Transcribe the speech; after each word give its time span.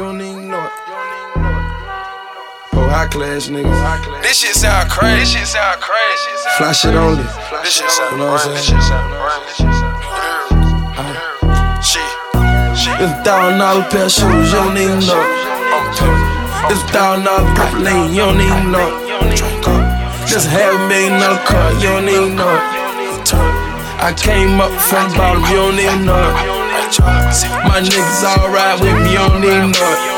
you 0.00 0.06
don't 0.06 0.22
even 0.22 0.48
know 0.48 0.64
it. 0.64 0.72
Oh, 2.72 2.88
high 2.88 3.04
class 3.12 3.52
niggas. 3.52 4.22
This 4.22 4.40
shit 4.40 4.56
sound 4.56 4.88
crazy. 4.88 5.20
This 5.20 5.28
shit 5.36 5.46
sound 5.46 5.76
crazy. 5.84 6.32
Fly 6.56 6.72
shit 6.72 6.94
only. 6.96 7.20
This 7.60 7.76
shit 7.76 7.90
sound 7.92 8.16
You 8.16 8.24
know 8.24 8.32
what 8.32 8.40
I'm 8.40 8.56
This 8.56 8.64
saying? 8.64 8.80
shit 8.80 8.88
sound 8.88 9.12
She, 11.84 12.00
she. 12.80 12.88
It's 12.96 13.12
a 13.12 13.20
thousand 13.28 13.60
dollar 13.60 13.84
pair 13.92 14.08
of 14.08 14.12
shoes, 14.16 14.48
you 14.48 14.56
don't 14.56 14.72
even 14.80 15.04
know 15.04 15.20
it. 15.20 15.36
It's 16.72 16.80
a 16.80 16.88
thousand 16.96 17.28
dollar 17.28 17.44
purple 17.52 17.84
lane, 17.84 18.16
you 18.16 18.24
don't 18.24 18.40
even 18.40 18.72
know 18.72 18.88
it. 18.88 19.36
Just 20.24 20.48
a 20.48 20.56
half 20.56 20.80
a 20.80 20.88
million 20.88 21.20
dollar 21.20 21.44
car, 21.44 21.76
you 21.76 21.92
don't 21.92 22.08
even 22.08 22.40
know 22.40 22.48
it. 22.48 22.64
I 24.00 24.16
came 24.16 24.64
up 24.64 24.72
from 24.80 25.12
the 25.12 25.16
bottom, 25.20 25.44
you 25.44 25.60
don't 25.60 25.76
even 25.76 26.08
know 26.08 26.59
My 26.98 27.78
niggas 27.78 28.24
all 28.26 28.50
ride 28.50 28.80
with 28.82 28.90
me, 28.98 29.14
you 29.14 29.22
don't 29.22 29.38
know 29.38 29.70
it. 29.70 30.10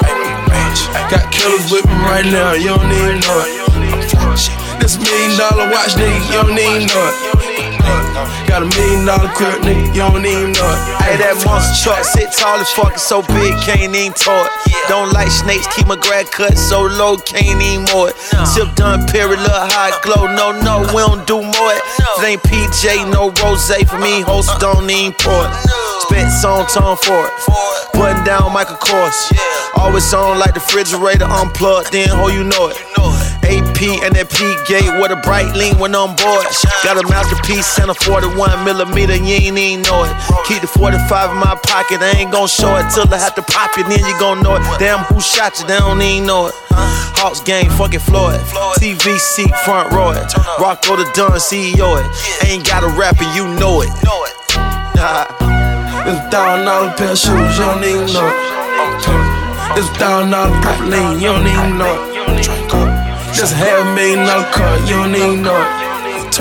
Got 1.13 1.29
killers 1.29 1.69
with 1.69 1.85
me 1.85 1.93
right 2.01 2.25
now, 2.25 2.55
you 2.57 2.73
don't 2.73 2.89
know 2.89 3.45
it. 3.45 4.81
This 4.81 4.97
million 4.97 5.37
dollar 5.37 5.69
watch, 5.69 5.93
nigga, 6.01 6.17
you 6.33 6.41
don't 6.41 6.57
know 6.57 7.05
it. 7.13 8.49
Got 8.49 8.63
a 8.65 8.69
million 8.73 9.05
dollar 9.05 9.29
crib, 9.37 9.61
nigga, 9.61 9.85
you 9.93 10.01
don't 10.01 10.25
even 10.25 10.57
know 10.57 10.65
it. 10.65 10.81
Hey, 11.05 11.21
that 11.21 11.37
monster 11.45 11.77
truck 11.77 12.05
sit 12.09 12.33
tall 12.33 12.57
as 12.57 12.71
fuck, 12.73 12.97
it's 12.97 13.05
so 13.05 13.21
big, 13.21 13.53
can't 13.61 13.93
even 13.93 14.17
talk. 14.17 14.49
Don't 14.89 15.13
like 15.13 15.29
snakes, 15.29 15.69
keep 15.77 15.87
my 15.87 16.01
grad 16.01 16.33
cut 16.33 16.57
so 16.57 16.89
low, 16.89 17.19
can't 17.21 17.61
even 17.61 17.85
mow 17.93 18.09
it. 18.09 18.17
Sip 18.49 18.73
done, 18.81 19.05
period, 19.13 19.45
look 19.45 19.61
high 19.77 19.93
glow. 20.01 20.25
No, 20.25 20.57
no, 20.57 20.89
we 20.97 21.05
don't 21.05 21.21
do 21.29 21.45
more 21.45 21.73
it. 21.77 21.85
It 22.17 22.25
ain't 22.25 22.43
PJ, 22.49 23.13
no 23.13 23.29
rose 23.45 23.69
for 23.85 24.01
me, 24.01 24.25
host 24.25 24.57
don't 24.57 24.89
even 24.89 25.13
pour 25.21 25.45
it. 25.45 25.82
Spent 26.13 26.45
on 26.45 26.67
tone 26.69 26.97
for 26.99 27.25
it. 27.25 27.33
Button 27.95 28.23
down 28.23 28.53
Michael 28.53 28.77
Kors. 28.77 29.17
Always 29.81 30.13
on 30.13 30.39
like 30.39 30.53
the 30.53 30.61
refrigerator 30.61 31.25
unplugged, 31.25 31.91
then 31.91 32.11
ho, 32.13 32.29
you 32.29 32.45
know 32.45 32.69
it. 32.69 32.77
AP 33.49 33.81
and 34.05 34.13
that 34.13 34.29
P 34.29 34.45
gate 34.69 34.93
with 35.01 35.09
a 35.09 35.17
bright 35.25 35.57
lean 35.57 35.81
when 35.81 35.95
on 35.97 36.13
board. 36.21 36.45
Got 36.85 37.01
a 37.01 37.09
masterpiece 37.09 37.81
and 37.81 37.89
a 37.89 37.95
41 37.95 38.63
millimeter, 38.63 39.17
you 39.17 39.41
ain't 39.41 39.57
even 39.57 39.81
know 39.89 40.05
it. 40.05 40.13
Keep 40.45 40.61
the 40.61 40.69
45 40.69 41.33
in 41.33 41.41
my 41.41 41.57
pocket, 41.65 42.05
I 42.05 42.21
ain't 42.21 42.31
gon' 42.31 42.45
show 42.47 42.77
it 42.77 42.93
till 42.93 43.09
I 43.09 43.17
have 43.17 43.35
to 43.41 43.45
pop 43.49 43.73
it, 43.81 43.89
then 43.89 44.05
you 44.05 44.13
gon' 44.21 44.45
know 44.45 44.61
it. 44.61 44.63
Damn, 44.77 45.01
who 45.09 45.17
shot 45.19 45.57
you? 45.61 45.67
They 45.67 45.81
don't 45.81 45.97
even 45.97 46.29
know 46.29 46.53
it. 46.53 46.55
Hawks 47.17 47.41
game, 47.41 47.73
fucking 47.73 48.05
Floyd. 48.05 48.37
TV 48.77 49.17
seat, 49.17 49.57
front 49.65 49.89
row 49.97 50.13
it. 50.13 50.29
Rocko 50.61 51.01
the 51.01 51.09
Dunn, 51.17 51.41
CEO 51.41 51.97
it. 51.97 52.05
Ain't 52.45 52.69
got 52.69 52.85
a 52.85 52.93
rapper, 53.01 53.25
you 53.33 53.49
know 53.57 53.81
it. 53.81 53.89
It's 56.05 56.19
a 56.19 56.31
thousand 56.31 56.67
dollar 56.67 56.91
pair 56.99 57.13
of 57.13 57.19
shoes, 57.19 57.31
you 57.31 57.65
don't 57.65 57.85
even 57.85 58.11
know 58.11 58.27
it. 58.27 58.35
It's 59.79 59.87
a 59.87 59.95
thousand 60.03 60.33
dollar 60.33 60.51
purple 60.61 60.87
lane, 60.87 61.21
you 61.21 61.31
don't 61.31 61.47
even 61.47 61.79
know 61.79 61.95
it. 61.95 62.43
Just 63.33 63.55
a 63.55 63.63
half 63.63 63.95
million 63.95 64.27
dollar 64.27 64.51
car, 64.51 64.79
you 64.83 64.99
don't 64.99 65.15
even 65.15 65.43
know 65.43 65.55
it. 65.55 66.41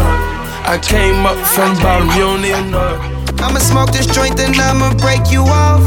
I 0.66 0.80
came 0.82 1.26
up 1.28 1.38
from 1.54 1.76
the 1.76 1.82
bottom, 1.82 2.10
you 2.10 2.26
don't 2.26 2.44
even 2.44 2.72
know. 2.72 2.98
I'ma 3.46 3.60
smoke 3.60 3.92
this 3.92 4.08
joint, 4.08 4.40
and 4.40 4.56
I'ma 4.56 4.96
break 4.96 5.30
you 5.32 5.44
off. 5.46 5.86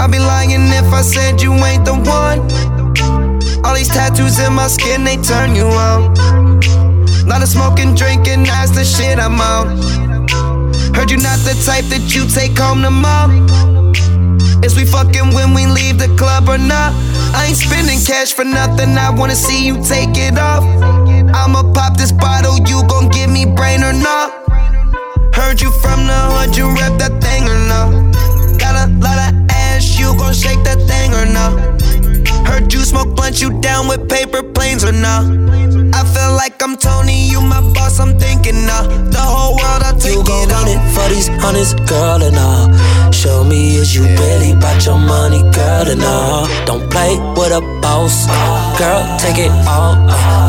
I'd 0.00 0.12
be 0.12 0.20
lying 0.20 0.50
if 0.52 0.92
I 0.94 1.02
said 1.02 1.42
you 1.42 1.52
ain't 1.54 1.84
the 1.84 1.94
one. 1.94 2.38
All 3.64 3.74
these 3.74 3.88
tattoos 3.88 4.38
in 4.38 4.52
my 4.52 4.68
skin, 4.68 5.02
they 5.02 5.16
turn 5.16 5.56
you 5.56 5.66
on. 5.66 6.14
Lot 7.26 7.42
of 7.42 7.48
smoking, 7.48 7.96
drinking, 7.96 8.44
that's 8.44 8.70
the 8.70 8.84
shit 8.84 9.18
I'm 9.18 9.40
on. 9.40 10.03
Heard 10.94 11.10
you 11.10 11.18
not 11.18 11.38
the 11.40 11.54
type 11.66 11.84
that 11.90 12.14
you 12.14 12.26
take 12.26 12.56
home 12.56 12.82
to 12.82 12.90
mom. 12.90 13.48
Is 14.64 14.76
we 14.76 14.84
fucking 14.86 15.34
when 15.34 15.52
we 15.52 15.66
leave 15.66 15.98
the 15.98 16.08
club 16.16 16.48
or 16.48 16.56
not? 16.56 16.92
I 17.34 17.46
ain't 17.48 17.56
spending 17.56 18.00
cash 18.00 18.32
for 18.32 18.44
nothing, 18.44 18.96
I 18.96 19.10
wanna 19.10 19.34
see 19.34 19.66
you 19.66 19.82
take 19.82 20.16
it 20.16 20.38
off. 20.38 20.64
I'ma 21.34 21.72
pop 21.74 21.98
this 21.98 22.12
bottle, 22.12 22.58
you 22.68 22.86
gon' 22.86 23.08
give 23.08 23.28
me 23.28 23.44
brain 23.44 23.82
or 23.82 23.92
not? 23.92 24.32
Heard 25.34 25.60
you 25.60 25.70
from 25.82 26.06
the 26.06 26.18
hood, 26.32 26.56
you 26.56 26.70
rep 26.70 26.96
that 27.02 27.20
thing 27.20 27.42
or 27.48 27.60
not? 27.68 27.90
Got 28.58 28.88
a 28.88 28.92
lot 29.02 29.18
of 29.18 29.34
ass, 29.50 29.98
you 29.98 30.16
gon' 30.16 30.32
shake 30.32 30.62
that 30.62 30.80
thing 30.86 31.12
or 31.12 31.26
no? 31.26 31.74
Heard 32.46 32.72
you 32.72 32.80
smoke 32.80 33.16
blunt, 33.16 33.42
you 33.42 33.50
down 33.60 33.88
with 33.88 34.08
paper 34.08 34.42
planes 34.42 34.84
or 34.84 34.92
no? 34.92 35.73
I 35.94 36.02
feel 36.02 36.34
like 36.34 36.60
I'm 36.60 36.76
Tony, 36.76 37.30
you 37.30 37.40
my 37.40 37.60
boss, 37.72 38.00
I'm 38.00 38.18
thinking 38.18 38.66
nah. 38.66 38.82
The 39.14 39.22
whole 39.22 39.54
world, 39.54 39.82
I'll 39.86 39.94
take 39.94 40.18
You 40.18 40.24
gon' 40.24 40.50
it 40.50 40.52
run 40.52 40.66
it 40.66 40.82
for 40.90 41.06
these 41.06 41.28
hundreds, 41.38 41.74
girl, 41.86 42.18
and 42.18 42.34
all. 42.34 42.66
Show 43.12 43.44
me 43.44 43.76
is 43.76 43.94
you 43.94 44.02
really 44.02 44.58
about 44.58 44.84
your 44.84 44.98
money, 44.98 45.46
girl, 45.54 45.86
and 45.86 46.02
all. 46.02 46.50
Don't 46.66 46.90
play 46.90 47.14
with 47.38 47.54
a 47.54 47.62
boss, 47.78 48.26
girl, 48.74 49.06
take 49.22 49.38
it 49.38 49.54
all. 49.70 49.94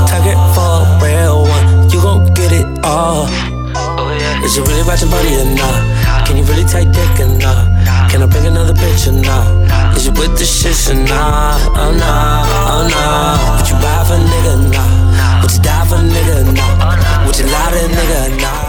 Target 0.10 0.34
for 0.58 0.82
a 0.82 0.98
real 1.06 1.46
one, 1.46 1.94
you 1.94 2.02
gon' 2.02 2.26
get 2.34 2.52
it 2.52 2.66
all. 2.84 3.30
Oh, 3.78 4.10
yeah 4.18 4.42
Is 4.42 4.58
you 4.58 4.64
really 4.66 4.82
about 4.82 5.00
your 5.00 5.12
money 5.12 5.38
or 5.38 5.46
not? 5.54 6.26
Can 6.26 6.38
you 6.38 6.44
really 6.50 6.66
take 6.66 6.90
dick 6.92 7.20
or 7.22 7.30
not? 7.38 7.70
Can 8.10 8.24
I 8.24 8.26
bring 8.26 8.48
another 8.48 8.74
bitch 8.74 9.06
or 9.06 9.14
not? 9.14 9.46
Is 9.96 10.08
you 10.08 10.12
with 10.14 10.40
the 10.40 10.46
shit 10.46 10.74
or 10.90 10.98
not? 11.06 11.62
Oh 11.78 11.94
nah, 11.94 12.42
oh 12.74 12.90
nah. 12.90 13.62
Would 13.62 13.70
you 13.70 13.78
ride 13.78 14.08
for 14.10 14.16
a 14.16 14.26
nigga 14.26 14.58
or 14.58 14.74
not? 14.74 14.95
Would 15.46 15.54
you 15.54 15.62
die 15.62 15.86
for 15.86 15.94
a 15.94 15.98
nigga 16.00 16.42
or 16.42 16.54
not? 16.56 17.28
Would 17.28 17.38
you 17.38 17.46
lie 17.46 17.70
to 17.70 17.78
a 17.78 17.88
nigga 17.88 18.42
or? 18.42 18.66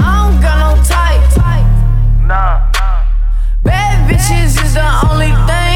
I 0.00 0.18
don't 0.18 0.40
got 0.42 0.58
no 0.58 0.82
type. 0.82 1.22
Nah. 2.26 2.72
Bad 3.62 4.10
bitches 4.10 4.60
is 4.64 4.74
the 4.74 4.88
only 5.08 5.30
thing 5.46 5.67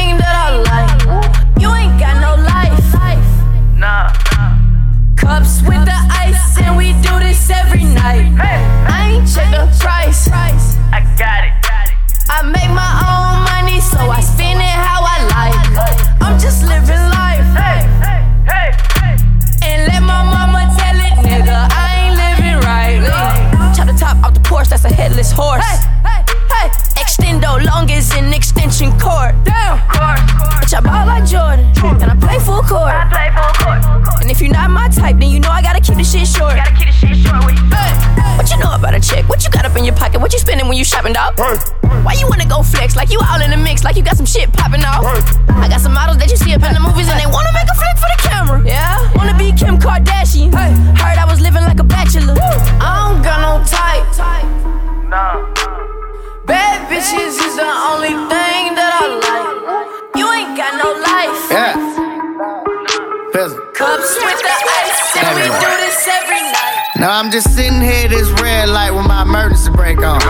you 41.07 41.13
dog? 41.13 41.35
Why 42.03 42.13
you 42.13 42.27
wanna 42.27 42.47
go 42.47 42.63
flex 42.63 42.95
like 42.95 43.11
you 43.11 43.19
all 43.19 43.41
in 43.41 43.51
the 43.51 43.57
mix, 43.57 43.83
like 43.83 43.95
you 43.95 44.03
got 44.03 44.15
some 44.15 44.25
shit 44.25 44.51
popping 44.53 44.83
off? 44.83 45.03
I 45.49 45.67
got 45.67 45.81
some 45.81 45.93
models 45.93 46.17
that 46.17 46.29
you 46.29 46.37
see 46.37 46.53
up 46.53 46.63
in 46.63 46.73
the 46.73 46.79
movies 46.79 47.09
and 47.09 47.19
they 47.19 47.27
wanna 47.27 47.51
make 47.51 47.67
a 47.67 47.75
flick 47.75 47.97
for 47.99 48.09
the 48.15 48.19
camera. 48.23 48.63
Yeah, 48.65 48.95
wanna 49.15 49.37
be 49.37 49.51
Kim 49.51 49.77
Kardashian. 49.79 50.53
Heard 50.97 51.17
I 51.17 51.25
was 51.25 51.41
living 51.41 51.63
like 51.63 51.79
a 51.79 51.83
bachelor. 51.83 52.35
I 52.79 53.11
don't 53.11 53.21
got 53.21 53.39
no 53.43 53.59
type. 53.67 54.07
Nah. 55.11 55.43
Bad 56.45 56.87
bitches 56.87 57.35
is 57.35 57.55
the 57.55 57.71
only 57.91 58.15
thing 58.31 58.75
that 58.75 58.91
I 58.95 59.07
like. 59.27 59.51
You 60.15 60.25
ain't 60.31 60.55
got 60.55 60.73
no 60.79 60.89
life. 61.03 61.39
Yeah. 61.51 61.75
Peasant. 63.33 63.59
Cups 63.75 64.15
with 64.23 64.39
the 64.39 64.55
ice, 64.87 65.17
and 65.19 65.35
we 65.35 65.43
do 65.51 65.71
this 65.83 66.07
every 66.07 66.41
night. 66.47 66.79
Now 66.95 67.19
I'm 67.19 67.31
just 67.31 67.53
sitting 67.55 67.81
here 67.81 68.07
this 68.07 68.29
red 68.39 68.69
light 68.69 68.91
with 68.91 69.05
my 69.07 69.23
emergency 69.23 69.71
brake 69.71 69.99
on. 69.99 70.22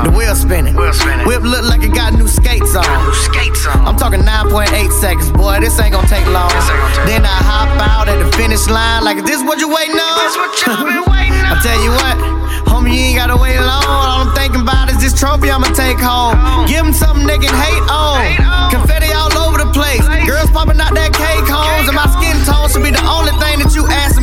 Emergency 0.00 0.06
brake 0.06 0.06
on. 0.06 0.12
The 0.12 0.16
wheel 0.16 0.34
spinning. 0.34 0.74
Wheel 0.76 0.92
spinning. 0.92 1.26
Whip 1.26 1.42
look 1.42 1.64
like 1.64 1.82
it 1.82 1.94
got 1.94 2.12
new 2.14 2.28
skates 2.28 2.74
on. 2.74 2.84
New 3.04 3.14
skates 3.14 3.66
on. 3.66 3.86
I'm 3.86 3.96
talking 3.96 4.20
9.8 4.20 4.92
seconds, 5.00 5.30
boy. 5.32 5.60
This 5.60 5.78
ain't 5.80 5.92
gonna 5.92 6.08
take 6.08 6.26
long. 6.26 6.50
Gonna 6.50 6.94
take 6.94 7.06
then 7.06 7.22
I 7.24 7.38
hop 7.42 7.70
out 7.80 8.08
at 8.08 8.18
the 8.18 8.30
finish 8.36 8.66
line 8.68 9.04
like, 9.04 9.18
is 9.18 9.24
this 9.24 9.42
what 9.42 9.58
you 9.60 9.68
waiting 9.68 9.98
on? 9.98 10.16
That's 10.18 10.36
what 10.36 10.52
y'all 10.66 10.84
been 10.84 11.04
waiting 11.12 11.40
on. 11.44 11.56
I 11.56 11.62
tell 11.62 11.80
you 11.82 11.92
what, 11.92 12.16
homie, 12.68 12.94
you 12.94 13.00
ain't 13.12 13.18
gotta 13.18 13.36
wait 13.36 13.58
long. 13.58 13.84
All 13.84 14.24
I'm 14.24 14.32
thinking 14.34 14.62
about 14.62 14.90
is 14.90 14.98
this 15.00 15.14
trophy 15.18 15.50
I'ma 15.50 15.72
take 15.74 15.98
home. 16.00 16.36
Give 16.66 16.84
them 16.84 16.92
something 16.92 17.26
they 17.26 17.38
can 17.38 17.52
hate 17.52 17.84
on. 17.90 18.20
Hate 18.22 18.40
on. 18.44 18.70
Confetti 18.70 19.12
all 19.12 19.32
over 19.36 19.58
the 19.58 19.70
place. 19.72 20.04
Girls 20.26 20.50
popping 20.50 20.80
out 20.80 20.94
that 20.94 21.12
cake 21.12 21.46
homes, 21.48 21.88
and 21.88 21.96
my 21.96 22.08
skin 22.16 22.36
tone 22.46 22.68
should 22.70 22.84
be 22.84 22.92
the 22.92 23.04
only 23.08 23.32
thing 23.42 23.60
that 23.60 23.72
you 23.74 23.84
asking 23.88 24.19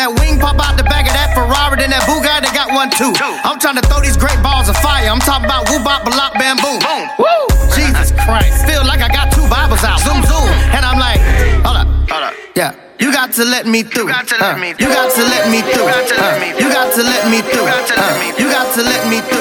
that 0.00 0.16
wing 0.16 0.40
pop 0.40 0.56
out 0.64 0.80
the 0.80 0.86
back 0.88 1.04
of 1.04 1.12
that 1.12 1.36
Ferrari, 1.36 1.76
then 1.76 1.92
that 1.92 2.08
Bugatti 2.08 2.48
got 2.56 2.72
one 2.72 2.88
too. 2.88 3.12
I'm 3.44 3.60
trying 3.60 3.76
to 3.76 3.84
throw 3.84 4.00
these 4.00 4.16
great 4.16 4.40
balls 4.40 4.72
of 4.72 4.76
fire. 4.80 5.04
I'm 5.12 5.20
talking 5.20 5.44
about 5.44 5.68
woo 5.68 5.84
bop, 5.84 6.08
balop, 6.08 6.40
bam, 6.40 6.56
boom. 6.56 6.80
Woo! 7.20 7.28
Jesus 7.76 8.16
Christ. 8.24 8.64
Feel 8.64 8.80
like 8.88 9.04
I 9.04 9.12
got 9.12 9.28
two 9.28 9.44
Bibles 9.52 9.84
out. 9.84 10.00
Zoom, 10.00 10.24
zoom. 10.24 10.48
And 10.72 10.88
I'm 10.88 10.96
like, 10.96 11.20
hold 11.60 11.76
up. 11.84 11.88
Hold 12.08 12.24
up. 12.32 12.34
Yeah. 12.56 12.72
You 12.98 13.12
got 13.12 13.32
to 13.36 13.44
let 13.44 13.66
me 13.68 13.82
through. 13.84 14.08
You 14.08 14.12
got 14.16 14.28
to 14.28 14.36
let 14.40 14.56
Uh, 14.56 14.60
me 14.60 14.68
You 14.76 14.88
through. 14.88 14.92
got 14.96 15.12
to 15.12 15.22
let 15.24 15.48
me 15.52 15.60
through. 15.64 15.84
You 15.84 15.92
got 15.92 16.08
to 16.08 16.14
let 16.16 16.36
Uh, 16.36 16.40
me 16.40 16.48
You 16.60 16.68
got 16.72 16.88
to 16.96 17.02
let 17.04 17.22
me 17.28 17.38
through. 17.44 17.64
You 17.64 17.68
got 17.68 17.84
to 17.88 18.00
let 18.00 18.08
Uh, 18.08 18.20
me 18.20 18.28
You 18.40 18.48
got 18.52 18.68
to 18.76 18.82
let 18.82 19.08
me 19.08 19.20
through. 19.20 19.40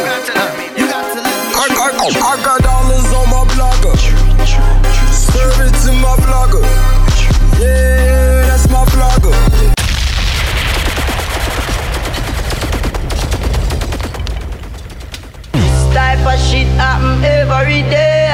You 16.19 16.25
got 16.25 16.35
to 16.35 16.59
happen 16.75 17.23
every 17.23 17.81
day. 17.83 18.27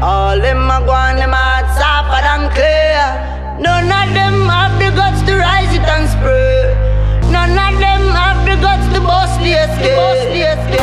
All 0.00 0.40
them 0.40 0.70
a 0.70 0.80
go 0.80 0.92
on, 0.92 1.16
them 1.16 1.32
hearts 1.36 1.76
softer 1.76 2.22
than 2.24 2.48
clear. 2.56 3.60
None 3.60 3.92
of 3.92 4.14
them 4.16 4.48
have 4.48 4.78
the 4.80 4.88
guts 4.96 5.20
to 5.28 5.36
rise 5.36 5.68
it 5.74 5.84
and 5.84 6.08
spray. 6.08 6.72
None 7.30 7.52
of 7.52 7.78
them 7.78 8.16
have 8.16 8.40
the 8.48 8.56
guts 8.56 8.88
to 8.94 9.00
bust 9.04 9.38
the 9.40 9.52
escape. 9.52 10.00
Bust 10.00 10.32
the 10.32 10.48
escape. 10.48 10.80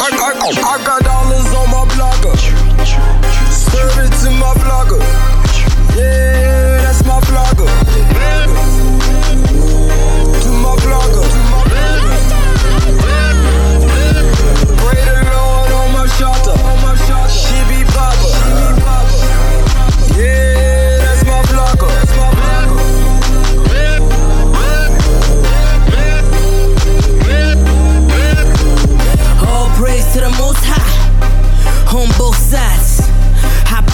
I, 0.00 0.78
got 0.86 1.04
dollars 1.04 1.52
on 1.52 1.68
my 1.68 1.84
blocka. 1.92 2.32
Serve 3.52 3.98
it 4.00 4.12
to 4.24 4.30
my 4.40 4.54
blocka. 4.64 4.98
Yeah, 5.94 6.31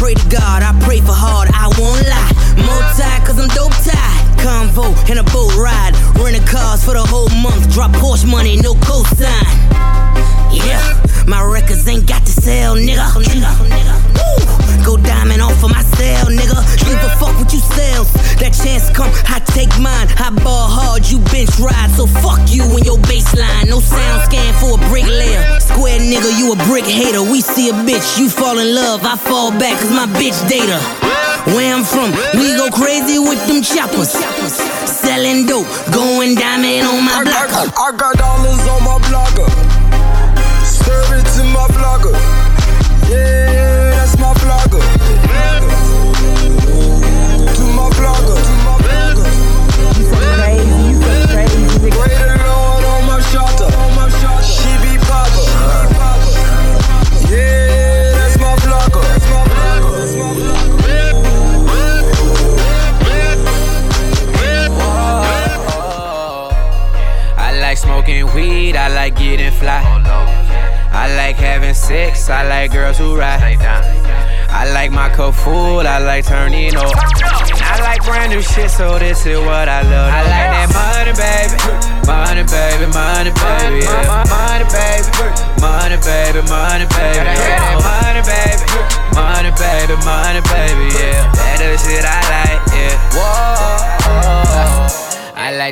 pray 0.09 0.15
to 0.15 0.29
God, 0.31 0.63
I 0.63 0.73
pray 0.85 1.01
for 1.01 1.13
hard, 1.13 1.51
I 1.53 1.69
won't 1.77 2.01
lie. 2.09 2.33
Multi, 2.65 3.27
cause 3.27 3.39
I'm 3.39 3.49
dope 3.49 3.77
tied. 3.85 4.25
Convo 4.41 4.97
and 5.11 5.19
a 5.19 5.25
boat 5.25 5.55
ride. 5.57 5.93
Renting 6.17 6.47
cars 6.47 6.83
for 6.83 6.95
the 6.95 7.05
whole 7.05 7.29
month. 7.43 7.71
Drop 7.75 7.91
Porsche 7.93 8.31
money, 8.31 8.57
no 8.57 8.73
cosign. 8.75 9.29
Yeah, 10.51 10.81
my 11.27 11.43
records 11.43 11.87
ain't 11.87 12.07
got 12.07 12.25
to 12.25 12.33
sell, 12.33 12.77
nigga. 12.77 13.98
Woo! 14.19 14.43
Go 14.85 14.97
diamond 14.97 15.43
off 15.43 15.63
of 15.63 15.71
my 15.71 15.83
cell, 15.97 16.27
nigga. 16.27 16.59
Give 16.85 16.99
a 16.99 17.11
fuck 17.21 17.39
what 17.39 17.53
you 17.53 17.61
sales. 17.61 18.11
That 18.43 18.55
chance 18.55 18.91
come, 18.91 19.11
I 19.27 19.41
take 19.55 19.73
mine. 19.79 20.09
I 20.19 20.31
ball 20.43 20.69
hard, 20.69 21.07
you 21.09 21.19
bench 21.31 21.59
ride. 21.59 21.91
So 21.95 22.07
fuck 22.07 22.41
you 22.51 22.63
and 22.65 22.85
your 22.85 22.99
baseline. 23.07 23.69
No 23.69 23.81
sound 23.81 24.25
scan 24.31 24.53
for 24.61 24.79
a 24.79 24.81
bricklayer. 24.89 25.43
Square 25.61 26.01
nigga, 26.01 26.31
you 26.39 26.53
a 26.53 26.57
brick 26.71 26.87
hater. 26.87 27.23
We 27.23 27.41
see 27.41 27.69
a 27.71 27.77
bitch, 27.87 28.19
you 28.19 28.29
fall 28.31 28.59
in 28.59 28.75
love. 28.75 29.05
I 29.05 29.17
fall 29.17 29.51
back 29.51 29.79
cause 29.81 29.91
my 29.91 30.07
bitch 30.19 30.39
data. 30.49 30.79
Where 31.55 31.75
I'm 31.75 31.85
from, 31.85 32.11
we 32.39 32.55
go 32.57 32.69
crazy 32.71 33.19
with 33.19 33.41
them 33.49 33.63
choppers. 33.63 34.11
Selling 34.89 35.47
dope, 35.47 35.67
going 35.93 36.35
diamond 36.35 36.87
on 36.87 37.05
my 37.05 37.21
I, 37.21 37.25
block. 37.25 37.73
I, 37.79 37.93
got 37.97 38.17
dollars 38.17 38.65
on 38.69 38.81
my 38.85 38.99
blocka. 39.09 39.47
Serve 40.65 41.13
it 41.19 41.27
to 41.37 41.43
my 41.49 41.67
blocka. 41.73 42.13
Yeah, 43.09 43.78
blocka. 44.49 44.81
To 47.57 47.65
my 47.77 47.87
blocka. 47.97 48.37
You 49.97 50.05
so 50.09 50.19
crazy, 50.39 50.83
you 50.89 50.97
so 51.03 51.13
crazy. 51.33 51.61
Pray 51.91 52.17
the 52.17 52.37
Lord 52.49 52.85
on 52.93 53.01
my 53.07 53.21
shelter. 53.29 53.69
She 54.43 54.73
be 54.83 54.93
papa. 55.05 55.43
Yeah, 57.29 58.17
that's 58.17 58.37
my 58.39 58.53
blocka. 58.65 59.03
I 67.37 67.61
like 67.61 67.79
smoking 67.79 68.25
weed, 68.35 68.77
I 68.77 68.89
like 68.89 69.15
getting 69.17 69.53
fly. 69.53 69.83
I 70.91 71.15
like 71.17 71.37
having 71.37 71.75
sex, 71.75 72.31
I 72.31 72.49
like 72.49 72.73
girls 72.73 72.99
who 72.99 73.17
ride. 73.17 73.98
I 74.49 74.71
like 74.73 74.91
my 74.91 75.09
cup 75.11 75.35
full, 75.35 75.87
I 75.87 75.99
like 75.99 76.25
turning 76.27 76.77
up. 76.77 76.93
I 76.97 77.81
like 77.83 78.03
brand 78.05 78.33
new 78.33 78.43
shit, 78.43 78.71
so 78.71 78.99
this 78.99 79.25
is 79.27 79.39
what 79.39 79.69
I 79.69 79.83
love. 79.83 80.11
I 80.13 80.23
like 80.25 80.51
that 80.57 80.69
money, 80.75 81.13
baby. 81.15 81.57
Money, 82.09 82.45
baby, 82.49 82.87
money, 82.91 83.31
baby. 83.31 83.85
Yeah. 83.85 84.25
Money, 84.27 84.67
baby. 84.73 85.09
Money, 85.61 85.99
baby, 86.01 86.41
money, 86.49 86.87
baby. 86.89 87.23
Money, 87.85 88.23
baby. 88.25 88.67
Money, 89.15 89.51
baby, 89.55 89.95
money, 90.05 90.38
baby. 90.38 90.38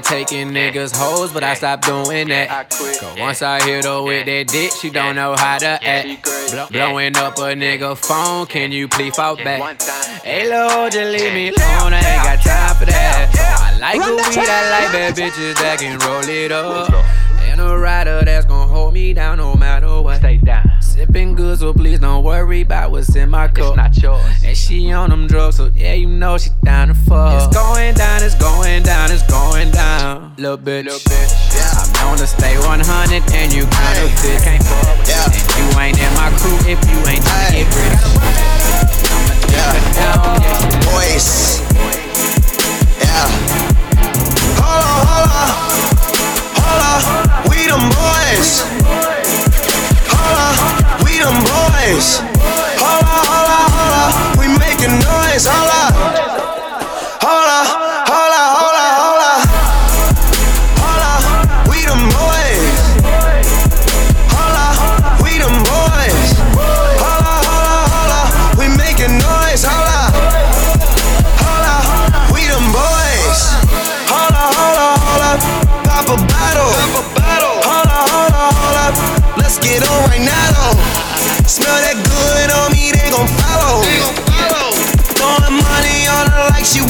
Taking 0.06 0.50
niggas 0.50 0.94
hoes, 0.96 1.32
but 1.32 1.42
I 1.42 1.54
stopped 1.54 1.84
doing 1.86 2.28
that. 2.28 2.70
Cause 2.70 3.18
once 3.18 3.42
I 3.42 3.62
hit 3.62 3.84
her 3.84 4.02
with 4.02 4.26
that 4.26 4.46
dick, 4.48 4.70
she 4.72 4.90
don't 4.90 5.16
know 5.16 5.34
how 5.36 5.58
to 5.58 5.78
act. 5.82 6.06
Blowing 6.72 7.16
up 7.16 7.36
a 7.38 7.54
nigga 7.54 7.96
phone, 7.96 8.46
can 8.46 8.70
you 8.72 8.88
please 8.88 9.14
fall 9.16 9.36
back? 9.36 9.80
Hey, 10.22 10.48
Lord, 10.48 10.92
just 10.92 11.10
leave 11.12 11.34
me 11.34 11.48
alone, 11.48 11.92
I 11.92 11.98
ain't 11.98 12.22
got 12.22 12.40
time 12.42 12.76
for 12.76 12.86
that. 12.86 13.30
I 13.60 13.78
like 13.78 14.00
the 14.00 14.14
weed, 14.14 14.48
I 14.48 14.70
like 14.70 14.92
bad 14.92 15.14
bitches 15.16 15.54
that 15.60 15.78
can 15.80 15.98
roll 15.98 16.22
it 16.28 16.52
up. 16.52 16.88
And 17.58 17.66
a 17.66 17.78
rider 17.78 18.20
that's 18.22 18.44
gon' 18.44 18.68
hold 18.68 18.92
me 18.92 19.14
down 19.14 19.38
no 19.38 19.54
matter 19.54 20.02
what. 20.02 20.18
Stay 20.18 20.36
down. 20.36 20.68
Sipping 20.82 21.34
good, 21.34 21.58
so 21.58 21.72
please 21.72 21.98
don't 21.98 22.22
worry 22.22 22.60
about 22.60 22.90
what's 22.90 23.16
in 23.16 23.30
my 23.30 23.48
cup. 23.48 23.68
It's 23.68 23.76
not 23.76 23.96
yours. 23.96 24.44
And 24.44 24.54
she 24.54 24.92
on 24.92 25.08
them 25.08 25.26
drugs, 25.26 25.56
so 25.56 25.70
yeah, 25.74 25.94
you 25.94 26.06
know 26.06 26.36
she 26.36 26.50
down 26.64 26.88
to 26.88 26.94
fuck. 26.94 27.32
It's 27.32 27.56
going 27.56 27.94
down, 27.94 28.22
it's 28.22 28.34
going 28.34 28.82
down, 28.82 29.10
it's 29.10 29.22
going 29.22 29.70
down. 29.70 30.34
Little 30.36 30.58
bitch. 30.58 30.84
Little 30.84 30.98
bitch. 30.98 31.32
I'm 31.80 31.92
known 32.08 32.18
to 32.18 32.26
stay 32.26 32.58
100 32.58 33.22
and 33.32 33.52
you 33.54 33.64
kind 33.64 33.98
of 34.04 34.12
fit. 34.20 34.42
Can't 34.42 34.62
fuck 34.62 34.98
with 34.98 35.08
Yeah. 35.08 35.24
And 35.24 35.48
you 35.56 35.80
ain't 35.80 35.98
in 35.98 36.12
my 36.12 36.28
crew 36.36 36.58
if 36.68 36.76
you 36.92 36.98
ain't 37.08 37.24
tryna 37.24 37.56
Hey. 37.56 37.64
get 37.64 37.72
rich. 37.72 38.04
Yeah. 39.48 39.72
Boys. 40.92 41.64
Yeah. 43.00 43.32
Hold 44.60 44.84
on, 44.84 45.06
hold 45.08 45.30
on. 45.32 45.56
Hold 46.60 47.20
on. 47.20 47.25
We 47.66 47.72
them 47.72 47.88
boys. 47.88 48.62
Hold 50.06 50.38
on. 50.38 50.54
We 51.02 51.18
them 51.18 51.34
boys. 51.42 52.22
On, 53.02 53.24
hold 53.26 53.90
on. 53.90 54.38
We 54.38 54.46
making 54.56 54.94
noise. 55.02 55.46
Hold 55.50 56.25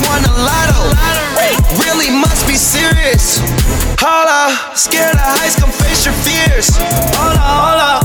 won 0.04 0.20
a 0.24 0.34
lotto. 0.44 0.92
Really 1.80 2.10
must 2.10 2.46
be 2.46 2.56
serious. 2.56 3.40
Hold 4.00 4.28
up, 4.28 4.76
scared 4.76 5.16
of 5.16 5.24
heights, 5.40 5.56
come 5.56 5.72
face 5.72 6.04
your 6.04 6.14
fears. 6.20 6.76
Hold 7.16 7.80
up. 7.80 8.04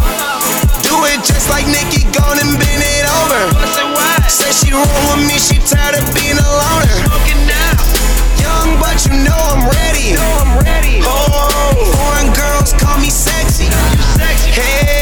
Do 0.82 0.96
it 1.12 1.24
just 1.24 1.50
like 1.50 1.68
Nikki, 1.68 2.08
gone 2.16 2.40
and 2.40 2.56
bend 2.58 2.84
it 2.84 3.06
over. 3.22 3.42
Say 4.32 4.52
she 4.52 4.72
roll 4.72 4.88
with 5.12 5.28
me, 5.28 5.38
she 5.38 5.60
tired 5.60 5.96
of 6.00 6.06
being 6.16 6.40
a 6.40 6.50
loner. 6.64 6.98
Young, 8.40 8.80
but 8.80 8.98
you 9.06 9.14
know 9.24 9.38
I'm 9.38 9.68
ready. 9.68 10.16
Oh, 11.04 11.52
foreign 11.96 12.32
girls 12.34 12.74
call 12.74 12.98
me 13.00 13.10
sexy. 13.10 13.68
Hey, 14.52 15.01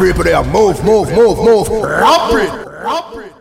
people 0.00 0.24
there. 0.24 0.42
Move, 0.44 0.82
move, 0.82 1.12
move, 1.12 1.38
move. 1.38 1.68
Romp 1.68 2.32
it. 2.34 2.50
Romp 2.82 3.16
it. 3.16 3.32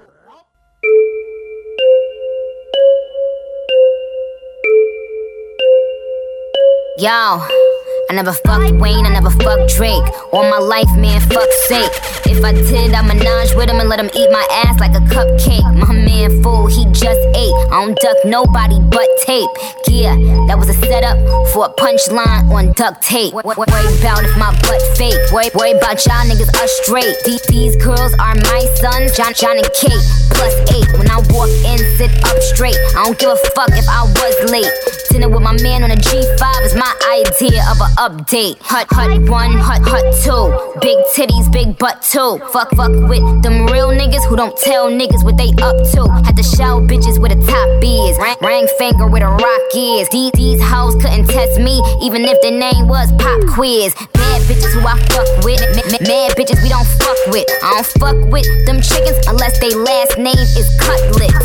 Yo. 6.98 7.69
I 8.10 8.14
never 8.14 8.34
fucked 8.34 8.72
Wayne, 8.82 9.06
I 9.06 9.14
never 9.14 9.30
fucked 9.30 9.70
Drake. 9.78 10.02
All 10.34 10.42
my 10.50 10.58
life, 10.58 10.90
man, 10.98 11.22
fuck's 11.30 11.68
sake. 11.68 11.94
If 12.26 12.44
I 12.44 12.54
did, 12.54 12.92
I 12.92 13.06
menage 13.06 13.54
with 13.54 13.70
him 13.70 13.80
and 13.80 13.88
let 13.88 14.00
him 14.00 14.10
eat 14.18 14.32
my 14.32 14.46
ass 14.66 14.80
like 14.80 14.96
a 14.98 15.04
cupcake. 15.14 15.62
My 15.78 15.94
man 15.94 16.42
fool, 16.42 16.66
he 16.66 16.86
just 16.86 17.22
ate. 17.38 17.54
I 17.70 17.86
don't 17.86 17.96
duck 18.00 18.18
nobody 18.26 18.80
but 18.80 19.06
tape. 19.22 19.50
Yeah, 19.86 20.16
that 20.50 20.58
was 20.58 20.70
a 20.70 20.78
setup 20.82 21.22
for 21.54 21.66
a 21.66 21.74
punchline 21.78 22.50
on 22.50 22.74
duct 22.74 23.04
tape. 23.04 23.34
Worry 23.34 23.54
about 23.54 24.26
if 24.26 24.34
my 24.42 24.58
butt 24.66 24.82
fake. 24.98 25.14
Worry, 25.30 25.54
worry 25.54 25.78
about 25.78 26.02
y'all 26.08 26.26
niggas 26.26 26.50
are 26.50 26.72
straight. 26.82 27.14
These, 27.26 27.46
these 27.46 27.76
girls 27.76 28.14
are 28.18 28.34
my 28.34 28.66
sons, 28.82 29.14
Jon, 29.18 29.38
Jon 29.38 29.58
and 29.62 29.70
Kate. 29.78 30.02
Plus 30.34 30.56
eight. 30.74 30.90
When 30.98 31.12
I 31.12 31.22
walk 31.30 31.54
in, 31.62 31.78
sit 32.02 32.10
up 32.26 32.42
straight. 32.42 32.80
I 32.98 33.06
don't 33.06 33.20
give 33.20 33.30
a 33.30 33.38
fuck 33.54 33.70
if 33.78 33.86
I 33.86 34.02
was 34.02 34.50
late. 34.50 34.72
Dinner 35.10 35.28
with 35.28 35.42
my 35.42 35.54
man 35.62 35.84
on 35.84 35.92
a 35.92 35.98
G5 35.98 36.66
is 36.66 36.76
my 36.76 36.94
idea 37.12 37.66
of 37.70 37.82
a 37.82 37.90
update. 38.00 38.56
Hut, 38.62 38.88
hut 38.90 39.12
one, 39.28 39.52
hut, 39.52 39.84
hut 39.84 40.08
two. 40.24 40.48
Big 40.80 40.96
titties, 41.12 41.52
big 41.52 41.78
butt 41.78 42.02
too. 42.02 42.40
Fuck, 42.56 42.72
fuck 42.72 42.96
with 43.12 43.44
them 43.44 43.68
real 43.68 43.92
niggas 43.92 44.24
who 44.24 44.38
don't 44.38 44.56
tell 44.58 44.90
niggas 44.90 45.22
what 45.24 45.36
they 45.36 45.52
up 45.60 45.76
to. 45.92 46.08
Had 46.24 46.38
to 46.38 46.44
show 46.44 46.80
bitches 46.80 47.20
where 47.20 47.36
the 47.36 47.42
top 47.44 47.68
is. 47.84 48.16
Ring, 48.18 48.40
ring 48.40 48.68
finger 48.80 49.06
where 49.08 49.20
the 49.20 49.28
rock 49.28 49.68
is. 49.76 50.08
These, 50.16 50.32
these 50.32 50.62
hoes 50.64 50.96
couldn't 50.96 51.28
test 51.28 51.60
me, 51.60 51.84
even 52.02 52.24
if 52.24 52.40
the 52.42 52.52
name 52.52 52.88
was 52.88 53.12
Pop 53.20 53.44
Quiz. 53.52 53.94
Bad 54.16 54.42
bitches 54.48 54.72
who 54.72 54.88
I 54.88 54.96
fuck 55.12 55.28
with. 55.44 55.60
Mad 56.08 56.40
bitches 56.40 56.64
we 56.64 56.70
don't 56.70 56.88
fuck 57.04 57.20
with. 57.28 57.48
I 57.62 57.84
don't 57.84 57.90
fuck 58.00 58.18
with 58.32 58.48
them 58.66 58.80
chickens 58.80 59.20
unless 59.28 59.60
they 59.60 59.76
last 59.76 60.18
name 60.18 60.40
is 60.56 60.72
Cutlet. 60.80 61.36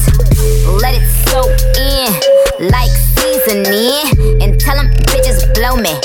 Let 0.79 0.95
it 0.95 1.07
soak 1.27 1.51
in 1.83 2.71
like 2.71 2.95
seasoning. 3.19 4.39
And 4.39 4.61
tell 4.61 4.77
them 4.77 4.95
bitches 5.11 5.43
blow 5.59 5.75
me. 5.75 5.99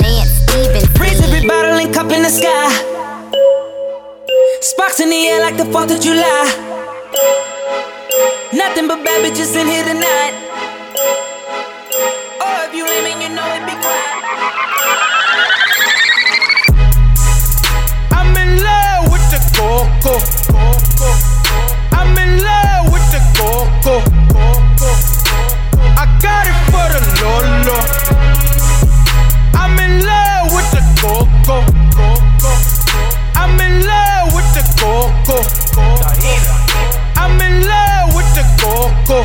Lance 0.00 0.30
Stephenson. 0.42 0.88
Freeze 0.96 1.20
every 1.20 1.46
bottle 1.46 1.78
and 1.78 1.94
cup 1.94 2.10
in 2.10 2.22
the 2.22 2.28
sky. 2.28 2.68
Sparks 4.60 4.98
in 5.00 5.10
the 5.10 5.26
air 5.28 5.40
like 5.40 5.56
the 5.56 5.64
4th 5.64 5.94
of 5.94 6.00
July. 6.00 6.44
Nothing 8.52 8.88
but 8.88 9.04
bad 9.04 9.22
bitches 9.22 9.54
in 9.54 9.68
here 9.68 9.84
tonight. 9.84 10.34
Oh, 12.40 12.66
if 12.66 12.74
you 12.74 12.86
aiming, 12.86 13.22
you 13.22 13.28
know 13.36 13.46
it 13.54 13.64
be 13.66 13.74
quiet. 13.82 14.14
I'm 18.10 18.34
in 18.36 18.62
love 18.62 19.12
with 19.12 19.26
the 19.30 19.40
coco. 19.54 20.18
I'm 21.92 22.18
in 22.18 22.42
love 22.42 22.92
with 22.92 23.06
the 23.14 23.20
coco. 23.38 24.02
I 25.94 26.04
got 26.20 26.46
it 26.50 26.58
for 26.70 26.86
the 26.94 27.00
Lolo. 27.22 28.23
Coco. 39.06 39.20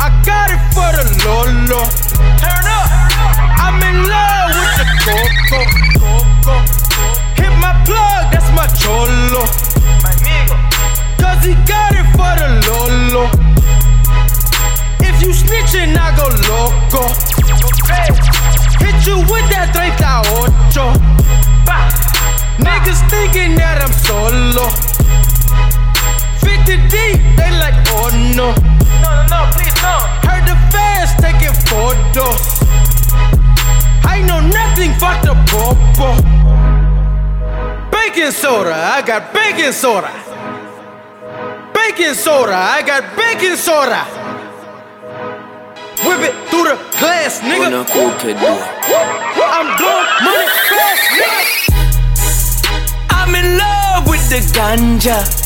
I 0.00 0.08
got 0.24 0.50
it 0.50 0.62
for 0.72 0.90
the 0.96 1.04
Lolo. 1.24 1.84
Turn 2.40 2.64
up. 2.64 2.88
I'm 3.60 3.80
in 3.82 4.08
love 4.08 4.50
with 4.56 4.74
the 4.80 4.86
coco. 5.04 5.60
Hit 7.36 7.52
my 7.60 7.72
plug, 7.84 8.32
that's 8.32 8.50
my 8.52 8.66
cholo. 8.80 9.44
Cause 11.20 11.44
he 11.44 11.54
got 11.68 11.92
it 11.94 12.08
for 12.16 12.32
the 12.40 12.48
Lolo. 12.66 13.28
If 15.00 15.22
you 15.22 15.32
snitching, 15.32 15.96
I 15.96 16.16
go 16.16 16.28
loco. 16.48 17.08
Hit 18.80 19.06
you 19.06 19.18
with 19.30 19.48
that 19.50 19.72
38. 19.72 19.94
Niggas 22.64 23.10
thinking 23.10 23.54
that 23.56 23.82
I'm 23.82 23.92
solo. 23.92 24.93
They 27.94 28.02
like, 28.02 28.12
oh 28.12 28.32
no. 28.36 28.54
No, 29.02 29.10
no, 29.14 29.26
no, 29.30 29.50
please, 29.52 29.74
no. 29.82 29.98
Heard 30.26 30.44
the 30.46 30.56
fans 30.72 31.12
taking 31.20 31.54
photos. 31.68 32.42
I 34.04 34.22
know 34.26 34.40
nothing, 34.40 34.92
fuck 34.94 35.22
the 35.22 35.34
popo. 35.48 36.14
Baking 37.90 38.32
soda, 38.32 38.74
I 38.74 39.02
got 39.02 39.32
baking 39.32 39.72
soda. 39.72 40.10
Baking 41.74 42.14
soda, 42.14 42.54
I 42.54 42.82
got 42.82 43.16
baking 43.16 43.56
soda. 43.56 44.04
Whip 46.04 46.20
it 46.20 46.34
through 46.50 46.64
the 46.64 46.76
glass, 46.98 47.40
nigga. 47.40 47.84
I'm 49.46 49.76
blowing 49.76 50.08
money 50.24 50.48
fast, 50.68 51.04
nigga. 51.18 51.40
I'm 53.10 53.34
in 53.34 53.58
love 53.58 54.06
with 54.08 54.28
the 54.28 54.40
ganja. 54.52 55.44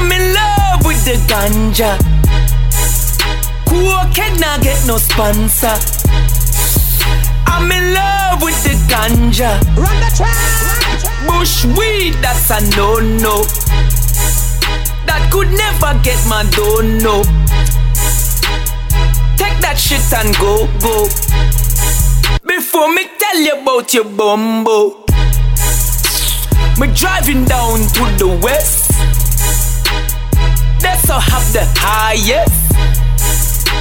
I'm 0.00 0.12
in 0.12 0.32
love 0.32 0.86
with 0.86 1.04
the 1.04 1.16
ganja. 1.26 1.98
Cocaine 3.66 4.38
not 4.38 4.62
get 4.62 4.86
no 4.86 4.96
sponsor. 4.96 5.74
I'm 7.46 7.68
in 7.72 7.94
love 7.94 8.40
with 8.40 8.62
the 8.62 8.78
ganja. 8.86 9.58
Run 9.76 9.98
the 9.98 10.10
track. 10.16 11.26
Bush 11.26 11.64
weed, 11.76 12.14
that's 12.22 12.48
a 12.50 12.60
no 12.76 13.00
no. 13.00 13.42
That 15.06 15.30
could 15.32 15.50
never 15.50 15.98
get 16.04 16.24
my 16.28 16.44
dono. 16.54 17.24
Take 19.36 19.58
that 19.62 19.78
shit 19.78 20.12
and 20.14 20.32
go 20.38 20.68
go. 20.78 21.08
Before 22.46 22.94
me 22.94 23.02
tell 23.18 23.40
you 23.40 23.60
about 23.60 23.92
your 23.92 24.04
bumbo. 24.04 25.04
Me 26.78 26.86
driving 26.94 27.44
down 27.46 27.80
to 27.80 28.04
the 28.16 28.38
west. 28.40 28.87
That's 30.80 31.08
how 31.08 31.20
have 31.20 31.52
the 31.52 31.64
highest. 31.78 32.68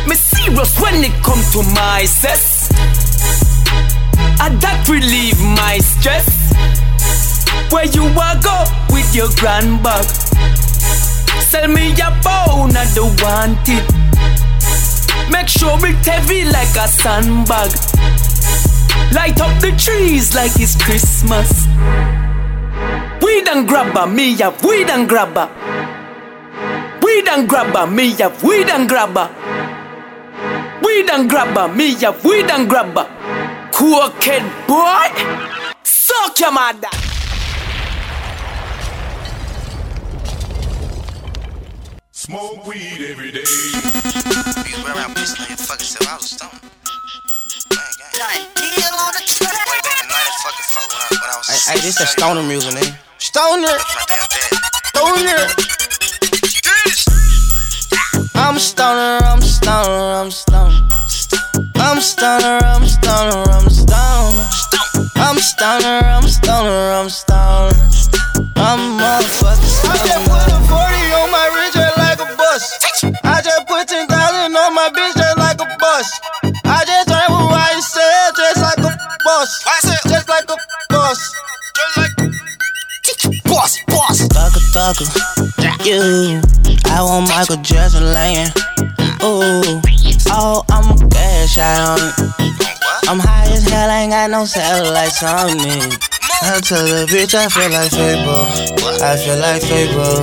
Me 0.08 0.16
serious 0.16 0.80
when 0.80 1.04
it 1.04 1.14
come 1.24 1.42
to 1.54 1.64
my 1.74 2.06
cess. 2.06 2.70
And 4.40 4.62
that 4.62 4.88
relieve 4.90 5.40
my 5.42 5.78
stress. 5.80 6.28
Where 7.72 7.86
you 7.86 8.04
a 8.04 8.40
go 8.42 8.64
with 8.94 9.14
your 9.14 9.30
grand 9.36 9.84
bag? 9.84 10.06
Sell 11.50 11.68
me 11.68 11.90
your 11.94 12.12
bone, 12.24 12.76
I 12.76 12.86
don't 12.96 13.22
want 13.22 13.68
it. 13.68 13.86
Make 15.32 15.50
sure 15.50 15.78
it 15.86 16.06
heavy 16.06 16.46
like 16.46 16.76
a 16.76 16.88
sandbag. 16.88 17.72
Light 19.14 19.40
up 19.42 19.62
the 19.62 19.72
trees 19.78 20.36
like 20.36 20.52
it's 20.60 20.82
Christmas. 20.82 21.68
Weed 23.22 23.48
and 23.48 23.68
grabber, 23.68 24.08
me 24.08 24.36
have 24.38 24.64
weed 24.64 24.90
and 24.90 25.08
grabber. 25.08 25.50
Weed 27.28 27.34
and 27.40 27.50
grabber, 27.50 27.88
me 27.88 28.12
have 28.12 28.42
weed 28.42 28.70
and 28.70 28.88
grabber. 28.88 29.30
Weed 30.82 31.10
and 31.10 31.30
grabber, 31.30 31.68
me 31.76 31.94
have 31.96 32.24
weed 32.24 32.50
and 32.50 32.70
grabber. 32.70 33.04
Cokehead 33.70 34.48
boy, 34.66 35.12
suck 35.84 36.40
your 36.40 36.54
mother. 36.54 36.88
Smoke 42.12 42.66
weed 42.66 43.10
every 43.10 43.32
day. 43.34 43.44
You 44.70 44.82
were 44.86 44.94
around 44.94 45.14
pissing 45.18 45.42
on 45.42 45.48
your 45.50 45.58
fucking 45.58 45.86
self. 45.86 46.08
I 46.08 46.16
was 46.16 46.30
stoned. 46.30 46.62
Hey, 51.46 51.74
hey, 51.74 51.80
this 51.82 52.00
is 52.00 52.08
stoner 52.08 52.42
music, 52.42 52.74
nigga. 52.74 52.96
Stoner. 53.18 53.78
Stoner. 54.86 55.87
I'm 58.58 58.62
stoner, 58.62 59.20
I'm 59.22 59.40
stoner, 59.40 60.14
I'm 60.18 60.32
stoner. 60.32 60.82
I'm 61.76 62.02
stoner, 62.02 62.58
I'm 62.66 62.88
stoner, 62.88 63.44
I'm 63.52 63.70
stoner. 63.70 64.50
I'm 65.16 65.38
stoner, 65.38 66.02
I'm 66.04 66.28
stoner, 66.28 66.92
I'm 66.92 67.08
stoner. 67.08 67.76
I'm 68.56 68.97
You. 84.78 86.40
I 86.86 87.02
want 87.02 87.28
Michael 87.30 87.58
Jackson 87.64 88.14
laying. 88.14 88.46
Ooh. 89.26 89.82
Oh, 90.30 90.62
I'm 90.70 90.94
a 90.94 91.10
cash 91.10 91.58
out 91.58 91.98
on 91.98 92.08
it. 92.08 92.14
I'm 93.10 93.18
high 93.18 93.50
as 93.50 93.64
hell, 93.64 93.90
ain't 93.90 94.12
got 94.12 94.30
no 94.30 94.46
satellites 94.46 95.24
on 95.24 95.58
me. 95.58 95.82
I 96.44 96.62
tell 96.62 96.86
the 96.86 97.10
bitch 97.10 97.34
I 97.34 97.50
feel 97.50 97.72
like 97.74 97.90
Fable. 97.90 98.46
I 99.02 99.18
feel 99.18 99.40
like 99.42 99.64
Fable. 99.66 100.22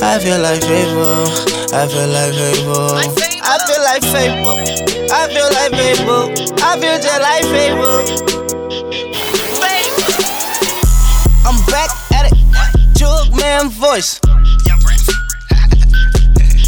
I 0.00 0.20
feel 0.22 0.38
like 0.38 0.62
Fable. 0.62 1.26
I 1.74 1.88
feel 1.90 2.06
like 2.06 2.30
Fable. 2.30 2.94
I 3.42 3.58
feel 3.66 3.82
like 3.82 4.06
Fable. 4.06 4.62
I 5.10 5.26
feel 5.34 5.50
like 5.50 5.74
Fable. 5.74 6.30
I 6.62 6.78
feel 6.78 6.94
just 7.02 7.20
like 7.20 7.42
Fable. 7.50 8.25
Man 13.56 13.70
voice. 13.70 14.20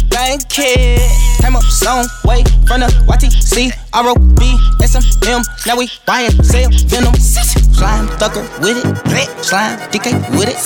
Thank 0.09 0.57
you. 0.57 0.97
Came 1.37 1.55
up 1.55 1.61
some 1.63 2.07
way 2.25 2.41
from 2.65 2.81
the 2.81 2.89
YTC, 3.05 3.69
ROB, 3.93 4.39
SMM. 4.81 5.45
Now 5.67 5.77
we 5.77 5.87
buying, 6.07 6.31
sell, 6.41 6.71
venom. 6.89 7.13
Slime 7.13 8.07
thugger 8.17 8.41
with 8.59 8.81
it. 8.81 9.45
Slime 9.45 9.77
DK 9.91 10.17
with 10.33 10.49
it. 10.49 10.57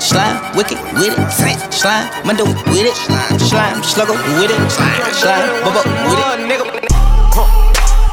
Slime 0.00 0.56
wicked 0.56 0.78
with 0.94 1.18
it. 1.18 1.72
Slime 1.74 2.26
Mundo 2.26 2.44
with 2.44 2.86
it. 2.86 2.94
Slime 3.40 3.82
slugger 3.82 4.14
with 4.38 4.52
it. 4.54 4.70
Slime 4.70 5.50
bubba 5.66 5.82
with 6.06 6.18
it. 6.22 6.92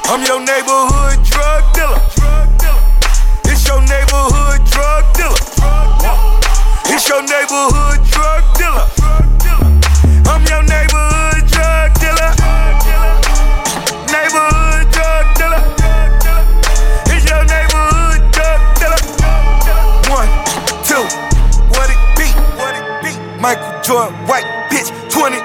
I'm 0.09 0.25
your 0.25 0.39
neighborhood 0.39 1.28
your 7.09 7.23
neighborhood 7.23 8.05
drug 8.11 8.43
dealer. 8.53 8.85
I'm 10.29 10.45
your 10.45 10.61
neighborhood 10.61 11.41
drug 11.49 11.89
dealer. 11.97 12.31
Neighborhood 14.13 14.85
drug 14.93 15.25
dealer. 15.33 15.63
It's 17.09 17.25
your 17.25 17.43
neighborhood 17.49 18.21
drug 18.29 18.61
dealer. 18.77 19.01
One, 20.13 20.29
two, 20.85 21.01
what 21.73 21.89
it 21.89 21.97
be? 22.13 22.29
What 22.61 22.77
it 22.77 22.85
be? 23.01 23.41
Michael 23.41 23.81
Jordan, 23.81 24.13
white 24.27 24.45
bitch, 24.69 24.93
23. 25.09 25.41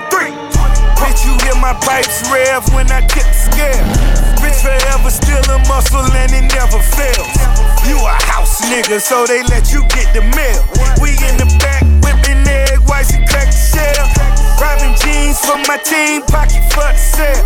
Bitch, 1.01 1.25
you 1.25 1.33
hear 1.47 1.59
my 1.63 1.73
pipes 1.81 2.31
rev 2.31 2.75
when 2.75 2.93
I 2.93 3.01
get 3.07 3.33
scared. 3.33 4.24
Forever 4.65 5.13
still 5.13 5.45
a 5.53 5.61
muscle 5.69 6.01
and 6.01 6.33
it 6.33 6.49
never 6.57 6.81
fails. 6.97 7.37
You 7.85 8.01
a 8.01 8.17
house 8.25 8.65
nigga, 8.73 8.97
so 8.97 9.29
they 9.29 9.45
let 9.53 9.69
you 9.69 9.85
get 9.93 10.09
the 10.17 10.25
mail. 10.33 10.65
We 11.05 11.13
in 11.29 11.37
the 11.37 11.45
back 11.61 11.85
whipping 12.01 12.49
egg 12.49 12.81
whites 12.89 13.13
and 13.13 13.29
crack 13.29 13.53
the 13.53 13.61
shell. 13.61 14.09
Robbing 14.57 14.97
jeans 15.05 15.37
for 15.45 15.61
my 15.69 15.77
team, 15.85 16.25
pocket 16.33 16.65
for 16.73 16.89
the 16.89 16.97
sale. 16.97 17.45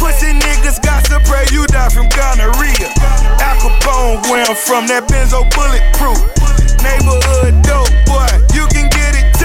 Pussy 0.00 0.32
niggas 0.32 0.80
got 0.80 1.04
to 1.12 1.20
pray 1.28 1.44
you 1.52 1.68
die 1.68 1.92
from 1.92 2.08
gonorrhea. 2.08 2.88
Al 3.44 3.60
Capone, 3.60 4.24
where 4.32 4.48
I'm 4.48 4.56
from, 4.56 4.88
that 4.88 5.04
Benzo 5.04 5.44
bulletproof. 5.52 6.16
Neighborhood 6.80 7.60
dope, 7.60 7.92
boy, 8.08 8.24
you 8.56 8.64
can 8.72 8.88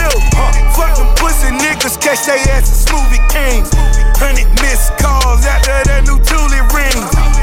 get. 0.10 0.34
Huh. 0.34 0.52
Fuck 0.74 0.98
them 0.98 1.10
pussy 1.16 1.50
niggas, 1.54 2.00
catch 2.02 2.26
they 2.26 2.42
asses, 2.52 2.86
smoothie 2.86 3.22
kings. 3.30 3.70
Hundred 4.18 4.50
missed 4.62 4.98
calls 4.98 5.46
after 5.46 5.78
that 5.90 6.04
new 6.06 6.18
Thule 6.20 6.60
ring. 6.74 7.40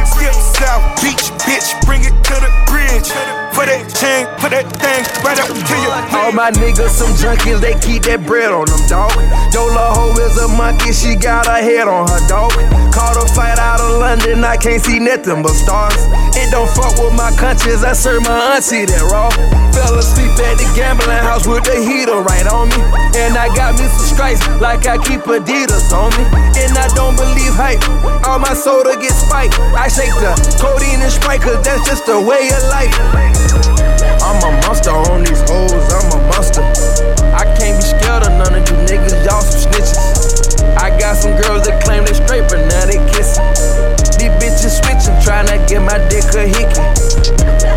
Put 3.67 3.83
that 3.83 3.99
chain, 3.99 4.23
put 4.39 4.55
that 4.55 4.71
thing 4.79 5.03
right 5.27 5.35
up 5.43 5.51
to 5.51 5.77
your 5.83 5.99
All 6.15 6.31
my 6.31 6.55
niggas 6.55 6.95
some 6.95 7.11
junkies, 7.19 7.59
they 7.59 7.75
keep 7.83 8.07
that 8.07 8.23
bread 8.23 8.55
on 8.55 8.63
them, 8.71 8.79
dog. 8.87 9.11
Yola 9.51 9.91
hoe 9.91 10.15
is 10.23 10.39
a 10.39 10.47
monkey, 10.55 10.95
she 10.95 11.19
got 11.19 11.51
her 11.51 11.59
head 11.59 11.91
on 11.91 12.07
her 12.07 12.23
dog. 12.31 12.55
Caught 12.95 13.19
a 13.19 13.27
fight 13.35 13.59
out 13.59 13.83
of 13.83 13.99
London, 13.99 14.47
I 14.47 14.55
can't 14.55 14.79
see 14.79 15.03
nothing 15.03 15.43
but 15.43 15.51
stars. 15.51 15.99
It 16.39 16.55
don't 16.55 16.71
fuck 16.79 16.95
with 17.03 17.19
my 17.19 17.35
conscience, 17.35 17.83
I 17.83 17.91
serve 17.99 18.23
my 18.23 18.55
auntie 18.55 18.87
that 18.87 19.03
raw. 19.11 19.35
Fell 19.75 19.99
asleep 19.99 20.31
at 20.47 20.63
the 20.63 20.69
gambling 20.79 21.27
house 21.27 21.43
with 21.43 21.67
the 21.67 21.75
heater 21.83 22.23
right 22.23 22.47
on 22.47 22.71
me. 22.71 22.79
And 23.19 23.35
I 23.35 23.51
got 23.51 23.75
me 23.83 23.91
some 23.91 24.15
stripes 24.15 24.47
like 24.63 24.87
I 24.87 24.95
keep 24.95 25.27
Adidas 25.27 25.91
on 25.91 26.15
me. 26.15 26.23
And 26.55 26.71
I 26.79 26.87
don't 26.95 27.19
believe 27.19 27.51
hype, 27.59 27.83
all 28.31 28.39
my 28.39 28.55
soda 28.55 28.95
gets 28.95 29.27
spiked. 29.27 29.59
I 29.75 29.91
shake 29.91 30.15
the 30.23 30.39
codeine 30.63 31.03
and 31.03 31.11
Sprite, 31.11 31.43
cause 31.43 31.59
that's 31.67 31.83
just 31.83 32.07
the 32.07 32.23
way 32.23 32.47
of 32.55 32.63
life. 32.71 32.95
I'm 34.21 34.39
a 34.43 34.51
monster 34.67 34.93
on 34.93 35.25
these 35.25 35.41
hoes, 35.49 35.87
I'm 35.93 36.09
a 36.13 36.21
monster. 36.29 36.61
I 37.33 37.45
can't 37.57 37.77
be 37.79 37.85
scared 37.85 38.25
of 38.25 38.33
none 38.37 38.53
of 38.53 38.65
you 38.69 38.77
niggas, 38.85 39.17
y'all 39.25 39.41
some 39.41 39.71
snitches. 39.71 39.97
I 40.77 40.93
got 40.99 41.17
some 41.17 41.33
girls 41.41 41.65
that 41.65 41.81
claim 41.83 42.05
they 42.05 42.13
straight, 42.13 42.45
but 42.53 42.61
now 42.69 42.85
they 42.85 43.01
kissing. 43.13 43.45
These 44.21 44.35
bitches 44.37 44.77
switching, 44.81 45.17
trying 45.25 45.49
to 45.49 45.57
get 45.65 45.81
my 45.81 45.97
dick 46.13 46.29
a 46.37 46.45
hickey. 46.45 46.85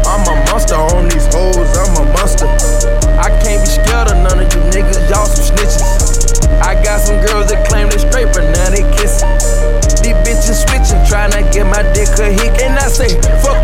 I'm 0.03 0.27
a 0.27 0.35
monster 0.51 0.75
on 0.75 1.07
these 1.07 1.27
hoes, 1.31 1.71
I'm 1.79 1.95
a 1.95 2.05
monster. 2.11 2.47
I 3.15 3.31
can't 3.39 3.63
be 3.63 3.69
scared 3.69 4.11
of 4.11 4.19
none 4.19 4.39
of 4.39 4.47
you 4.51 4.61
niggas, 4.71 4.99
y'all 5.07 5.27
some 5.27 5.55
snitches. 5.55 5.83
I 6.59 6.75
got 6.83 6.99
some 6.99 7.23
girls 7.23 7.47
that 7.51 7.67
claim 7.67 7.87
they 7.87 7.99
straight, 8.03 8.31
but 8.35 8.43
now 8.51 8.67
they 8.67 8.83
kissing. 8.99 9.31
These 10.03 10.19
bitches 10.23 10.67
switching, 10.67 10.99
trying 11.07 11.29
get 11.51 11.65
my 11.65 11.83
dick 11.93 12.07
a 12.19 12.31
hick. 12.31 12.55
And 12.61 12.77
I 12.79 12.87
say, 12.87 13.09
fuck 13.41 13.58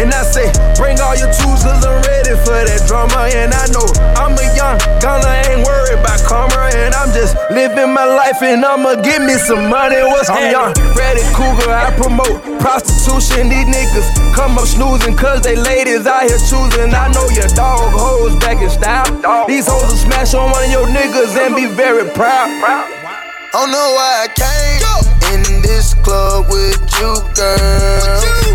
And 0.00 0.08
I 0.16 0.24
say, 0.24 0.48
bring 0.80 0.96
all 0.96 1.12
your 1.12 1.28
tools, 1.28 1.60
cause 1.60 1.84
I'm 1.84 2.00
ready 2.08 2.32
for 2.40 2.56
that 2.56 2.88
drama. 2.88 3.28
And 3.36 3.52
I 3.52 3.68
know 3.68 3.84
I'm 4.16 4.32
a 4.32 4.46
young 4.56 4.80
gunner, 4.96 5.28
ain't 5.44 5.60
worried 5.60 6.00
about 6.00 6.24
karma. 6.24 6.72
And 6.72 6.96
I'm 6.96 7.12
just 7.12 7.36
living 7.52 7.92
my 7.92 8.08
life, 8.08 8.40
and 8.40 8.64
I'ma 8.64 9.04
get 9.04 9.20
me 9.20 9.36
some 9.36 9.68
money. 9.68 10.00
What's 10.08 10.32
I'm 10.32 10.48
young, 10.48 10.72
Freddy 10.96 11.20
Krueger, 11.36 11.68
I 11.68 11.92
promote 12.00 12.32
prostitution. 12.64 13.52
These 13.52 13.68
niggas 13.68 14.08
come 14.32 14.56
up 14.56 14.64
snoozing, 14.64 15.20
cause 15.20 15.44
they 15.44 15.60
ladies 15.60 16.08
out 16.08 16.24
here 16.24 16.40
choosing. 16.48 16.96
I 16.96 17.12
know 17.12 17.28
your 17.36 17.52
dog 17.52 17.92
hoes 17.92 18.40
back 18.40 18.56
in 18.64 18.72
style. 18.72 19.04
These 19.44 19.68
hoes 19.68 19.84
will 19.84 20.00
smash 20.00 20.32
on 20.32 20.48
one 20.48 20.64
of 20.64 20.72
your 20.72 20.88
niggas 20.88 21.36
and 21.36 21.52
be 21.52 21.68
very 21.68 22.08
proud. 22.16 22.48
I 22.48 22.88
Don't 23.52 23.68
know 23.68 23.88
why 24.00 24.24
I 24.24 24.28
came 24.32 24.80
in 25.36 25.60
this 25.60 25.92
club 25.92 26.48
with 26.48 26.80
you, 26.96 27.12
girl. 27.36 28.49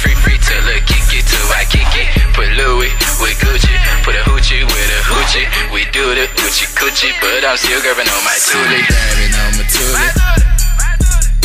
Free 0.00 0.16
free 0.24 0.38
to 0.40 0.56
look 0.64 0.82
Kiki 0.88 1.20
to 1.20 1.38
Waikiki. 1.52 2.04
Put 2.32 2.48
Louis 2.56 2.90
with 3.20 3.36
Gucci, 3.44 3.74
put 4.02 4.16
a 4.16 4.22
hoochie 4.24 4.64
with 4.64 4.90
a 4.96 5.00
hoochie. 5.04 5.46
We 5.72 5.84
do 5.92 6.04
the 6.16 6.26
hoochie 6.40 6.68
coochie, 6.74 7.12
but 7.20 7.44
I'm 7.44 7.56
still 7.56 7.80
grabbing 7.84 8.08
on 8.08 8.22
my 8.24 8.36
toolie. 8.40 8.84
Grabbing 8.88 9.34
on 9.36 9.50
my 9.60 9.64
toolie. 9.68 10.12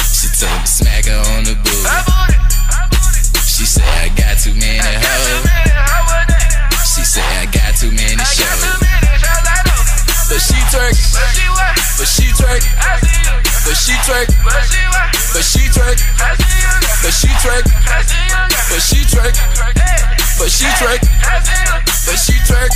She 0.07 0.27
told 0.39 0.55
me 0.55 0.67
smack 0.67 1.05
her 1.05 1.19
on 1.35 1.43
the 1.43 1.55
booty. 1.59 1.83
She 3.43 3.65
said 3.65 3.83
I 3.83 4.09
got 4.15 4.39
too 4.39 4.55
many 4.55 4.79
hoes. 4.79 5.43
She 6.95 7.03
said 7.03 7.27
I 7.27 7.45
got 7.51 7.75
too 7.75 7.91
many 7.91 8.23
shows. 8.23 8.63
But 10.27 10.41
she 10.41 10.57
twerk, 10.73 10.95
but 11.99 12.07
she 12.07 12.25
twerk, 12.33 13.44
but 13.65 13.73
she 13.73 13.93
twerk, 14.05 14.29
but 15.33 15.41
she 15.41 15.65
twerk, 15.73 15.97
but 17.01 17.13
she 17.13 17.29
twerk, 17.41 17.65
but 18.69 18.81
she 18.81 19.01
twerk, 19.09 19.33
but 20.37 20.51
she 20.53 20.65
twerk, 20.77 21.01
but 22.05 22.17
she 22.21 22.33
twerk. 22.45 22.69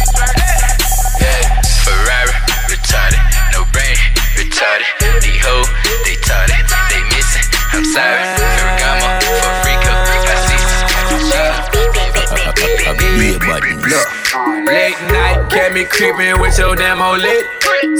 Yeah, 1.21 1.61
Ferrari, 1.85 2.33
retarded, 2.73 3.21
no 3.53 3.65
brain, 3.71 3.97
retarded. 4.35 4.89
The 5.21 5.37
hoe, 5.45 5.63
they 6.05 6.17
tarded, 6.25 6.65
they 6.89 7.03
missing. 7.13 7.45
I'm 7.71 7.85
sorry, 7.85 8.25
Ferragamo, 8.57 9.21
for 9.21 9.53
Rico, 9.69 9.93
Look, 13.89 14.09
late 14.65 14.97
night, 15.13 15.28
kept 15.49 15.73
me 15.73 15.83
creeping 15.85 16.39
with 16.39 16.57
your 16.57 16.75
damn 16.75 17.01
old 17.01 17.19
lit. 17.19 17.45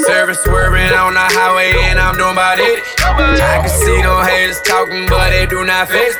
Service 0.06 0.42
swerving 0.44 0.94
on 0.94 1.14
the 1.14 1.26
highway, 1.34 1.74
and 1.90 2.00
I'm 2.00 2.16
doing 2.16 2.34
about 2.34 2.60
it. 2.60 2.84
I 3.02 3.60
can 3.66 3.70
see 3.70 4.02
them 4.02 4.22
haters 4.24 4.62
talking, 4.62 5.08
but 5.08 5.30
they 5.32 5.46
do 5.46 5.66
not 5.66 5.90
fix. 5.90 6.16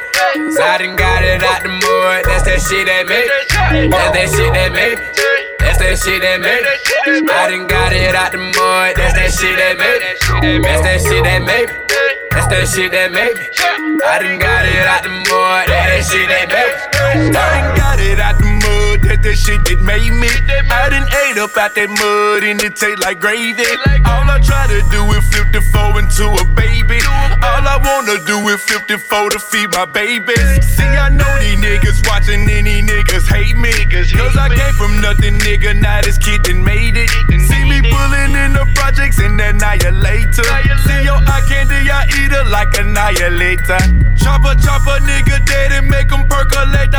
So 0.56 0.62
I 0.62 0.78
done 0.78 0.96
got 0.96 1.24
it 1.24 1.44
out 1.44 1.64
the 1.64 1.70
mud, 1.70 2.26
that's 2.26 2.44
that 2.44 2.60
shit 2.62 2.86
that 2.88 3.08
make. 3.08 3.30
That's 3.90 4.12
that 4.14 4.28
shit 4.30 4.54
that 4.54 4.72
make. 4.74 4.98
That's 5.60 5.78
that 5.78 5.96
shit 6.00 6.22
that 6.22 6.42
make. 6.42 6.66
I 7.30 7.50
done 7.50 7.68
got 7.68 7.94
it 7.94 8.16
out 8.16 8.32
the 8.32 8.38
mud, 8.38 8.96
that's 8.98 9.14
that 9.14 9.32
shit 9.32 9.56
that 9.58 9.78
make. 9.78 10.02
That's 10.64 10.82
that 10.82 11.02
shit 11.02 11.24
that 11.24 11.42
make. 11.46 11.70
That's 12.32 12.48
that 12.48 12.68
shit 12.68 12.92
that 12.92 13.12
make. 13.12 13.38
I 14.06 14.20
done 14.20 14.40
got 14.40 14.66
it 14.66 14.88
out 14.88 15.04
the 15.04 15.10
mud, 15.10 15.68
that's 15.68 16.10
that 16.10 16.18
shit 16.18 16.30
that 16.30 16.48
make. 16.50 17.36
I 17.36 17.62
done 17.62 17.78
got 17.78 18.00
it 18.00 18.20
out 18.20 18.38
the 18.40 18.49
that 19.10 19.26
that 19.26 19.38
shit 19.38 19.66
that 19.66 19.82
made 19.82 20.14
me. 20.14 20.30
I 20.70 20.94
done 20.94 21.10
ate 21.26 21.42
up 21.42 21.58
out 21.58 21.74
that 21.74 21.90
mud 21.90 22.46
and 22.46 22.62
it 22.62 22.78
taste 22.78 23.02
like 23.02 23.18
gravy. 23.18 23.66
All 24.06 24.30
I 24.30 24.38
try 24.38 24.70
to 24.70 24.86
do 24.94 25.02
is 25.18 25.26
flip 25.34 25.50
the 25.50 25.66
four 25.66 25.98
into 25.98 26.30
a 26.30 26.46
baby. 26.54 27.02
All 27.42 27.66
I 27.66 27.82
wanna 27.82 28.22
do 28.30 28.38
is 28.54 28.62
flip 28.62 28.86
the 28.86 29.02
four 29.02 29.34
to 29.34 29.42
feed 29.42 29.74
my 29.74 29.90
babies. 29.90 30.62
See, 30.78 30.86
I 30.86 31.10
know 31.10 31.30
these 31.42 31.58
niggas 31.58 32.06
watching 32.06 32.46
these 32.46 32.86
niggas 32.86 33.26
hate 33.26 33.58
me. 33.58 33.74
Cause 33.90 34.38
I 34.38 34.54
came 34.54 34.78
from 34.78 35.02
nothing, 35.02 35.42
nigga, 35.42 35.74
now 35.74 36.02
this 36.06 36.22
kid 36.22 36.46
done 36.46 36.62
made 36.64 36.94
it. 36.94 37.10
See 37.50 37.64
me 37.66 37.82
pulling 37.82 38.38
in 38.38 38.54
the 38.54 38.70
projects 38.78 39.18
and 39.18 39.42
annihilator. 39.42 40.46
See 40.86 41.02
your 41.02 41.18
eye 41.26 41.44
candy, 41.50 41.90
I 41.90 42.06
eat 42.22 42.30
it 42.30 42.48
like 42.54 42.78
annihilator. 42.78 43.82
Chopper, 44.22 44.54
chopper, 44.62 45.02
nigga 45.02 45.42
dead 45.50 45.74
and 45.74 45.90
make 45.90 46.10
them 46.10 46.30
percolate. 46.30 46.94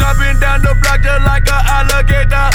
Chopping 0.00 0.40
down 0.40 0.62
the 0.62 0.72
block 0.80 0.99
just 1.02 1.22
like 1.26 1.48
a 1.48 1.58
alligator. 1.76 2.46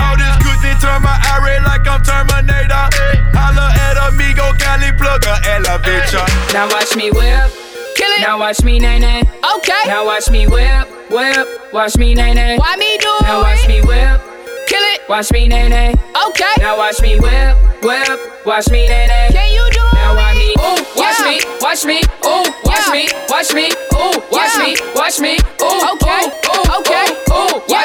All 0.00 0.16
this 0.16 0.36
good 0.44 0.60
turn 0.80 1.02
my 1.02 1.16
eye 1.16 1.60
like 1.64 1.86
I'm 1.88 2.02
Terminator. 2.02 2.84
Holla 3.32 3.72
at 3.72 3.96
amigo, 4.08 4.52
Cali 4.60 4.92
plug 4.96 5.24
a 5.24 5.34
elevator. 5.56 6.18
Uh. 6.24 6.52
Now 6.52 6.68
watch 6.68 6.94
me 6.96 7.10
whip. 7.10 7.50
Kill 7.96 8.10
it. 8.16 8.20
Now 8.20 8.38
watch 8.38 8.62
me 8.62 8.78
nae 8.78 8.98
nae. 8.98 9.22
Okay. 9.56 9.82
Now 9.86 10.04
watch 10.06 10.30
me 10.30 10.46
whip, 10.46 10.88
whip. 11.10 11.46
Watch 11.72 11.96
me 11.96 12.14
nae 12.14 12.32
nae. 12.32 12.56
Why 12.58 12.76
me 12.76 12.98
do 12.98 13.12
Now 13.22 13.42
watch 13.42 13.66
me 13.68 13.80
whip. 13.82 14.20
Kill 14.68 14.82
it. 14.92 15.00
Watch 15.08 15.32
me 15.32 15.48
nae 15.48 15.68
nae. 15.68 15.94
Okay. 16.28 16.54
Now 16.58 16.76
watch 16.76 17.00
me 17.00 17.18
whip, 17.20 17.56
whip. 17.82 18.18
Watch 18.46 18.68
me 18.70 18.86
nae 18.88 19.06
nae. 19.06 19.28
Can 19.32 19.48
you 19.52 19.64
do 19.72 19.84
Now 19.94 20.16
watch 20.16 20.36
me. 20.36 20.54
Ooh, 20.58 20.84
watch 20.96 21.18
Yeah. 21.20 21.28
me, 21.28 21.40
watch 21.60 21.84
me. 21.84 21.98
Ooh, 22.24 22.44
watch 22.64 22.86
Yeah. 22.86 22.92
me, 22.92 23.08
watch 23.28 23.52
me. 23.54 23.66
Ooh, 23.94 24.22
watch 24.30 24.52
Yeah. 24.56 24.62
me, 24.64 24.76
watch 24.94 25.18
me. 25.20 25.38
Ooh, 25.62 25.92
Okay. 25.94 26.22
ooh, 26.24 26.50
ooh, 26.50 26.78
Okay. 26.80 27.03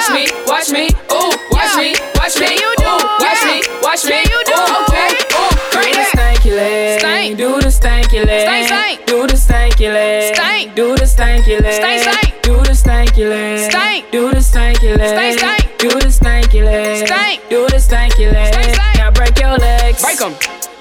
Watch 0.09 0.17
me, 0.17 0.25
watch 0.47 0.69
me. 0.71 0.85
Ooh, 1.13 1.29
watch 1.51 1.77
me, 1.77 1.93
watch 2.15 2.39
me. 2.39 2.49
You 2.57 2.73
do 2.81 2.89
Ooh, 2.89 3.21
watch 3.21 3.43
me, 3.45 3.61
watch 3.83 4.03
me. 4.05 4.11
Can 4.11 4.25
you 4.25 4.41
do 4.43 4.57
Ooh, 4.57 4.81
Okay. 4.89 5.13
ooh, 5.37 5.69
do 5.69 5.93
the 5.93 6.05
stanky 6.09 6.55
leg. 6.55 6.99
Stank. 6.99 7.37
Do 7.37 7.61
the 7.61 7.67
stanky 7.69 8.25
leg. 8.25 8.41
Stank, 8.41 8.67
stank. 8.67 9.05
Do 9.05 9.27
the 9.27 9.33
stanky 9.35 9.93
leg. 9.93 10.33
Stank. 10.35 10.75
Do 10.75 10.95
the 10.95 11.05
stanky 11.05 11.61
leg. 11.61 11.73
Stank, 11.73 12.01
stank. 12.01 12.41
Do 12.41 12.55
the 12.57 12.73
stanky 12.73 13.29
leg. 13.29 13.69
Stank. 13.69 14.11
Do 14.11 14.29
the 14.31 14.37
stanky 14.39 14.97
leg. 14.97 15.09
Stank, 15.13 15.39
stank. 15.39 15.77
Do 15.77 15.89
the 15.89 16.09
stanky 16.09 16.63
leg. 16.65 17.05
Stank. 17.05 17.49
Do 17.49 17.68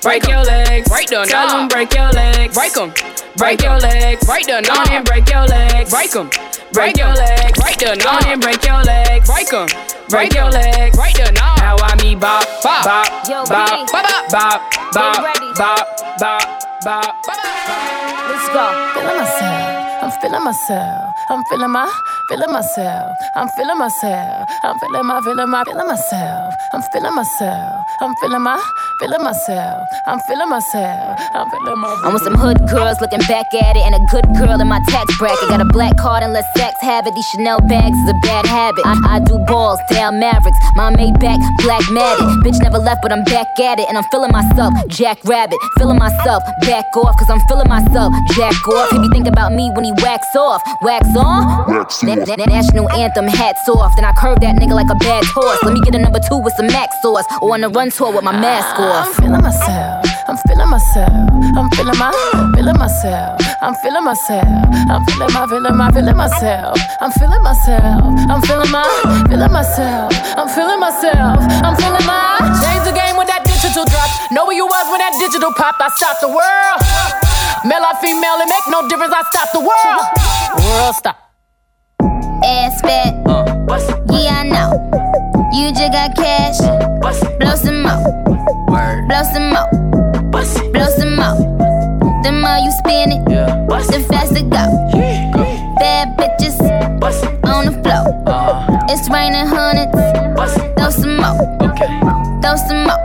Break 0.02 0.22
Break 0.22 0.24
'em. 0.24 0.30
your 0.30 0.44
legs. 0.44 0.88
Break 0.88 1.08
the 1.08 1.26
Tell 1.26 1.48
them 1.48 1.68
break 1.68 1.94
your 1.94 2.10
legs. 2.12 2.54
Break 2.54 2.76
'em. 2.76 2.90
Break 2.90 3.58
Break 3.58 3.62
your 3.62 3.72
'em. 3.74 3.80
legs. 3.80 4.26
Break 4.26 4.46
the 4.46 4.62
Go 4.62 4.72
on 4.74 4.90
and 4.92 5.04
break 5.04 5.28
your 5.30 5.46
legs. 5.46 5.90
Break 5.90 6.14
'em. 6.16 6.30
Break 6.30 6.72
Break 6.72 6.98
your 6.98 7.08
'em. 7.08 7.14
legs. 7.14 7.58
Break 7.58 7.76
the 7.78 7.96
Go 8.02 8.08
on 8.10 8.26
and 8.26 8.40
break 8.40 8.64
your 8.64 8.82
legs. 8.84 9.26
Break 9.28 9.52
'em. 9.52 9.66
Break 9.66 10.08
Break 10.08 10.34
your 10.34 10.44
'em. 10.44 10.50
legs. 10.52 10.96
Break 10.96 11.14
the 11.14 11.32
knob. 11.32 11.58
Now 11.58 11.76
I 11.82 11.94
me 12.02 12.14
bop, 12.14 12.44
Bop. 12.62 12.84
bop, 12.84 13.06
bop, 13.26 13.48
bop, 13.48 13.90
bop, 13.90 14.20
bop, 14.30 14.62
bop, 14.94 15.26
bop, 15.58 15.86
bop, 16.20 16.42
bop. 16.84 17.16
Let's 18.30 18.48
go. 18.54 18.64
Feeling 18.94 19.16
myself, 19.18 20.02
I'm 20.02 20.10
feeling 20.20 20.44
myself, 20.44 21.14
I'm 21.30 21.44
feeling 21.50 21.70
my, 21.70 21.90
feeling 22.28 22.52
myself, 22.52 23.16
I'm 23.36 23.48
feeling 23.56 23.78
myself, 23.78 24.48
I'm 24.62 24.78
feeling 24.78 25.06
my, 25.06 25.20
feeling 25.22 25.48
my, 25.48 25.64
feeling 25.64 25.86
myself, 25.86 26.54
I'm 26.74 26.82
feeling 26.92 27.14
myself, 27.14 27.84
I'm 28.00 28.14
feeling 28.20 28.42
my, 28.42 28.60
feeling 29.00 29.22
myself, 29.22 29.88
I'm 30.06 30.20
feeling 30.20 30.48
myself, 30.50 31.18
I'm 31.34 31.48
feeling 31.50 31.78
my. 31.80 31.88
I'm 32.04 32.12
with 32.12 32.22
some 32.22 32.34
hood 32.34 32.58
girls 32.68 33.00
looking 33.00 33.20
back 33.28 33.46
at 33.54 33.76
it, 33.76 33.82
and 33.86 33.94
a 33.94 34.00
good 34.10 34.26
girl 34.36 34.60
in 34.60 34.68
my 34.68 34.80
tax 34.88 35.16
bracket. 35.18 35.48
Got 35.48 35.60
a 35.60 35.64
black 35.64 35.96
card 35.96 36.22
and 36.22 36.32
let 36.32 36.44
sex 36.56 36.74
have 36.82 37.06
it. 37.06 37.14
These 37.14 37.26
Chanel 37.32 37.60
bags 37.60 37.96
is 37.96 38.10
a 38.10 38.18
bad 38.22 38.44
habit. 38.46 38.84
I, 38.84 39.16
I 39.16 39.20
do 39.20 39.38
balls, 39.46 39.80
down 39.90 40.18
Mavericks. 40.20 40.58
My 40.76 40.92
Maybach, 40.92 41.40
black 41.64 41.82
matted. 41.90 42.26
Bitch 42.44 42.60
never 42.62 42.78
left, 42.78 43.00
but 43.02 43.10
I'm 43.12 43.24
back 43.24 43.46
at 43.60 43.78
it, 43.80 43.86
and 43.88 43.96
I'm 43.96 44.04
feeling 44.12 44.32
myself. 44.32 44.72
Jack 44.88 45.18
Rabbit, 45.24 45.58
feeling 45.78 45.98
myself. 45.98 46.42
Back 46.62 46.84
off, 46.96 47.16
cause 47.16 47.30
I'm 47.30 47.40
feeling 47.48 47.68
myself. 47.68 48.12
Jack 48.36 48.54
off. 48.68 48.90
He 48.90 48.98
be 48.98 49.08
thinking 49.08 49.32
about 49.32 49.52
me 49.52 49.70
when 49.74 49.84
he 49.84 49.92
wax 50.02 50.26
off. 50.36 50.60
Wax 50.82 51.06
on? 51.16 51.72
Wax 51.72 52.02
Na- 52.02 52.12
off. 52.12 52.17
na- 52.17 52.17
national 52.26 52.90
anthem, 52.90 53.26
hats 53.26 53.68
off. 53.68 53.94
Then 53.96 54.04
I 54.04 54.12
curve 54.12 54.40
that 54.40 54.56
nigga 54.56 54.74
like 54.74 54.90
a 54.90 54.94
bad 54.96 55.24
horse. 55.24 55.62
Let 55.62 55.72
me 55.74 55.80
get 55.80 55.94
a 55.94 55.98
number 55.98 56.18
two 56.18 56.38
with 56.38 56.54
some 56.54 56.66
max 56.66 56.96
sauce, 57.02 57.24
or 57.40 57.54
on 57.54 57.64
a 57.64 57.68
run 57.68 57.90
tour 57.90 58.12
with 58.12 58.24
my 58.24 58.32
mask 58.32 58.78
off. 58.78 59.06
I'm 59.06 59.14
feeling 59.14 59.42
myself. 59.42 60.04
I'm 60.28 60.36
feeling 60.48 60.68
myself. 60.68 61.28
I'm 61.56 61.68
feeling 61.70 61.98
my, 61.98 62.12
feeling 62.54 62.78
myself. 62.78 63.40
I'm 63.62 63.74
feeling 63.80 64.04
myself. 64.04 64.44
I'm 64.90 65.04
feeling 65.06 65.32
my, 65.32 65.46
feeling 65.46 65.76
my, 65.76 65.90
feeling 65.90 66.16
myself. 66.16 66.78
I'm 67.00 67.12
feeling 67.12 67.42
myself. 67.42 68.02
I'm 68.28 68.42
feeling 68.42 68.70
my, 68.70 68.84
feeling 69.28 69.52
myself. 69.52 70.12
I'm 70.36 70.48
feeling 70.48 70.80
myself. 70.80 71.38
I'm 71.64 71.74
feeling 71.76 72.06
my. 72.06 72.38
Change 72.64 72.84
the 72.84 72.94
game 72.94 73.16
when 73.16 73.26
that 73.26 73.44
digital 73.44 73.84
drop. 73.84 74.10
Know 74.32 74.46
where 74.46 74.56
you 74.56 74.66
was 74.66 74.86
when 74.90 75.00
that 75.00 75.14
digital 75.18 75.52
popped. 75.52 75.80
I 75.80 75.88
stopped 75.94 76.20
the 76.20 76.28
world. 76.28 76.78
Male 77.64 77.82
or 77.82 77.96
female, 78.00 78.38
it 78.42 78.48
make 78.48 78.66
no 78.68 78.86
difference. 78.88 79.12
I 79.12 79.22
stopped 79.32 79.52
the 79.52 79.60
world. 79.60 80.04
World 80.64 80.94
stop. 80.94 81.27
Ass 82.44 82.80
fat. 82.80 83.14
Yeah, 84.10 84.40
I 84.40 84.44
know. 84.44 84.70
You 85.52 85.72
just 85.72 85.92
got 85.92 86.14
cash. 86.14 86.58
Blow 87.38 87.54
some 87.56 87.82
more. 87.82 88.02
Blow 89.08 89.22
some 89.32 89.50
more. 89.50 89.68
Blow 90.30 90.88
some 90.96 91.16
more. 91.16 91.36
The 92.22 92.32
more 92.32 92.58
you 92.58 92.70
spin 92.78 93.12
it, 93.12 93.24
the 93.24 94.00
faster 94.08 94.42
go. 94.42 94.64
Bad 95.78 96.16
bitches 96.16 96.58
on 97.44 97.66
the 97.66 97.72
floor. 97.82 98.04
It's 98.88 99.08
raining 99.10 99.46
hundreds. 99.46 99.92
Throw 100.76 100.90
some 100.90 101.16
more. 101.16 101.38
Throw 102.42 102.56
some 102.56 102.84
more. 102.84 102.97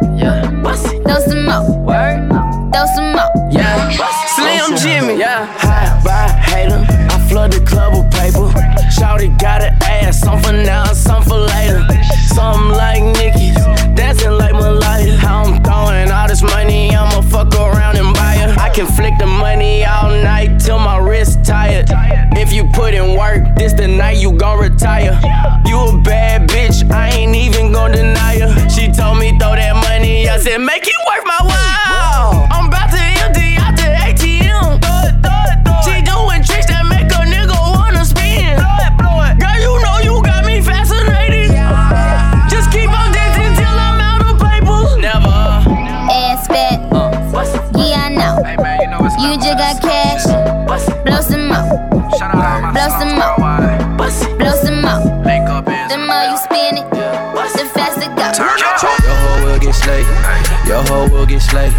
Slayed. 61.43 61.73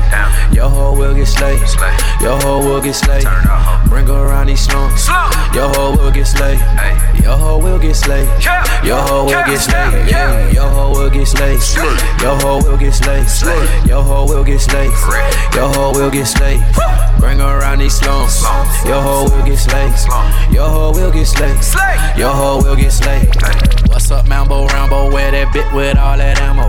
Your 0.53 0.68
hoe 0.68 0.96
will 0.96 1.14
get 1.14 1.27
slayed. 1.27 1.61
Your 2.20 2.38
hoe 2.40 2.61
will 2.64 2.81
get 2.81 2.94
slayed. 2.94 3.27
Bring 3.88 4.09
around 4.09 4.46
these 4.46 4.61
slums. 4.61 5.09
Your 5.55 5.68
hoe 5.74 5.96
will 5.96 6.11
get 6.11 6.27
slayed. 6.27 6.61
Your 7.25 7.39
hoe 7.39 7.59
will 7.59 7.79
get 7.79 7.97
slayed. 7.97 8.29
Your 8.85 9.01
hoe 9.01 9.25
will 9.25 9.45
get 9.47 9.59
slayed. 9.59 10.11
Your 10.53 10.69
hoe 10.69 10.93
will 10.93 11.09
get 11.09 11.27
slayed. 11.27 11.59
Your 12.21 12.37
hoe 12.37 12.61
will 12.63 12.77
get 12.77 12.93
slayed. 12.93 13.27
Your 13.89 14.03
hoe 14.03 14.27
will 14.27 14.45
get 14.45 14.61
slayed. 14.61 14.93
Your 15.55 15.73
hoe 15.73 15.93
will 15.95 16.11
get 16.11 16.27
slayed. 16.27 16.61
Bring 17.19 17.39
her 17.39 17.61
around 17.61 17.79
these 17.79 17.95
slums. 17.95 18.43
Your 18.85 19.01
hoe 19.01 19.25
will 19.25 19.43
get 19.47 19.57
slayed. 19.57 19.95
Your 20.53 20.69
hoe 20.69 20.93
will 20.93 21.11
get 21.11 21.25
slayed. 21.25 21.57
Your 22.15 22.29
hoe 22.29 22.63
will 22.63 22.77
get 22.77 22.93
slayed. 22.93 23.35
What's 23.89 24.11
up, 24.11 24.29
Mambo 24.29 24.67
Rambo? 24.67 25.11
Where 25.11 25.31
that 25.31 25.51
bit 25.55 25.73
with 25.73 25.97
all 25.97 26.19
that 26.19 26.39
ammo? 26.43 26.69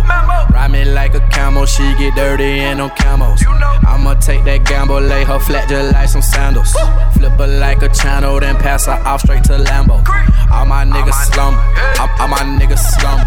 Ride 0.56 0.72
me 0.72 0.86
like 0.86 1.16
a 1.16 1.28
camel, 1.28 1.66
she 1.66 1.84
get 1.98 2.16
dirty 2.16 2.60
in 2.60 2.78
them 2.78 2.92
camos. 2.92 3.44
I'ma 3.86 4.14
take 4.16 4.46
that 4.46 4.64
gamble, 4.64 5.02
lay 5.02 5.26
her 5.26 5.40
flat 5.40 5.68
just 5.68 5.92
like 5.92 6.08
some 6.08 6.22
sandals. 6.22 6.72
Flip 7.14 7.34
her 7.34 7.48
like 7.48 7.82
a 7.82 7.90
channel, 7.90 8.40
then 8.40 8.56
pass 8.56 8.86
her 8.86 8.94
off 9.04 9.22
straight 9.22 9.44
to 9.46 9.58
Lambo. 9.58 10.04
All 10.52 10.66
my 10.66 10.86
niggas 10.86 11.34
slum, 11.34 11.56
all, 12.00 12.10
all 12.20 12.28
my 12.28 12.40
niggas 12.58 12.80
slum. 12.80 13.20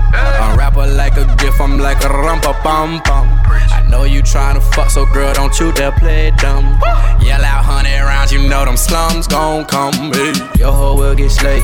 Unwrap 0.50 0.74
her 0.74 0.86
like 0.86 1.16
a 1.16 1.24
gift, 1.36 1.60
I'm 1.60 1.78
like 1.78 1.98
a 2.04 2.08
rumpa 2.08 2.62
bum 2.62 3.00
bum. 3.04 3.28
I 3.46 3.86
know 3.88 4.04
you 4.04 4.22
tryna 4.22 4.62
fuck, 4.74 4.90
so 4.90 5.06
girl, 5.06 5.32
don't 5.34 5.58
you 5.58 5.72
dare 5.72 5.92
play 5.92 6.30
dumb. 6.38 6.78
Yell 7.20 7.44
out 7.44 7.64
hundred 7.64 8.00
rounds, 8.00 8.32
you 8.32 8.48
know 8.48 8.64
them 8.64 8.76
slums 8.76 9.26
gon' 9.26 9.64
come. 9.66 9.94
Hey. 10.12 10.32
Your 10.58 10.72
hoe 10.72 10.96
will 10.96 11.14
get 11.14 11.30
slayed, 11.30 11.62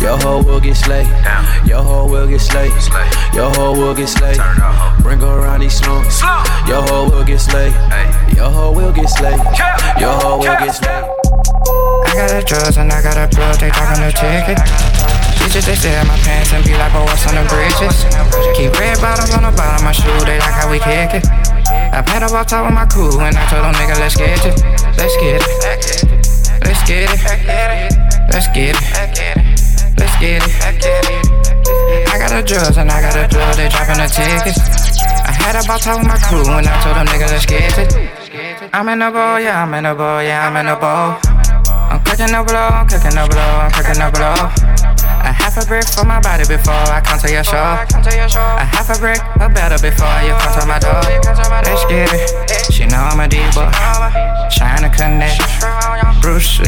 your 0.00 0.18
hoe 0.18 0.42
will 0.42 0.60
get 0.60 0.76
slayed, 0.76 1.06
your 1.66 1.82
hoe 1.82 2.08
will 2.08 2.26
get 2.26 2.40
slayed, 2.40 2.72
your 3.34 3.50
hoe 3.54 3.72
will 3.72 3.94
get 3.94 4.08
slayed. 4.08 4.40
Bring 5.02 5.22
around 5.22 5.60
these 5.60 5.78
slums, 5.78 6.20
your 6.66 6.82
hoe 6.82 7.08
will 7.10 7.24
get 7.24 7.40
slayed, 7.40 7.72
your 8.36 8.50
hoe 8.50 8.72
will 8.72 8.92
get 8.92 9.08
slayed, 9.08 9.40
your 9.98 10.12
hoe 10.20 10.38
will 10.38 10.56
get 10.56 10.74
slayed. 10.74 11.15
I 11.36 12.10
got 12.16 12.32
the 12.32 12.40
drugs 12.46 12.76
and 12.76 12.88
I 12.88 13.02
got 13.02 13.20
a 13.20 13.28
plug, 13.28 13.60
they 13.60 13.68
talking 13.68 14.00
the 14.00 14.12
ticket. 14.12 14.56
Bitches, 15.36 15.68
they 15.68 15.76
stare 15.76 16.00
at 16.00 16.06
my 16.08 16.16
pants 16.24 16.52
and 16.52 16.64
be 16.64 16.72
like, 16.72 16.92
oh, 16.96 17.04
what's 17.04 17.28
on 17.28 17.36
the 17.36 17.44
bridges? 17.52 18.08
Keep 18.56 18.72
red 18.80 18.96
bottoms 19.04 19.36
on 19.36 19.44
the 19.44 19.52
bottom 19.52 19.76
of 19.76 19.84
my 19.84 19.92
shoe, 19.92 20.08
they 20.24 20.40
like 20.40 20.56
how 20.56 20.70
we 20.70 20.80
kick 20.80 21.20
it. 21.20 21.24
I 21.92 22.00
paddle 22.00 22.34
up 22.34 22.46
top 22.48 22.64
with 22.64 22.74
my 22.74 22.86
crew 22.86 23.20
and 23.20 23.36
I 23.36 23.44
told 23.52 23.64
them, 23.64 23.74
nigga, 23.76 24.00
let's 24.00 24.16
get 24.16 24.40
it. 24.44 24.56
Let's 24.96 25.16
get 25.20 25.40
it. 25.40 25.48
Let's 26.64 26.82
get 26.88 27.04
it. 27.04 27.20
Let's 27.20 27.36
get 27.36 27.84
it. 27.84 27.96
Let's 28.32 28.48
get 28.56 28.74
it. 28.74 28.86
let's 30.00 30.16
get 30.16 30.40
it. 30.40 30.52
I 32.08 32.18
got 32.18 32.32
the 32.32 32.42
drugs 32.42 32.76
and 32.78 32.90
I 32.90 33.00
got 33.00 33.12
the 33.12 33.28
plug, 33.28 33.56
they 33.56 33.68
dropping 33.68 34.00
the 34.00 34.08
tickets. 34.08 34.95
I 35.46 35.54
had 35.54 35.62
about 35.62 35.78
with 35.86 36.02
my 36.10 36.18
crew 36.26 36.42
and 36.42 36.66
I 36.66 36.74
told 36.82 36.98
them, 36.98 37.06
nigga, 37.06 37.30
let's 37.30 37.46
get 37.46 37.78
it. 37.78 37.94
I'm 38.74 38.90
in 38.90 38.98
the 38.98 39.14
bowl, 39.14 39.38
yeah, 39.38 39.62
I'm 39.62 39.70
in 39.78 39.86
the 39.86 39.94
bowl, 39.94 40.18
yeah, 40.18 40.42
I'm 40.42 40.58
in 40.58 40.66
the 40.66 40.74
bowl. 40.74 41.22
I'm 41.86 42.02
cooking 42.02 42.34
the 42.34 42.42
blow, 42.42 42.66
I'm 42.66 42.90
cooking 42.90 43.14
the 43.14 43.30
blow, 43.30 43.62
I'm 43.62 43.70
cooking 43.70 43.94
the 43.94 44.10
blow. 44.10 44.34
A 45.22 45.30
half 45.30 45.54
a 45.54 45.62
brick 45.62 45.86
for 45.86 46.02
my 46.02 46.18
body 46.18 46.42
before 46.50 46.74
I 46.90 46.98
come 46.98 47.22
to 47.22 47.30
your 47.30 47.46
show. 47.46 47.62
A 47.62 48.66
half 48.66 48.90
a 48.90 48.98
brick, 48.98 49.22
a 49.38 49.46
better 49.46 49.78
before 49.78 50.18
you 50.26 50.34
come 50.34 50.50
to 50.58 50.66
my 50.66 50.82
door. 50.82 50.98
Let's 51.62 51.86
get 51.86 52.10
it. 52.10 52.26
She 52.74 52.82
know 52.90 53.06
I'm 53.06 53.22
a 53.22 53.30
diva. 53.30 53.70
Trying 54.50 54.82
to 54.82 54.90
connect. 54.90 55.38
Bruce 56.26 56.58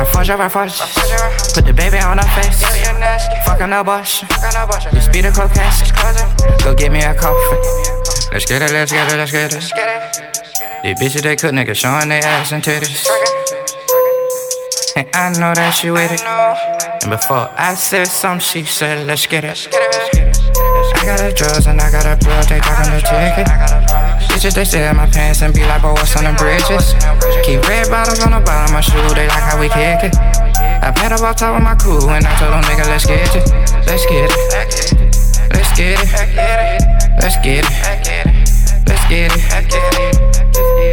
Leroy. 0.00 0.12
Rafage, 0.12 0.36
Rafage. 0.36 1.54
Put 1.54 1.66
the 1.66 1.72
baby 1.72 1.98
on 1.98 2.18
her 2.18 2.42
face. 2.42 2.62
Fucking 3.44 3.84
bush. 3.84 4.22
You 4.92 5.00
speed 5.00 5.26
a 5.26 5.32
cold. 5.32 5.50
Go 6.62 6.74
get 6.74 6.92
me 6.92 7.02
a 7.02 7.14
coffee. 7.14 7.56
Let's 8.32 8.46
get 8.46 8.62
it, 8.62 8.72
let's 8.72 8.92
get 8.92 9.12
it, 9.12 9.16
let's 9.16 9.32
get 9.32 9.52
it. 9.52 9.62
These 10.82 10.98
bitches 10.98 11.22
they 11.22 11.36
cook 11.36 11.52
niggas 11.52 11.76
showing 11.76 12.08
their 12.08 12.24
ass 12.24 12.52
and 12.52 12.62
titties. 12.62 13.06
And 14.96 15.08
I 15.14 15.30
know 15.38 15.54
that 15.54 15.70
she 15.70 15.90
with 15.90 16.12
it. 16.12 16.22
And 17.02 17.10
before 17.10 17.50
I 17.56 17.74
said 17.74 18.06
something, 18.06 18.40
she 18.40 18.64
said, 18.64 19.06
let's 19.06 19.26
get 19.26 19.44
it. 19.44 19.68
I 19.72 21.04
got 21.04 21.18
the 21.18 21.32
drugs 21.34 21.66
and 21.66 21.80
I 21.80 21.90
got 21.90 22.06
a 22.06 22.16
blood, 22.24 22.44
they 22.48 22.60
talking 22.60 22.92
the 22.92 23.00
ticket. 23.00 24.09
Bitches, 24.30 24.54
they 24.54 24.64
stare 24.64 24.88
at 24.88 24.96
my 24.96 25.10
pants 25.10 25.42
and 25.42 25.52
be 25.52 25.66
like, 25.66 25.82
but 25.82 25.92
what's 25.94 26.16
on 26.16 26.24
the 26.24 26.32
bridges? 26.38 26.94
Keep 27.44 27.66
red 27.68 27.90
bottles 27.90 28.22
on 28.22 28.30
the 28.30 28.40
bottom 28.40 28.70
of 28.70 28.78
my 28.78 28.80
shoe, 28.80 29.02
they 29.14 29.26
like 29.26 29.42
how 29.42 29.58
we 29.58 29.68
kick 29.68 30.06
it. 30.06 30.14
I 30.80 30.94
paid 30.94 31.12
up 31.12 31.20
on 31.20 31.34
top 31.34 31.58
of 31.58 31.62
my 31.62 31.74
crew 31.74 31.98
and 32.08 32.24
I 32.24 32.32
told 32.38 32.54
them, 32.54 32.62
nigga, 32.64 32.86
let's 32.88 33.04
get 33.04 33.28
it. 33.36 33.44
Let's 33.84 34.06
get 34.06 34.30
it. 34.30 34.38
Let's 35.52 35.72
get 35.76 35.98
it. 35.98 36.08
Let's 37.20 37.36
get 37.42 37.66
it. 37.66 37.74
Let's 38.86 39.04
get 39.10 39.34
it. 39.34 39.42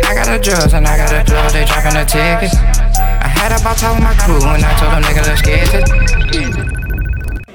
I 0.03 0.13
got 0.13 0.25
the 0.25 0.39
drugs 0.43 0.73
and 0.73 0.87
I 0.87 0.97
got 0.97 1.09
the 1.09 1.23
drugs, 1.31 1.53
they 1.53 1.63
dropping 1.63 1.93
the 1.93 2.03
tickets. 2.03 2.55
I 2.97 3.27
had 3.29 3.53
about 3.53 3.77
top 3.77 3.95
of 3.95 4.03
my 4.03 4.13
crew 4.17 4.41
and 4.43 4.65
I 4.65 4.73
told 4.81 4.91
them, 4.91 5.03
nigga, 5.03 5.23
let's 5.25 5.41
get 5.41 5.73
it. 5.73 5.85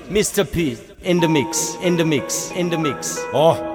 Mistha 0.08 0.44
P 0.50 0.78
in 1.02 1.20
the 1.20 1.28
mix, 1.28 1.74
in 1.82 1.96
the 1.96 2.04
mix, 2.04 2.50
in 2.52 2.70
the 2.70 2.78
mix. 2.78 3.18
Oh. 3.34 3.71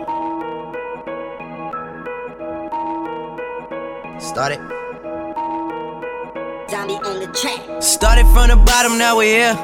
Started. 4.19 4.57
Zombie 6.69 6.97
on 7.05 7.19
the 7.21 7.29
track. 7.37 7.61
Started 7.81 8.25
from 8.33 8.49
the 8.49 8.57
bottom, 8.65 8.97
now 8.97 9.15
we're 9.15 9.53
here. 9.53 9.55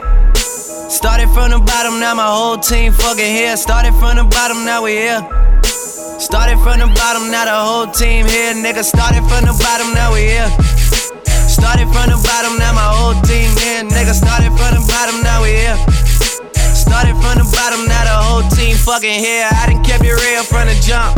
Started 0.89 1.27
from 1.33 1.49
the 1.49 1.59
bottom, 1.59 1.99
now 1.99 2.13
my 2.13 2.29
whole 2.29 2.57
team 2.57 2.93
fucking 2.93 3.33
here. 3.33 3.57
Started 3.57 3.93
from 3.97 4.17
the 4.17 4.23
bottom, 4.23 4.63
now 4.63 4.83
we're 4.83 5.17
here. 5.17 5.21
Started 6.21 6.61
from 6.61 6.77
the 6.79 6.87
bottom, 6.93 7.31
now 7.33 7.45
the 7.49 7.57
whole 7.57 7.87
team 7.89 8.29
here. 8.29 8.53
Nigga, 8.53 8.85
started 8.85 9.25
from 9.25 9.41
the 9.49 9.57
bottom, 9.57 9.89
now 9.97 10.13
we 10.13 10.21
here. 10.29 10.49
Started 11.49 11.89
from 11.89 12.13
the 12.13 12.19
bottom, 12.21 12.53
now 12.61 12.77
my 12.77 12.85
whole 12.93 13.17
team 13.25 13.49
here. 13.57 13.81
Nigga, 13.89 14.13
started 14.13 14.53
from 14.53 14.77
the 14.77 14.83
bottom, 14.85 15.17
now 15.25 15.41
we 15.41 15.65
here. 15.65 15.77
Started 16.77 17.17
from 17.17 17.41
the 17.41 17.47
bottom, 17.49 17.89
now 17.89 18.05
the 18.05 18.17
whole 18.21 18.45
team 18.53 18.77
fucking 18.77 19.17
here. 19.17 19.49
I 19.49 19.65
done 19.73 19.83
kept 19.83 20.05
it 20.05 20.13
real 20.13 20.43
from 20.45 20.69
the 20.69 20.77
jump. 20.77 21.17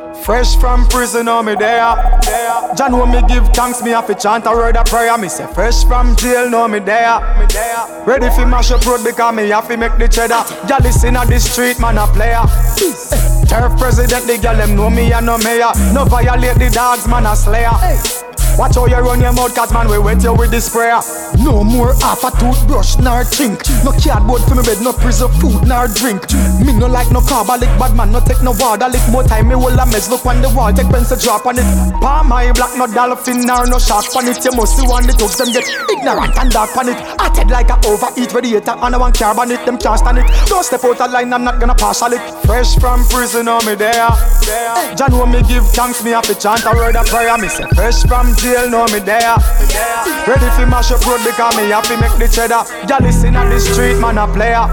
Fresh 0.23 0.57
from 0.57 0.87
prison, 0.87 1.27
oh 1.27 1.41
me 1.41 1.55
there. 1.55 1.95
John, 2.75 2.97
when 2.97 3.11
me 3.11 3.27
give 3.27 3.47
thanks, 3.49 3.81
me 3.81 3.89
have 3.91 4.07
to 4.07 4.15
chant 4.15 4.45
a 4.45 4.51
word 4.51 4.77
of 4.77 4.85
prayer. 4.85 5.17
Me 5.17 5.27
say, 5.27 5.47
fresh 5.53 5.83
from 5.83 6.15
jail, 6.15 6.49
no 6.49 6.67
me 6.67 6.79
there. 6.79 7.19
Ready 8.05 8.29
for 8.29 8.45
mash 8.45 8.71
up 8.71 8.85
road 8.85 9.03
because 9.03 9.35
me 9.35 9.49
have 9.49 9.67
to 9.67 9.77
make 9.77 9.97
the 9.97 10.07
cheddar. 10.07 10.43
Y'all 10.69 10.81
listen 10.81 11.15
at 11.15 11.27
the 11.27 11.39
street, 11.39 11.79
man 11.79 11.97
a 11.97 12.05
player. 12.07 12.43
Turf 13.47 13.77
president, 13.79 14.27
the 14.27 14.37
girl 14.41 14.55
them 14.55 14.75
know 14.75 14.89
me 14.89 15.11
and 15.11 15.25
no 15.25 15.37
mayor. 15.39 15.71
No 15.91 16.05
violate 16.05 16.57
the 16.57 16.69
dogs, 16.69 17.07
man 17.07 17.25
a 17.25 17.35
slayer. 17.35 18.30
Watch 18.57 18.75
how 18.75 18.85
you 18.85 18.97
run 18.97 19.21
your 19.21 19.33
mouth, 19.33 19.55
cause 19.55 19.71
man, 19.73 19.87
we 19.89 19.97
wet 19.97 20.23
you 20.23 20.33
with 20.33 20.51
the 20.51 20.61
sprayer. 20.61 21.01
No 21.39 21.63
more 21.63 21.93
half 22.01 22.23
a 22.23 22.31
toothbrush, 22.37 22.97
nor 22.97 23.23
chink. 23.23 23.63
No 23.83 23.91
cardboard 23.91 24.43
for 24.43 24.55
me 24.55 24.63
bed, 24.63 24.81
no 24.81 24.93
preserve 24.93 25.33
food, 25.39 25.65
nor 25.67 25.87
drink. 25.87 26.29
Me 26.61 26.73
no 26.73 26.87
like 26.87 27.09
no 27.11 27.21
carbolic, 27.21 27.69
bad 27.79 27.95
man, 27.95 28.11
no 28.11 28.19
take 28.19 28.43
no 28.43 28.51
water. 28.51 28.87
Lick 28.87 29.01
more 29.09 29.23
time, 29.23 29.47
me 29.49 29.55
will 29.55 29.77
a 29.79 29.85
mess. 29.87 30.09
Look 30.09 30.25
on 30.25 30.41
the 30.41 30.49
wall, 30.49 30.71
take 30.73 30.89
pencil 30.89 31.17
drop 31.17 31.45
on 31.45 31.57
it. 31.57 31.65
Palm 32.01 32.29
my 32.29 32.51
black, 32.51 32.77
no 32.77 32.85
dolphin, 32.87 33.45
nor 33.45 33.65
no 33.65 33.79
shark 33.79 34.05
on 34.15 34.27
it. 34.27 34.43
You 34.43 34.51
must 34.53 34.77
see 34.77 34.87
one 34.87 35.07
the 35.07 35.13
thugs, 35.13 35.37
them 35.37 35.49
get 35.51 35.65
ignorant 35.89 36.37
and 36.37 36.51
dark 36.51 36.75
on 36.77 36.89
it. 36.89 36.99
Head 37.41 37.49
like 37.49 37.69
a 37.69 37.79
overeat 37.87 38.33
radiator, 38.33 38.75
and 38.77 38.93
I 38.93 38.97
want 38.97 39.17
carbon 39.17 39.49
it, 39.51 39.65
them 39.65 39.77
can't 39.77 39.97
stand 39.97 40.19
it. 40.19 40.27
Don't 40.45 40.63
step 40.63 40.83
out 40.83 40.99
of 41.01 41.11
line, 41.11 41.33
I'm 41.33 41.43
not 41.43 41.59
gonna 41.59 41.73
partial 41.73 42.13
it. 42.13 42.21
Fresh 42.45 42.77
from 42.77 43.03
prison, 43.07 43.47
oh 43.47 43.63
me 43.65 43.73
there. 43.73 44.11
John, 44.95 45.17
when 45.17 45.31
me 45.31 45.41
give 45.47 45.65
thanks, 45.71 46.03
me 46.03 46.11
have 46.11 46.25
to 46.25 46.35
chant 46.35 46.65
a 46.65 46.75
word 46.75 46.95
of 46.95 47.07
prayer. 47.07 47.35
Me 47.37 47.47
say, 47.47 47.65
fresh 47.73 48.03
from 48.05 48.35
jail, 48.41 48.69
know 48.69 48.85
me 48.89 48.99
there. 48.99 49.37
Ready 50.25 50.49
for 50.57 50.65
mash 50.65 50.89
up 50.91 51.05
road 51.05 51.21
because 51.21 51.55
me 51.55 51.69
happy 51.69 51.95
make 52.01 52.17
the 52.17 52.25
cheddar. 52.25 52.65
Y'all 52.89 52.97
listen 52.99 53.37
on 53.37 53.49
the 53.49 53.59
street, 53.61 54.01
man 54.01 54.17
a 54.17 54.25
player. 54.25 54.65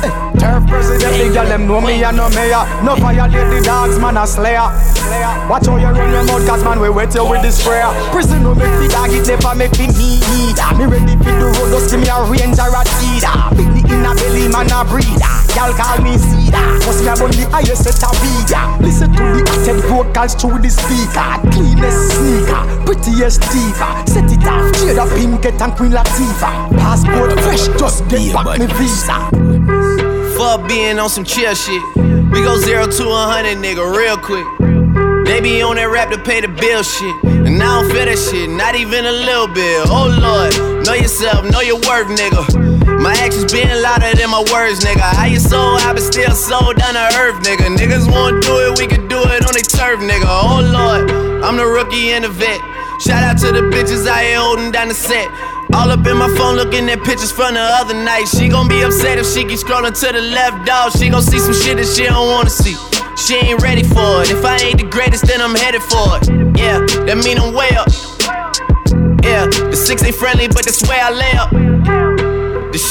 Eh, 0.00 0.10
turf 0.40 0.64
president, 0.66 1.12
the 1.20 1.28
girl 1.28 1.46
them 1.46 1.68
know 1.68 1.80
me 1.80 2.02
and 2.02 2.16
no 2.16 2.28
mayor. 2.32 2.64
No 2.80 2.96
violate 2.96 3.48
the 3.52 3.60
dogs, 3.60 3.98
man 4.00 4.16
a 4.16 4.26
slayer. 4.26 4.72
Watch 5.48 5.68
how 5.68 5.76
you 5.76 5.92
run 5.92 6.08
your 6.08 6.24
mouth, 6.24 6.46
cause 6.48 6.64
man 6.64 6.80
we 6.80 6.88
wet 6.88 7.14
you 7.14 7.28
with 7.28 7.42
the 7.44 7.52
sprayer. 7.52 7.92
Prison 8.10 8.42
no 8.42 8.54
make 8.54 8.72
the 8.80 8.88
dog 8.88 9.12
it 9.12 9.28
never 9.28 9.54
make 9.54 9.76
me 9.76 9.86
need. 9.92 10.56
Me 10.80 10.84
ready 10.88 11.14
for 11.20 11.32
the 11.36 11.52
road, 11.52 11.68
just 11.68 11.92
give 11.92 12.00
me 12.00 12.08
a 12.08 12.16
ranger 12.24 12.64
a 12.64 12.82
teeter. 12.96 13.36
Big 13.52 13.68
the 13.76 13.82
inner 13.92 14.16
belly, 14.16 14.48
man 14.48 14.72
a 14.72 14.80
breeder. 14.88 15.20
Ah, 15.20 15.44
y'all 15.52 15.72
call 15.76 16.00
me 16.00 16.16
cedar. 16.16 16.80
Must 16.88 17.04
be 17.04 17.08
I'm 17.12 17.20
on 17.20 17.30
the 17.36 17.44
highest 17.52 17.84
set 17.84 18.00
of 18.08 18.16
via. 18.24 18.61
Vocals 20.02 20.34
through 20.34 20.58
the 20.58 20.70
speaker. 20.70 21.30
Cleanest 21.52 22.16
sneaker, 22.16 22.62
prettiest 22.84 23.40
diva. 23.52 24.02
Set 24.06 24.30
it 24.30 24.46
off, 24.46 24.72
Jada 24.78 25.06
Pinkett 25.14 25.60
and 25.60 25.74
Queen 25.76 25.92
Latifah. 25.92 26.70
Passport 26.78 27.38
fresh, 27.40 27.68
just 27.78 28.08
get 28.08 28.34
back 28.34 28.58
me 28.58 28.66
visa. 28.66 29.28
Fuck 30.36 30.68
being 30.68 30.98
on 30.98 31.08
some 31.08 31.24
chill 31.24 31.54
shit. 31.54 31.82
We 31.96 32.40
go 32.42 32.58
zero 32.58 32.86
to 32.86 33.04
a 33.08 33.22
hundred, 33.30 33.58
nigga, 33.58 33.84
real 33.96 34.16
quick. 34.16 34.46
They 35.26 35.40
be 35.40 35.62
on 35.62 35.76
that 35.76 35.88
rap 35.88 36.10
to 36.10 36.18
pay 36.18 36.40
the 36.40 36.48
bill 36.48 36.82
shit. 36.82 37.24
And 37.24 37.62
I 37.62 37.80
don't 37.80 37.90
feel 37.90 38.06
that 38.06 38.18
shit, 38.18 38.50
not 38.50 38.74
even 38.74 39.06
a 39.06 39.12
little 39.12 39.48
bit. 39.48 39.86
Oh 39.88 40.08
lord, 40.08 40.84
know 40.86 40.94
yourself, 40.94 41.44
know 41.50 41.60
your 41.60 41.76
worth, 41.76 42.08
nigga. 42.08 42.71
My 43.02 43.10
actions 43.18 43.50
being 43.50 43.66
louder 43.82 44.14
than 44.14 44.30
my 44.30 44.46
words, 44.54 44.78
nigga. 44.78 45.02
How 45.02 45.26
you 45.26 45.40
sold, 45.40 45.82
I 45.82 45.92
been 45.92 46.06
still 46.06 46.30
sold 46.30 46.76
down 46.78 46.94
to 46.94 47.02
earth, 47.18 47.42
nigga. 47.42 47.74
Niggas 47.74 48.06
won't 48.06 48.40
do 48.46 48.62
it, 48.62 48.78
we 48.78 48.86
can 48.86 49.08
do 49.08 49.18
it 49.18 49.42
on 49.42 49.52
their 49.58 49.66
turf, 49.66 49.98
nigga. 49.98 50.22
Oh 50.22 50.62
lord, 50.62 51.10
I'm 51.42 51.56
the 51.56 51.66
rookie 51.66 52.14
and 52.14 52.22
the 52.22 52.28
vet. 52.30 52.62
Shout 53.02 53.26
out 53.26 53.38
to 53.42 53.50
the 53.50 53.66
bitches 53.74 54.06
out 54.06 54.22
here 54.22 54.38
holding 54.38 54.70
down 54.70 54.86
the 54.86 54.94
set. 54.94 55.26
All 55.74 55.90
up 55.90 56.06
in 56.06 56.16
my 56.16 56.30
phone 56.38 56.54
looking 56.54 56.88
at 56.90 57.02
pictures 57.02 57.32
from 57.32 57.54
the 57.54 57.60
other 57.60 57.94
night. 57.94 58.26
She 58.30 58.46
gon' 58.46 58.68
be 58.68 58.82
upset 58.82 59.18
if 59.18 59.26
she 59.26 59.42
keep 59.42 59.58
scrolling 59.58 59.98
to 59.98 60.12
the 60.12 60.22
left, 60.22 60.64
dog. 60.64 60.92
She 60.94 61.10
gon' 61.10 61.22
see 61.22 61.40
some 61.40 61.54
shit 61.54 61.78
that 61.78 61.90
she 61.90 62.06
don't 62.06 62.30
wanna 62.30 62.50
see. 62.54 62.78
She 63.18 63.34
ain't 63.34 63.60
ready 63.62 63.82
for 63.82 64.22
it. 64.22 64.30
If 64.30 64.44
I 64.44 64.62
ain't 64.62 64.78
the 64.78 64.86
greatest, 64.86 65.26
then 65.26 65.42
I'm 65.42 65.56
headed 65.58 65.82
for 65.82 66.22
it. 66.22 66.30
Yeah, 66.54 66.78
that 67.10 67.18
mean 67.18 67.42
I'm 67.42 67.50
way 67.50 67.74
up. 67.74 67.90
Yeah, 69.26 69.50
the 69.50 69.74
six 69.74 70.04
ain't 70.04 70.14
friendly, 70.14 70.46
but 70.46 70.62
that's 70.62 70.86
where 70.86 71.02
I 71.02 71.10
lay 71.10 71.32
up. 71.34 71.71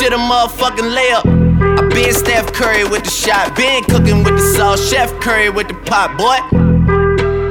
Shit 0.02 0.14
a 0.14 0.18
motherfucking 0.18 0.98
layup. 0.98 1.78
I 1.78 1.88
been 1.90 2.12
Steph 2.12 2.52
Curry 2.54 2.84
with 2.84 3.04
the 3.04 3.12
shot, 3.12 3.56
been 3.56 3.84
cooking 3.84 4.24
with 4.24 4.34
the 4.36 4.54
sauce, 4.58 4.90
Chef 4.90 5.14
Curry 5.20 5.52
with 5.52 5.68
the 5.68 5.76
pot, 5.76 6.18
boy. 6.18 6.42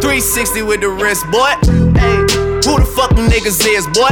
360 0.02 0.62
with 0.62 0.80
the 0.80 0.88
wrist, 0.88 1.24
boy. 1.30 1.54
Hey, 1.94 2.16
who 2.66 2.74
the 2.82 2.92
fuck 2.96 3.14
them 3.14 3.30
niggas 3.30 3.62
is, 3.64 3.86
boy? 3.94 4.10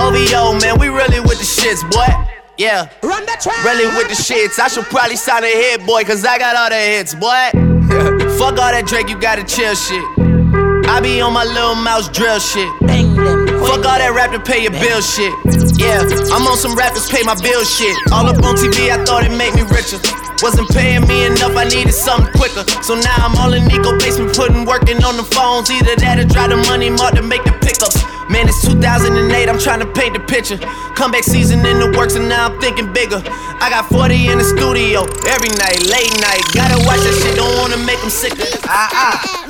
OVO, 0.00 0.58
man, 0.60 0.80
we 0.80 0.88
really 0.88 1.20
with 1.20 1.36
the 1.36 1.44
shits, 1.44 1.84
boy. 1.92 2.08
Yeah, 2.56 2.88
Run 3.02 3.26
the 3.26 3.36
track. 3.38 3.62
really 3.62 3.84
with 3.98 4.08
the 4.08 4.16
shits. 4.16 4.58
I 4.58 4.68
should 4.68 4.86
probably 4.86 5.16
sign 5.16 5.44
a 5.44 5.48
hit, 5.48 5.84
boy, 5.84 6.04
cause 6.04 6.24
I 6.24 6.38
got 6.38 6.56
all 6.56 6.70
the 6.70 6.80
hits, 6.80 7.12
boy. 7.12 7.50
fuck 8.40 8.56
all 8.56 8.72
that 8.72 8.84
Drake, 8.86 9.10
you 9.10 9.20
gotta 9.20 9.44
chill 9.44 9.74
shit. 9.74 10.02
I 10.88 11.00
be 11.02 11.20
on 11.20 11.34
my 11.34 11.44
Lil 11.44 11.74
Mouse 11.74 12.08
drill 12.08 12.38
shit. 12.38 13.43
Fuck 13.64 13.84
all 13.88 13.98
that 13.98 14.12
rap 14.12 14.30
to 14.32 14.40
pay 14.40 14.62
your 14.62 14.76
bill 14.76 15.00
shit. 15.00 15.32
Yeah, 15.80 16.04
I'm 16.30 16.44
on 16.46 16.56
some 16.56 16.76
rappers 16.76 17.08
pay 17.08 17.24
my 17.24 17.34
bill 17.40 17.64
shit. 17.64 17.96
All 18.12 18.28
up 18.28 18.38
on 18.44 18.54
TV, 18.60 18.92
I 18.92 19.00
thought 19.04 19.24
it 19.24 19.32
made 19.32 19.56
me 19.56 19.64
richer. 19.72 19.98
Wasn't 20.44 20.68
paying 20.70 21.08
me 21.08 21.24
enough, 21.24 21.56
I 21.56 21.64
needed 21.64 21.96
something 21.96 22.28
quicker. 22.36 22.62
So 22.84 22.94
now 22.94 23.16
I'm 23.24 23.34
all 23.40 23.56
in 23.56 23.64
Nico 23.64 23.96
basement, 23.98 24.36
putting 24.36 24.68
working 24.68 25.02
on 25.02 25.16
the 25.16 25.24
phones. 25.24 25.70
Either 25.70 25.96
that 25.96 26.20
or 26.20 26.28
drive 26.28 26.50
the 26.52 26.60
Money 26.68 26.90
Mart 26.90 27.16
to 27.16 27.22
make 27.22 27.42
the 27.44 27.56
pickups. 27.64 28.04
Man, 28.28 28.48
it's 28.48 28.60
2008, 28.64 29.48
I'm 29.48 29.58
trying 29.58 29.80
to 29.80 29.88
paint 29.92 30.14
the 30.16 30.20
picture. 30.20 30.56
Comeback 30.96 31.24
season 31.24 31.64
in 31.64 31.80
the 31.80 31.92
works, 31.96 32.14
and 32.14 32.28
now 32.28 32.48
I'm 32.48 32.60
thinking 32.60 32.92
bigger. 32.92 33.20
I 33.60 33.68
got 33.68 33.88
40 33.88 34.28
in 34.28 34.38
the 34.38 34.44
studio 34.44 35.04
every 35.28 35.52
night, 35.56 35.80
late 35.88 36.12
night. 36.20 36.44
Gotta 36.52 36.80
watch 36.84 37.00
that 37.04 37.16
shit, 37.20 37.36
don't 37.36 37.52
wanna 37.60 37.80
make 37.84 38.00
them 38.00 38.10
sicker. 38.10 38.44
Ah 38.64 38.88
ah. 38.92 39.44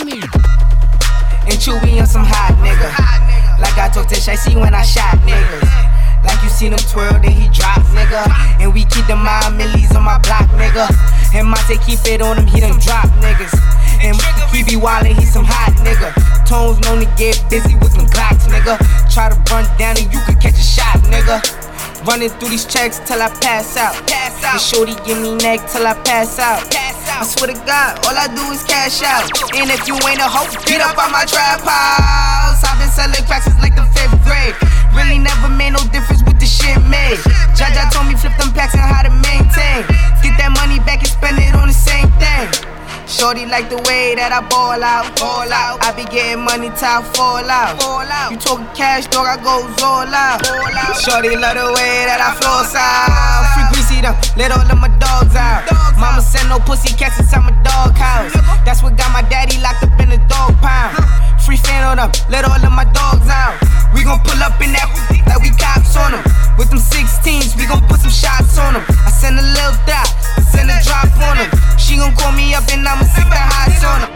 And 1.46 1.58
Chewy 1.60 2.00
on 2.00 2.06
some 2.06 2.24
hot 2.24 2.56
nigga. 2.62 3.43
Like 3.58 3.78
I 3.78 3.88
talked 3.92 4.10
to 4.10 4.16
Shicey 4.16 4.54
when 4.58 4.74
I 4.74 4.82
shot 4.82 5.18
niggas. 5.22 5.94
Like 6.24 6.42
you 6.42 6.48
seen 6.48 6.72
him 6.72 6.80
twirl, 6.90 7.12
then 7.20 7.32
he 7.32 7.48
drop, 7.52 7.82
nigga. 7.92 8.24
And 8.60 8.72
we 8.72 8.84
keep 8.84 9.06
the 9.06 9.16
mind 9.16 9.58
millies 9.58 9.94
on 9.94 10.02
my 10.02 10.18
block, 10.18 10.48
nigga. 10.56 10.88
And 11.34 11.48
Monte 11.48 11.76
keep 11.84 12.00
it 12.06 12.22
on 12.22 12.38
him, 12.38 12.46
he 12.46 12.60
done 12.60 12.78
drop 12.80 13.06
niggas. 13.20 13.52
And 14.00 14.16
he 14.52 14.64
be 14.64 14.80
wildin', 14.80 15.18
he 15.18 15.24
some 15.24 15.44
hot 15.44 15.72
nigga. 15.84 16.12
Tones 16.48 16.80
known 16.80 17.04
to 17.04 17.08
get 17.16 17.42
busy 17.50 17.74
with 17.76 17.94
them 17.94 18.08
clocks, 18.08 18.46
nigga. 18.46 18.78
Try 19.12 19.28
to 19.28 19.36
run 19.52 19.64
down 19.78 19.96
and 19.98 20.12
you 20.12 20.20
could 20.24 20.40
catch 20.40 20.54
a 20.54 20.64
shot, 20.64 20.98
nigga. 21.12 21.63
Running 22.04 22.28
through 22.36 22.52
these 22.52 22.68
checks 22.68 23.00
till 23.08 23.16
I 23.16 23.32
pass 23.40 23.80
out. 23.80 23.96
Pass 24.04 24.36
out. 24.44 24.52
And 24.52 24.60
shorty 24.60 24.92
give 25.08 25.16
me 25.24 25.34
neck 25.40 25.64
till 25.72 25.86
I 25.88 25.96
pass 26.04 26.38
out. 26.38 26.60
Pass 26.68 27.00
out. 27.08 27.20
I 27.20 27.24
swear 27.24 27.48
to 27.48 27.56
God, 27.64 27.96
all 28.04 28.12
I 28.12 28.28
do 28.28 28.44
is 28.52 28.60
cash 28.64 29.00
out. 29.00 29.24
And 29.56 29.72
if 29.72 29.88
you 29.88 29.96
ain't 30.04 30.20
a 30.20 30.28
hoe, 30.28 30.44
get 30.68 30.84
up 30.84 31.00
on 31.00 31.08
my 31.08 31.24
trap 31.24 31.64
house. 31.64 32.60
I've 32.60 32.76
been 32.76 32.92
selling 32.92 33.24
cracks 33.24 33.48
since 33.48 33.56
like 33.64 33.72
the 33.72 33.88
fifth 33.96 34.20
grade. 34.20 34.52
Really 34.92 35.16
never 35.16 35.48
made 35.48 35.72
no 35.72 35.80
difference 35.96 36.20
with 36.28 36.36
the 36.36 36.44
shit 36.44 36.76
made. 36.92 37.16
Jaja 37.56 37.88
told 37.88 38.04
me 38.04 38.20
flip 38.20 38.36
them 38.36 38.52
packs 38.52 38.76
and 38.76 38.84
how 38.84 39.00
to 39.00 39.12
maintain. 39.24 39.88
Get 40.20 40.36
that 40.36 40.52
money 40.60 40.84
back 40.84 41.00
and 41.00 41.08
spend 41.08 41.40
it 41.40 41.56
on 41.56 41.72
the 41.72 41.76
same 41.76 42.12
thing. 42.20 42.73
Shorty 43.06 43.44
like 43.44 43.68
the 43.68 43.76
way 43.84 44.16
that 44.16 44.32
I 44.32 44.40
ball 44.48 44.80
out, 44.80 45.12
ball 45.20 45.48
out. 45.52 45.76
I 45.84 45.92
be 45.92 46.08
getting 46.08 46.40
money 46.40 46.72
till 46.72 46.88
I 46.88 47.04
fall 47.12 47.44
out, 47.44 47.76
fall 47.76 48.00
out. 48.00 48.32
You 48.32 48.38
talking 48.40 48.68
cash, 48.72 49.06
dog, 49.12 49.28
I 49.28 49.36
go 49.36 49.60
all 49.84 50.08
out, 50.08 50.40
all 50.48 50.72
out. 50.72 50.96
Shorty 50.96 51.36
love 51.36 51.56
the 51.56 51.68
way 51.76 52.08
that 52.08 52.20
I 52.20 52.32
floss 52.40 52.72
out. 52.72 53.44
Free 53.52 53.66
greasy 53.76 54.00
them, 54.00 54.16
let 54.36 54.52
all 54.52 54.64
of 54.64 54.78
my 54.80 54.88
dogs 54.96 55.36
out. 55.36 55.68
Mama 56.00 56.20
send 56.20 56.48
no 56.48 56.60
pussy 56.64 56.92
cats 56.96 57.20
inside 57.20 57.44
my 57.44 57.56
dog 57.60 57.96
house. 57.96 58.32
That's 58.64 58.80
what 58.80 58.96
got 58.96 59.12
my 59.12 59.24
daddy 59.26 59.60
locked 59.60 59.84
up 59.84 59.96
in 60.00 60.08
the 60.08 60.20
dog 60.30 60.56
pound. 60.64 60.96
Free 61.44 61.58
fan 61.58 61.84
on 61.84 62.00
them, 62.00 62.08
let 62.30 62.48
all 62.48 62.56
of 62.56 62.72
my 62.72 62.88
dogs 62.94 63.28
out. 63.28 63.60
We 63.92 64.04
gon' 64.04 64.20
pull 64.24 64.40
up 64.40 64.56
in 64.64 64.72
that 64.72 64.88
like 65.26 65.42
we 65.42 65.50
cops 65.58 65.98
on 65.98 66.14
them. 66.14 66.24
With 66.56 66.70
them 66.70 66.78
16s, 66.78 67.58
we 67.58 67.66
gon' 67.66 67.82
put 67.90 68.00
some 68.00 68.14
shots 68.14 68.56
on 68.56 68.78
them. 68.78 68.84
I 69.04 69.10
send 69.10 69.36
a 69.36 69.42
little 69.42 69.76
dot, 69.84 70.08
I 70.38 70.42
send 70.46 70.70
a 70.70 70.78
drop 70.86 71.10
on 71.20 71.36
them. 71.36 71.50
She 71.76 71.98
gon' 71.98 72.14
call 72.14 72.32
me 72.32 72.54
up 72.54 72.64
and 72.70 72.86
I'ma 72.86 72.93
the 73.00 73.40
highs 73.40 73.82
on 73.82 74.00
them. 74.06 74.12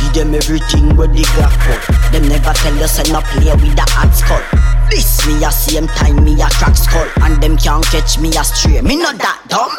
Give 0.00 0.12
them 0.12 0.34
everything 0.34 0.96
with 0.96 1.14
they 1.14 1.24
got 1.38 1.52
for. 1.62 1.78
Them 2.12 2.28
never 2.28 2.52
tell 2.52 2.82
us 2.82 2.98
and 2.98 3.12
not 3.12 3.24
play 3.24 3.52
with 3.52 3.76
the 3.76 3.86
hot 3.88 4.12
skull. 4.12 4.42
This 4.90 5.26
me 5.26 5.42
a 5.44 5.50
same 5.50 5.86
time 5.88 6.24
me 6.24 6.34
a 6.40 6.48
crack 6.50 6.76
skull, 6.76 7.08
and 7.22 7.42
them 7.42 7.56
can't 7.56 7.84
catch 7.86 8.18
me 8.18 8.28
a 8.36 8.44
stray. 8.44 8.80
Me 8.82 8.96
not 8.96 9.18
that 9.18 9.40
dumb. 9.48 9.72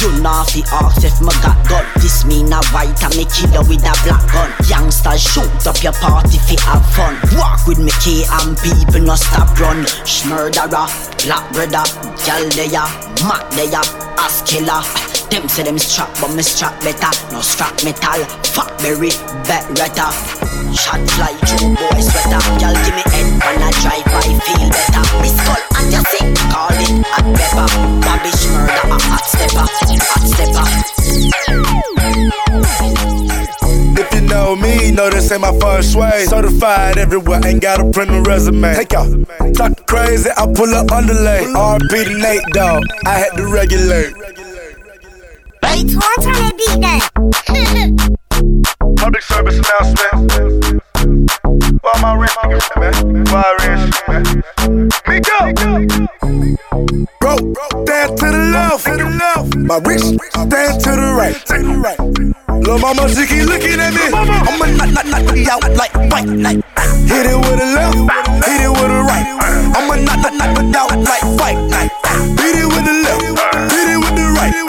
You 0.00 0.12
know 0.20 0.44
fi 0.44 0.60
ask 0.72 1.02
if 1.04 1.20
me 1.22 1.32
got 1.40 1.56
gun 1.68 1.84
This 1.96 2.24
me 2.26 2.42
na 2.42 2.60
white 2.68 3.02
and 3.02 3.16
me 3.16 3.24
killer 3.32 3.64
with 3.64 3.80
a 3.80 3.96
black 4.04 4.20
gun 4.30 4.52
Youngsters 4.68 5.22
shoot 5.22 5.66
up 5.66 5.82
your 5.82 5.94
party 5.94 6.36
fi 6.36 6.60
have 6.68 6.84
fun 6.92 7.16
Walk 7.36 7.66
with 7.66 7.78
me 7.78 7.90
K 8.04 8.24
and 8.28 8.58
people 8.58 9.00
no 9.00 9.14
stop 9.14 9.58
run 9.58 9.84
Shmurderer, 10.04 10.86
black 11.24 11.50
brother, 11.52 11.84
gal 12.28 12.44
deya, 12.52 12.84
mat 13.26 13.50
deya, 13.56 14.05
ass 14.18 14.42
killer 14.42 14.82
them 15.30 15.48
say 15.48 15.64
them 15.64 15.78
strap, 15.78 16.08
but 16.20 16.32
me 16.34 16.42
strap 16.42 16.78
better. 16.80 17.10
No 17.32 17.40
scrap 17.40 17.74
metal, 17.84 18.24
fuck 18.54 18.70
berry, 18.78 19.10
bet 19.44 19.66
retta. 19.78 20.12
Shot 20.72 21.02
fly 21.10 21.34
through 21.44 21.74
boy 21.74 22.00
sweater. 22.00 22.40
Y'all 22.62 22.74
give 22.84 22.94
me 22.94 23.02
head 23.10 23.26
when 23.42 23.62
I 23.62 23.70
drive, 23.82 24.06
I 24.06 24.38
feel 24.38 24.70
better. 24.70 25.04
Me 25.20 25.28
skull 25.28 25.62
and 25.76 25.92
you 25.92 26.02
sick, 26.10 26.28
call 26.50 26.70
it 26.70 27.04
hot 27.10 27.26
pepper. 27.34 27.68
Babish 28.06 28.44
murder, 28.52 28.86
a 28.86 28.98
hot 29.02 29.24
stepper, 29.26 29.66
hot 29.66 30.24
stepper. 30.30 30.66
If 33.98 34.12
you 34.14 34.20
know 34.22 34.54
me, 34.54 34.90
know 34.90 35.08
this 35.08 35.30
ain't 35.32 35.40
my 35.40 35.58
first 35.58 35.96
way. 35.96 36.26
Certified 36.26 36.98
everywhere, 36.98 37.40
ain't 37.46 37.62
got 37.62 37.80
a 37.80 37.90
print 37.90 38.10
a 38.10 38.20
resume. 38.20 38.74
Take 38.74 38.92
out, 38.92 39.08
talk 39.54 39.86
crazy, 39.86 40.28
I 40.36 40.46
pull 40.52 40.74
up 40.74 40.92
underlay. 40.92 41.44
RP 41.44 42.04
to 42.04 42.18
Nate 42.18 42.44
Dogg, 42.52 42.84
I 43.06 43.18
had 43.18 43.30
to 43.36 43.46
regulate. 43.46 44.12
Wait, 45.62 45.94
one 45.94 46.20
time 46.20 46.56
beat 46.56 46.80
that. 46.82 47.10
Public 48.98 49.22
service 49.22 49.58
announcement. 49.58 50.82
Why 51.82 51.92
my 52.00 52.14
rich 52.14 52.30
niggas, 52.42 52.68
man? 52.80 53.24
Why 53.26 53.44
rich, 53.64 53.92
man? 54.08 54.24
Miko! 55.06 55.38
Bro, 57.20 57.36
stand 57.84 58.18
to 58.18 58.26
the 58.26 58.50
left, 58.52 58.84
to 58.84 58.96
the 58.96 59.08
left. 59.18 59.56
My 59.56 59.78
rich, 59.78 60.02
stand 60.02 60.80
to 60.84 60.90
the 60.90 61.14
right, 61.16 61.36
to 61.46 61.54
the 61.62 61.74
right. 61.78 62.45
Lil' 62.64 62.78
mama, 62.78 63.08
she 63.08 63.26
keep 63.26 63.46
looking 63.46 63.80
at 63.80 63.92
me. 63.92 64.06
I'ma 64.12 64.66
knock, 64.76 64.92
knock, 64.92 65.06
knock, 65.06 65.24
knock 65.24 65.36
you 65.36 65.50
out 65.50 65.70
like 65.76 65.92
fight 66.10 66.26
night. 66.26 66.60
Hit 67.06 67.26
it 67.26 67.36
with 67.36 67.60
a 67.60 67.68
left, 67.74 67.98
hit 68.46 68.60
it 68.62 68.70
with 68.70 68.90
a 68.90 69.02
right. 69.04 69.26
I'ma 69.76 69.94
knock, 69.96 70.22
knock, 70.22 70.34
knock 70.34 70.58
you 70.62 70.78
out 70.78 70.98
like 71.04 71.26
fight 71.38 71.58
night. 71.68 71.90
Hit 72.40 72.56
it 72.56 72.66
with 72.66 72.84
the 72.84 72.94
left, 73.04 73.55
right. 74.52 74.62
You 74.62 74.66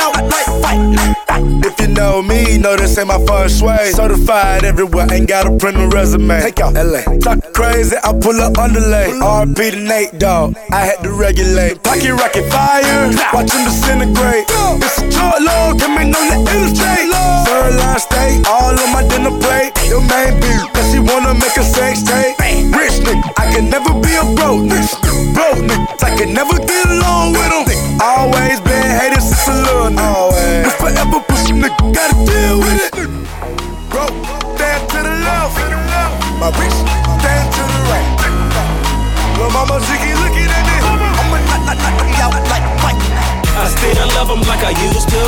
out 0.00 0.16
like 0.30 0.50
fight. 0.62 1.64
If 1.64 1.80
you 1.80 1.88
know 1.88 2.22
me, 2.22 2.58
know 2.58 2.76
this 2.76 2.96
ain't 2.98 3.08
my 3.08 3.24
first 3.26 3.62
way. 3.62 3.90
Certified 3.92 4.64
everywhere, 4.64 5.06
ain't 5.12 5.28
got 5.28 5.46
a 5.46 5.56
print 5.56 5.76
a 5.76 5.88
resume. 5.88 6.40
Take 6.40 6.60
out 6.60 6.74
LA. 6.74 7.02
Talk 7.18 7.40
crazy, 7.54 7.96
I 8.02 8.12
pull 8.12 8.40
up 8.40 8.58
underlay. 8.58 9.10
RP 9.20 9.70
to 9.72 9.80
Nate 9.80 10.18
Dogg. 10.18 10.56
I 10.72 10.84
had 10.84 11.02
to 11.02 11.10
regulate. 11.12 11.82
Pocket 11.82 12.12
rocket 12.12 12.50
fire, 12.50 13.10
watch 13.32 13.52
him 13.52 13.64
disintegrate. 13.64 14.44
It's 14.82 14.98
a 14.98 15.10
short 15.10 15.40
load, 15.40 15.80
coming 15.80 16.14
on 16.14 16.26
the 16.28 16.38
illustrate. 16.52 17.10
Third 17.46 17.76
line 17.76 17.98
steak, 17.98 18.46
all 18.48 18.72
on 18.72 18.92
my 18.92 19.06
dinner 19.08 19.34
plate. 19.40 19.72
Your 19.88 20.00
main 20.00 20.40
beat, 20.40 20.64
cause 20.74 20.92
she 20.92 20.98
wanna 20.98 21.34
make 21.34 21.56
a 21.56 21.64
sex 21.64 22.02
tape. 22.02 22.36
Rich 22.74 23.04
nigga, 23.06 23.32
I 23.36 23.52
can 23.52 23.70
never 23.70 23.92
be 24.00 24.14
a 24.16 24.24
broke 24.34 24.64
nigga. 24.68 25.13
Broke 25.34 25.66
nigga, 25.66 25.82
I 25.98 26.16
can 26.16 26.32
never 26.32 26.56
get 26.62 26.86
along 26.86 27.32
with 27.34 27.50
them. 27.50 27.66
Always 28.00 28.60
been 28.62 28.86
hated 28.86 29.20
since 29.20 29.48
a 29.48 29.54
little 29.66 29.90
nigga. 29.90 30.06
Always. 30.06 30.94
never 30.94 31.20
push 31.26 31.50
a 31.50 31.54
nigga, 31.58 31.92
gotta 31.92 32.14
deal 32.22 32.58
with 32.62 32.78
it. 32.86 32.94
Bro, 33.90 34.06
stand 34.54 34.82
to 34.94 34.98
the 35.02 35.14
left. 35.26 35.58
My 36.38 36.50
bitch, 36.54 36.78
stand 37.18 37.46
to 37.50 37.62
the 37.66 37.80
right. 37.90 38.08
Lil' 39.36 39.50
mama, 39.50 39.82
she 39.82 39.98
keep 39.98 40.14
looking 40.22 40.46
at 40.46 40.62
me. 40.70 40.76
I'ma 40.86 41.38
knock, 41.50 41.66
knock, 41.66 41.82
knock, 41.82 42.32
like 42.32 42.48
Mike. 42.48 42.53
I 43.64 43.68
still 43.72 43.96
love 44.12 44.28
them 44.28 44.44
like 44.44 44.60
I 44.60 44.76
used 44.76 45.08
to. 45.08 45.24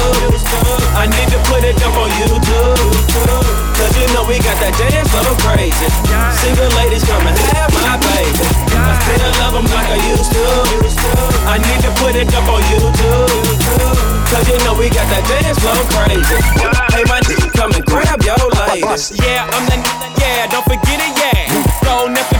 I 0.92 1.08
need 1.08 1.32
to 1.32 1.40
put 1.48 1.64
it 1.64 1.80
up 1.80 1.96
on 1.96 2.12
YouTube. 2.20 2.76
Cause 3.72 3.96
you 3.96 4.04
know 4.12 4.28
we 4.28 4.36
got 4.44 4.60
that 4.60 4.76
dance 4.76 5.08
floor 5.08 5.32
crazy. 5.40 5.88
Single 6.44 6.68
ladies 6.76 7.00
come 7.08 7.24
and 7.24 7.32
have 7.56 7.72
my 7.80 7.96
baby. 7.96 8.44
I 8.76 8.92
still 9.00 9.32
love 9.40 9.56
them 9.56 9.64
like 9.72 9.88
I 9.88 9.98
used 10.12 10.28
to. 10.36 10.44
I 11.48 11.56
need 11.64 11.80
to 11.80 11.90
put 11.96 12.12
it 12.12 12.28
up 12.36 12.44
on 12.44 12.60
YouTube. 12.68 13.56
Cause 14.28 14.44
you 14.52 14.60
know 14.68 14.76
we 14.76 14.92
got 14.92 15.08
that 15.08 15.24
dance 15.32 15.56
floor 15.56 15.80
crazy. 15.96 16.36
Hey, 16.92 17.08
my 17.08 17.24
nigga, 17.24 17.48
come 17.56 17.72
and 17.72 17.86
grab 17.88 18.20
your 18.20 18.36
ladies. 18.68 19.16
Yeah, 19.16 19.48
I'm 19.48 19.64
the 19.64 19.80
yeah, 20.20 20.44
don't 20.52 20.64
forget 20.68 21.00
it, 21.00 21.12
yeah. 21.16 21.48
Go 21.80 22.04
Nefertiti, 22.12 22.35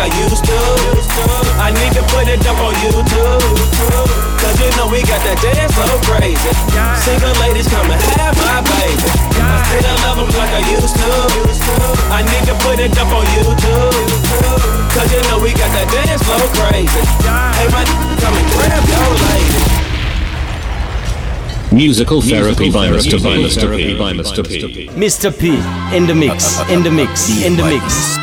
I 0.00 0.08
used 0.16 0.44
to. 0.48 0.56
I 1.60 1.68
need 1.76 1.92
to 1.92 2.00
put 2.08 2.24
it 2.24 2.40
up 2.48 2.56
on 2.56 2.72
YouTube. 2.80 3.44
Cause 4.40 4.56
you 4.56 4.72
know 4.80 4.88
we 4.88 5.04
got 5.04 5.20
that 5.28 5.36
dance 5.44 5.76
so 5.76 5.84
crazy. 6.08 6.40
Single 7.04 7.36
ladies 7.44 7.68
come 7.68 7.84
and 7.84 8.00
have 8.16 8.32
my 8.40 8.64
baby. 8.64 8.96
I 9.36 9.60
still 9.68 9.96
love 10.08 10.24
them 10.24 10.32
like 10.40 10.56
I 10.56 10.64
used 10.72 10.96
to. 10.96 11.12
I 12.08 12.24
need 12.24 12.48
to 12.48 12.56
put 12.64 12.80
it 12.80 12.96
up 12.96 13.12
on 13.12 13.28
YouTube. 13.36 13.92
Cause 14.96 15.12
you 15.12 15.20
know 15.28 15.36
we 15.36 15.52
got 15.52 15.68
that 15.76 15.84
dance 15.92 16.24
so 16.24 16.36
crazy. 16.56 17.04
Hey, 17.60 17.68
my 17.68 17.84
come 18.24 18.32
and 18.40 18.48
grab 18.56 18.80
your 18.88 19.04
lady. 19.28 19.60
Musical 21.76 22.22
therapy 22.22 22.72
by 22.72 22.88
Mistha 22.88 23.20
P. 23.20 23.28
Mistha 23.44 23.68
P. 23.76 23.98
By 23.98 24.12
Mistha 24.16 24.42
P. 24.48 24.88
Mistha 24.96 25.30
P 25.30 25.60
in 25.94 26.06
the 26.06 26.14
mix, 26.14 26.58
in 26.70 26.82
the 26.82 26.90
mix, 26.90 27.44
in 27.44 27.54
the 27.56 27.64
mix. 27.64 27.84
Uh-huh. 27.84 28.19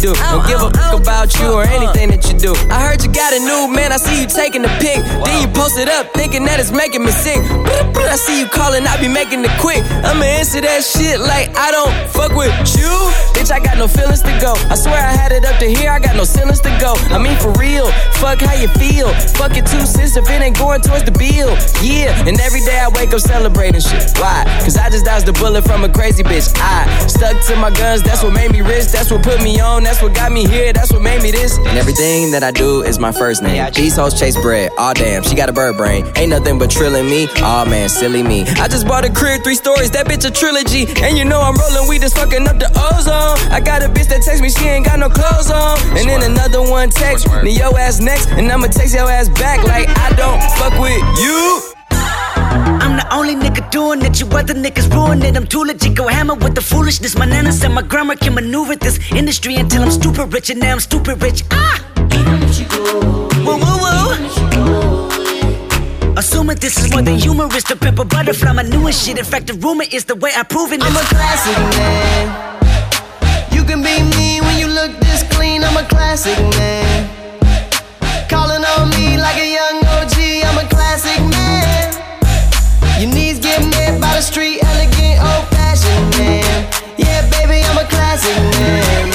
Do. 0.00 0.12
Don't 0.14 0.46
give 0.46 0.60
fuck 0.60 0.85
about 1.26 1.40
you 1.40 1.52
or 1.52 1.62
uh, 1.62 1.66
uh. 1.66 1.82
anything 1.82 2.08
that 2.10 2.22
you 2.30 2.38
do. 2.38 2.54
I 2.70 2.86
heard 2.86 3.02
you 3.02 3.10
got 3.10 3.32
a 3.34 3.40
new 3.40 3.74
man, 3.74 3.92
I 3.92 3.96
see 3.98 4.22
you 4.22 4.26
taking 4.26 4.62
the 4.62 4.70
pic. 4.78 5.02
Then 5.02 5.36
you 5.42 5.48
post 5.52 5.78
it 5.78 5.88
up, 5.88 6.12
thinking 6.14 6.44
that 6.46 6.60
it's 6.60 6.70
making 6.70 7.02
me 7.04 7.10
sick. 7.10 7.38
I 7.42 8.16
see 8.16 8.40
you 8.40 8.46
calling, 8.46 8.86
I 8.86 9.00
be 9.00 9.08
making 9.08 9.44
it 9.44 9.54
quick. 9.58 9.82
I'ma 10.06 10.24
answer 10.24 10.60
that 10.60 10.84
shit 10.84 11.18
like 11.20 11.50
I 11.56 11.70
don't 11.70 11.92
fuck 12.10 12.32
with 12.34 12.54
you. 12.78 12.92
Bitch, 13.34 13.50
I 13.50 13.60
got 13.60 13.76
no 13.78 13.88
feelings 13.88 14.22
to 14.22 14.32
go. 14.40 14.54
I 14.70 14.76
swear 14.76 14.96
I 14.96 15.12
had 15.12 15.32
it 15.32 15.44
up 15.44 15.58
to 15.58 15.66
here, 15.66 15.90
I 15.90 15.98
got 15.98 16.16
no 16.16 16.24
feelings 16.24 16.60
to 16.62 16.70
go. 16.78 16.94
I 17.10 17.18
mean, 17.18 17.36
for 17.38 17.52
real, 17.58 17.90
fuck 18.22 18.40
how 18.40 18.54
you 18.54 18.68
feel. 18.78 19.10
Fuck 19.36 19.56
it 19.56 19.66
two 19.66 19.84
cents 19.84 20.16
if 20.16 20.28
it 20.30 20.40
ain't 20.40 20.58
going 20.58 20.80
towards 20.80 21.04
the 21.04 21.12
bill. 21.12 21.50
Yeah, 21.82 22.14
and 22.26 22.38
every 22.40 22.60
day 22.60 22.78
I 22.78 22.88
wake 22.94 23.12
up 23.12 23.20
celebrating 23.20 23.80
shit. 23.80 24.14
Why? 24.18 24.44
Cause 24.62 24.76
I 24.76 24.90
just 24.90 25.04
dodged 25.04 25.28
a 25.28 25.34
bullet 25.34 25.62
from 25.62 25.84
a 25.84 25.90
crazy 25.90 26.22
bitch. 26.22 26.52
I 26.56 26.86
stuck 27.06 27.34
to 27.50 27.56
my 27.56 27.70
guns, 27.70 28.02
that's 28.02 28.22
what 28.22 28.32
made 28.32 28.52
me 28.52 28.62
rich. 28.62 28.92
That's 28.94 29.10
what 29.10 29.22
put 29.22 29.42
me 29.42 29.58
on, 29.60 29.82
that's 29.82 30.02
what 30.02 30.14
got 30.14 30.30
me 30.32 30.46
here, 30.46 30.72
that's 30.72 30.92
what 30.92 31.02
made 31.02 31.15
me 31.22 31.30
this. 31.30 31.56
And 31.58 31.78
everything 31.78 32.30
that 32.32 32.42
I 32.42 32.50
do 32.50 32.82
is 32.82 32.98
my 32.98 33.12
first 33.12 33.42
name. 33.42 33.72
These 33.72 33.96
hoes 33.96 34.18
chase 34.18 34.36
bread. 34.40 34.70
Aw, 34.78 34.92
damn, 34.94 35.22
she 35.22 35.34
got 35.34 35.48
a 35.48 35.52
bird 35.52 35.76
brain. 35.76 36.06
Ain't 36.16 36.30
nothing 36.30 36.58
but 36.58 36.70
trilling 36.70 37.06
me. 37.06 37.28
Aw, 37.42 37.64
man, 37.64 37.88
silly 37.88 38.22
me. 38.22 38.42
I 38.60 38.68
just 38.68 38.86
bought 38.86 39.04
a 39.04 39.12
crib, 39.12 39.42
three 39.42 39.54
stories, 39.54 39.90
that 39.92 40.06
bitch 40.06 40.26
a 40.26 40.30
trilogy. 40.30 40.86
And 41.02 41.16
you 41.16 41.24
know 41.24 41.40
I'm 41.40 41.54
rolling 41.56 41.88
weed, 41.88 42.02
just 42.02 42.16
fucking 42.16 42.46
up 42.46 42.58
the 42.58 42.70
ozone. 42.74 43.36
I 43.52 43.60
got 43.60 43.82
a 43.82 43.88
bitch 43.88 44.08
that 44.08 44.22
text 44.22 44.42
me, 44.42 44.50
she 44.50 44.66
ain't 44.66 44.86
got 44.86 44.98
no 44.98 45.08
clothes 45.08 45.50
on. 45.50 45.78
And 45.96 46.08
then 46.08 46.22
another 46.22 46.62
one 46.62 46.90
text 46.90 47.28
me, 47.42 47.56
your 47.58 47.78
ass 47.78 48.00
next, 48.00 48.28
and 48.30 48.50
I'ma 48.50 48.68
text 48.68 48.94
your 48.94 49.10
ass 49.10 49.28
back 49.28 49.62
like 49.66 49.88
I 49.88 50.14
don't 50.16 50.42
fuck 50.58 50.78
with 50.80 51.02
you. 51.20 51.75
I'm 52.56 52.96
the 52.96 53.06
only 53.12 53.34
nigga 53.34 53.70
doing 53.70 54.02
it. 54.02 54.20
You 54.20 54.26
other 54.28 54.54
niggas 54.54 54.92
ruin 54.94 55.22
it. 55.22 55.36
I'm 55.36 55.46
too 55.46 55.64
legit. 55.64 55.94
Go 55.94 56.08
hammer 56.08 56.34
with 56.34 56.54
the 56.54 56.60
foolishness. 56.60 57.16
My 57.16 57.26
nana 57.26 57.52
said 57.52 57.70
my 57.72 57.82
grammar 57.82 58.16
can 58.16 58.34
maneuver 58.34 58.76
this 58.76 58.98
industry 59.12 59.56
until 59.56 59.82
I'm 59.82 59.90
stupid 59.90 60.32
rich, 60.32 60.50
and 60.50 60.60
now 60.60 60.72
I'm 60.72 60.80
stupid 60.80 61.22
rich. 61.22 61.44
Ah! 61.50 61.80
Woo 63.46 63.56
woo 63.56 63.78
woo. 63.82 63.96
Assuming 66.16 66.56
this 66.56 66.78
is 66.78 66.90
more 66.90 67.02
than 67.02 67.18
humorous, 67.18 67.64
the 67.64 67.76
pimp 67.76 67.96
butterfly, 68.08 68.52
my 68.52 68.62
newest 68.62 69.04
shit. 69.04 69.18
In 69.18 69.24
fact, 69.24 69.46
the 69.48 69.54
rumor 69.54 69.84
is 69.92 70.06
the 70.06 70.14
way 70.14 70.30
I 70.34 70.42
prove 70.44 70.72
it. 70.72 70.82
I'm 70.82 70.96
a 70.96 71.00
classic 71.12 71.58
man. 71.76 72.26
You 73.52 73.64
can 73.64 73.82
be 73.82 74.02
me 74.16 74.40
when 74.40 74.58
you 74.58 74.66
look 74.66 74.98
this 75.00 75.22
clean. 75.34 75.62
I'm 75.62 75.76
a 75.76 75.86
classic 75.88 76.38
man. 76.56 77.10
Calling 78.30 78.64
on 78.64 78.88
me 78.90 79.18
like 79.18 79.36
a 79.36 79.45
man. 86.18 86.70
Yeah, 86.96 87.28
baby, 87.30 87.62
I'm 87.64 87.78
a 87.78 87.86
classic 87.88 88.36
man. 88.58 89.12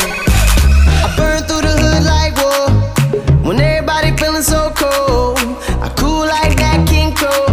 I 1.05 1.13
burn 1.17 1.43
through 1.47 1.61
the 1.61 1.73
hood 1.81 2.03
like 2.03 2.35
war. 2.41 2.67
When 3.45 3.59
everybody 3.59 4.15
feeling 4.17 4.43
so 4.43 4.71
cold, 4.75 5.37
I 5.81 5.89
cool 5.97 6.25
like 6.25 6.57
Nat 6.57 6.85
King 6.85 7.13
Cole. 7.15 7.49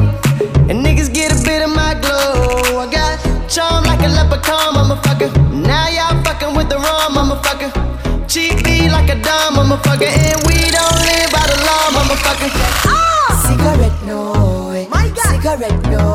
And 0.68 0.84
niggas 0.84 1.12
get 1.12 1.32
a 1.32 1.38
bit 1.44 1.62
of 1.62 1.70
my 1.74 1.94
glow. 2.00 2.80
I 2.80 2.86
got 2.90 3.18
charm 3.48 3.84
like 3.84 4.00
a 4.00 4.08
leprechaun, 4.08 4.74
motherfucker. 4.74 5.30
Now 5.52 5.88
y'all 5.88 6.22
fucking 6.22 6.54
with 6.54 6.68
the 6.68 6.78
wrong 6.78 7.10
motherfucker. 7.16 7.70
Cheap 8.28 8.64
beat 8.64 8.90
like 8.90 9.08
a 9.10 9.20
dumb 9.20 9.54
motherfucker. 9.56 10.08
And 10.08 10.38
we 10.46 10.56
don't 10.70 10.98
live 11.08 11.30
by 11.32 11.44
the 11.48 11.58
law, 11.68 11.84
motherfucker. 11.96 12.50
Ah! 12.84 12.98
Cigarette 13.46 14.00
noise, 14.06 14.88
cigarette 15.30 15.82
noise. 15.90 16.07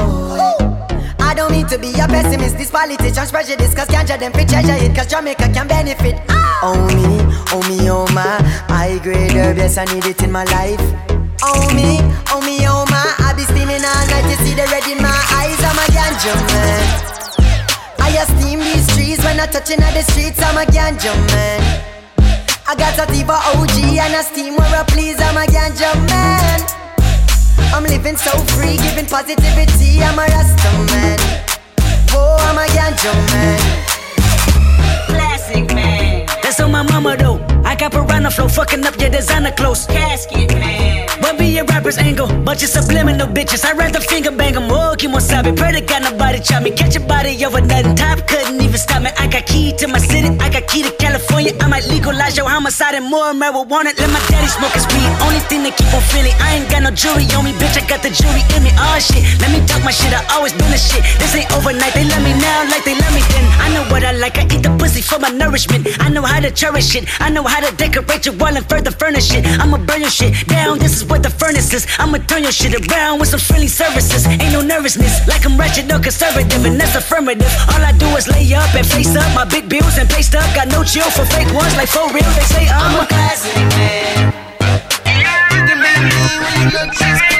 I 1.73 1.75
to 1.75 1.81
be 1.81 1.99
a 1.99 2.05
pessimist, 2.05 2.55
this 2.55 2.69
politicians 2.69 3.31
prejudice 3.31 3.73
Cause 3.73 3.87
ganja 3.87 4.19
them 4.19 4.31
fi 4.31 4.45
treasure 4.45 4.77
it, 4.77 4.93
cause 4.93 5.07
Jamaica 5.07 5.49
can 5.53 5.67
benefit. 5.67 6.21
Ah! 6.29 6.69
Oh 6.69 6.85
me, 6.93 7.17
oh 7.49 7.65
me, 7.65 7.89
oh 7.89 8.05
my 8.13 8.37
High 8.69 8.99
grade 9.01 9.33
herb, 9.33 9.57
yes 9.57 9.79
I 9.79 9.85
need 9.85 10.05
it 10.05 10.21
in 10.21 10.31
my 10.31 10.45
life. 10.53 10.77
Oh 11.41 11.65
me, 11.73 11.97
oh 12.29 12.45
me, 12.45 12.61
oh 12.69 12.85
my 12.93 13.01
I 13.25 13.33
be 13.33 13.41
steaming 13.41 13.81
all 13.81 14.05
night 14.05 14.21
to 14.21 14.37
see 14.45 14.53
the 14.53 14.69
red 14.69 14.85
in 14.85 15.01
my 15.01 15.17
eyes. 15.41 15.57
I'm 15.65 15.81
a 15.81 15.85
ganja 15.89 16.37
man. 16.53 16.85
I 17.97 18.21
esteem 18.21 18.59
these 18.59 18.85
trees 18.93 19.17
when 19.25 19.39
I 19.39 19.47
touching 19.47 19.81
at 19.81 19.97
the 19.97 20.05
streets. 20.13 20.43
I'm 20.45 20.61
a 20.61 20.69
ganja 20.69 21.09
man. 21.33 21.57
I 22.69 22.75
got 22.77 23.01
a 23.01 23.09
Tiva 23.09 23.33
OG 23.57 23.97
and 23.97 24.13
a 24.13 24.21
steam 24.21 24.57
where 24.61 24.77
I 24.77 24.85
please. 24.93 25.17
I'm 25.17 25.41
a 25.41 25.49
ganja 25.49 25.89
man. 26.05 26.61
I'm 27.73 27.83
living 27.83 28.17
so 28.17 28.29
free, 28.53 28.77
giving 28.77 29.09
positivity. 29.09 30.03
I'm 30.05 30.21
a 30.21 30.29
Rasta 30.29 30.69
man. 30.93 31.52
Oh, 32.25 32.37
I'm 32.47 32.57
a 32.57 32.65
man. 33.33 33.59
Classic 35.07 35.65
man. 35.75 36.25
That's 36.41 36.59
on 36.61 36.71
my 36.71 36.83
mama 36.83 37.17
though. 37.17 37.39
I 37.65 37.75
got 37.75 37.91
piranha 37.91 38.31
flow, 38.31 38.47
fucking 38.47 38.85
up 38.85 38.99
your 38.99 39.09
designer 39.09 39.51
clothes. 39.51 39.85
Casket 39.87 40.53
man. 40.53 41.12
I'll 41.33 41.39
be 41.39 41.57
a 41.57 41.63
rapper's 41.63 41.97
angle. 41.97 42.27
Bunch 42.45 42.61
of 42.61 42.69
subliminal 42.69 43.25
bitches. 43.25 43.65
I'd 43.65 43.75
rather 43.75 43.99
finger 43.99 44.29
bang 44.29 44.53
them. 44.53 44.69
Oh, 44.69 44.93
wasabi. 44.93 45.57
Pray 45.57 45.71
to 45.73 45.81
God 45.81 46.03
nobody 46.03 46.39
chop 46.39 46.61
me. 46.61 46.69
Catch 46.69 46.95
a 46.95 46.99
body 46.99 47.33
over 47.43 47.59
nothing. 47.59 47.95
Top 47.95 48.21
couldn't 48.27 48.61
even 48.61 48.77
stop 48.77 49.01
me. 49.01 49.09
I 49.17 49.25
got 49.25 49.47
key 49.47 49.73
to 49.77 49.87
my 49.87 49.97
city. 49.97 50.29
I 50.37 50.49
got 50.53 50.67
key 50.67 50.83
to 50.83 50.91
California. 51.01 51.53
I 51.59 51.67
might 51.67 51.87
legalize 51.89 52.37
your 52.37 52.47
homicide 52.47 52.93
and 52.93 53.09
more 53.09 53.33
marijuana. 53.33 53.97
Let 53.97 54.09
my 54.13 54.21
daddy 54.29 54.45
smoke 54.45 54.77
his 54.77 54.85
weed. 54.93 55.09
Only 55.25 55.41
thing 55.49 55.63
that 55.65 55.73
keep 55.73 55.89
on 55.89 56.05
feeling. 56.13 56.37
I 56.37 56.61
ain't 56.61 56.69
got 56.69 56.83
no 56.85 56.91
jewelry 56.91 57.25
on 57.33 57.45
me, 57.45 57.53
bitch. 57.57 57.81
I 57.81 57.83
got 57.89 58.05
the 58.05 58.13
jewelry 58.13 58.45
in 58.53 58.61
me. 58.61 58.69
Oh 58.77 58.99
shit. 59.01 59.25
Let 59.41 59.49
me 59.49 59.65
talk 59.65 59.81
my 59.81 59.89
shit. 59.89 60.13
I 60.13 60.21
always 60.37 60.53
been 60.53 60.69
the 60.69 60.77
shit. 60.77 61.01
This 61.17 61.33
ain't 61.33 61.49
overnight. 61.57 61.97
They 61.97 62.05
love 62.05 62.21
me 62.21 62.37
now 62.37 62.69
like 62.69 62.85
they 62.85 62.93
love 62.93 63.13
me 63.17 63.25
then. 63.33 63.45
I 63.57 63.73
know 63.73 63.81
what 63.89 64.05
I 64.05 64.13
like. 64.13 64.37
I 64.37 64.45
eat 64.53 64.61
the 64.61 64.69
pussy 64.77 65.01
for 65.01 65.17
my 65.17 65.33
nourishment. 65.33 65.89
I 65.97 66.13
know 66.13 66.21
how 66.21 66.37
to 66.45 66.53
cherish 66.53 66.93
it. 66.93 67.09
I 67.17 67.33
know 67.33 67.41
how 67.41 67.57
to 67.65 67.73
decorate 67.73 68.29
your 68.29 68.37
wall 68.37 68.53
and 68.53 68.65
further 68.69 68.93
furnish 68.93 69.33
it. 69.33 69.41
I'ma 69.57 69.81
burn 69.81 70.05
your 70.05 70.13
shit 70.13 70.37
down. 70.45 70.77
This 70.77 71.01
is 71.01 71.09
where 71.09 71.22
the 71.23 71.29
furnace 71.31 71.73
is. 71.73 71.87
I'ma 71.97 72.19
turn 72.27 72.43
your 72.43 72.51
shit 72.51 72.75
around 72.75 73.19
with 73.19 73.29
some 73.29 73.39
friendly 73.39 73.67
services. 73.67 74.27
Ain't 74.27 74.51
no 74.51 74.61
nervousness. 74.61 75.25
Like 75.27 75.45
I'm 75.45 75.57
wretched 75.57 75.91
or 75.91 75.99
conservative, 75.99 76.65
and 76.65 76.79
that's 76.79 76.95
affirmative. 76.95 77.49
All 77.71 77.81
I 77.81 77.93
do 77.97 78.07
is 78.19 78.27
lay 78.27 78.53
up 78.53 78.75
and 78.75 78.85
face 78.85 79.15
up 79.15 79.27
my 79.33 79.45
big 79.45 79.69
bills 79.69 79.97
and 79.97 80.09
paste 80.09 80.35
up. 80.35 80.45
Got 80.53 80.67
no 80.67 80.83
chill 80.83 81.09
for 81.09 81.25
fake 81.25 81.51
ones, 81.55 81.73
like 81.75 81.89
for 81.89 82.05
real. 82.11 82.29
They 82.35 82.47
say 82.51 82.67
I'm, 82.67 82.99
I'm 82.99 83.03
a 83.03 83.07
classic 83.07 83.55
man. 83.73 84.33
You 85.55 85.61
can 85.65 85.79
be 85.79 85.93
me 86.11 86.21
when 86.43 86.53
you 86.61 86.67
look 86.77 87.32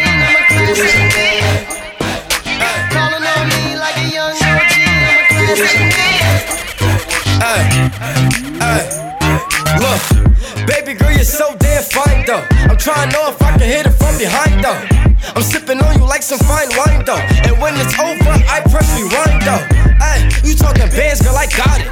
some 16.38 16.48
fine 16.48 16.70
wine 16.78 17.06
though. 17.06 17.22
And 17.46 17.62
when 17.62 17.78
it's 17.78 17.94
over, 18.00 18.34
I 18.50 18.62
press 18.66 18.90
rewind 18.98 19.42
though. 19.46 19.62
Hey, 20.02 20.26
you 20.42 20.56
talking 20.56 20.90
bands, 20.90 21.22
girl, 21.22 21.38
I 21.38 21.46
got 21.46 21.78
it. 21.78 21.90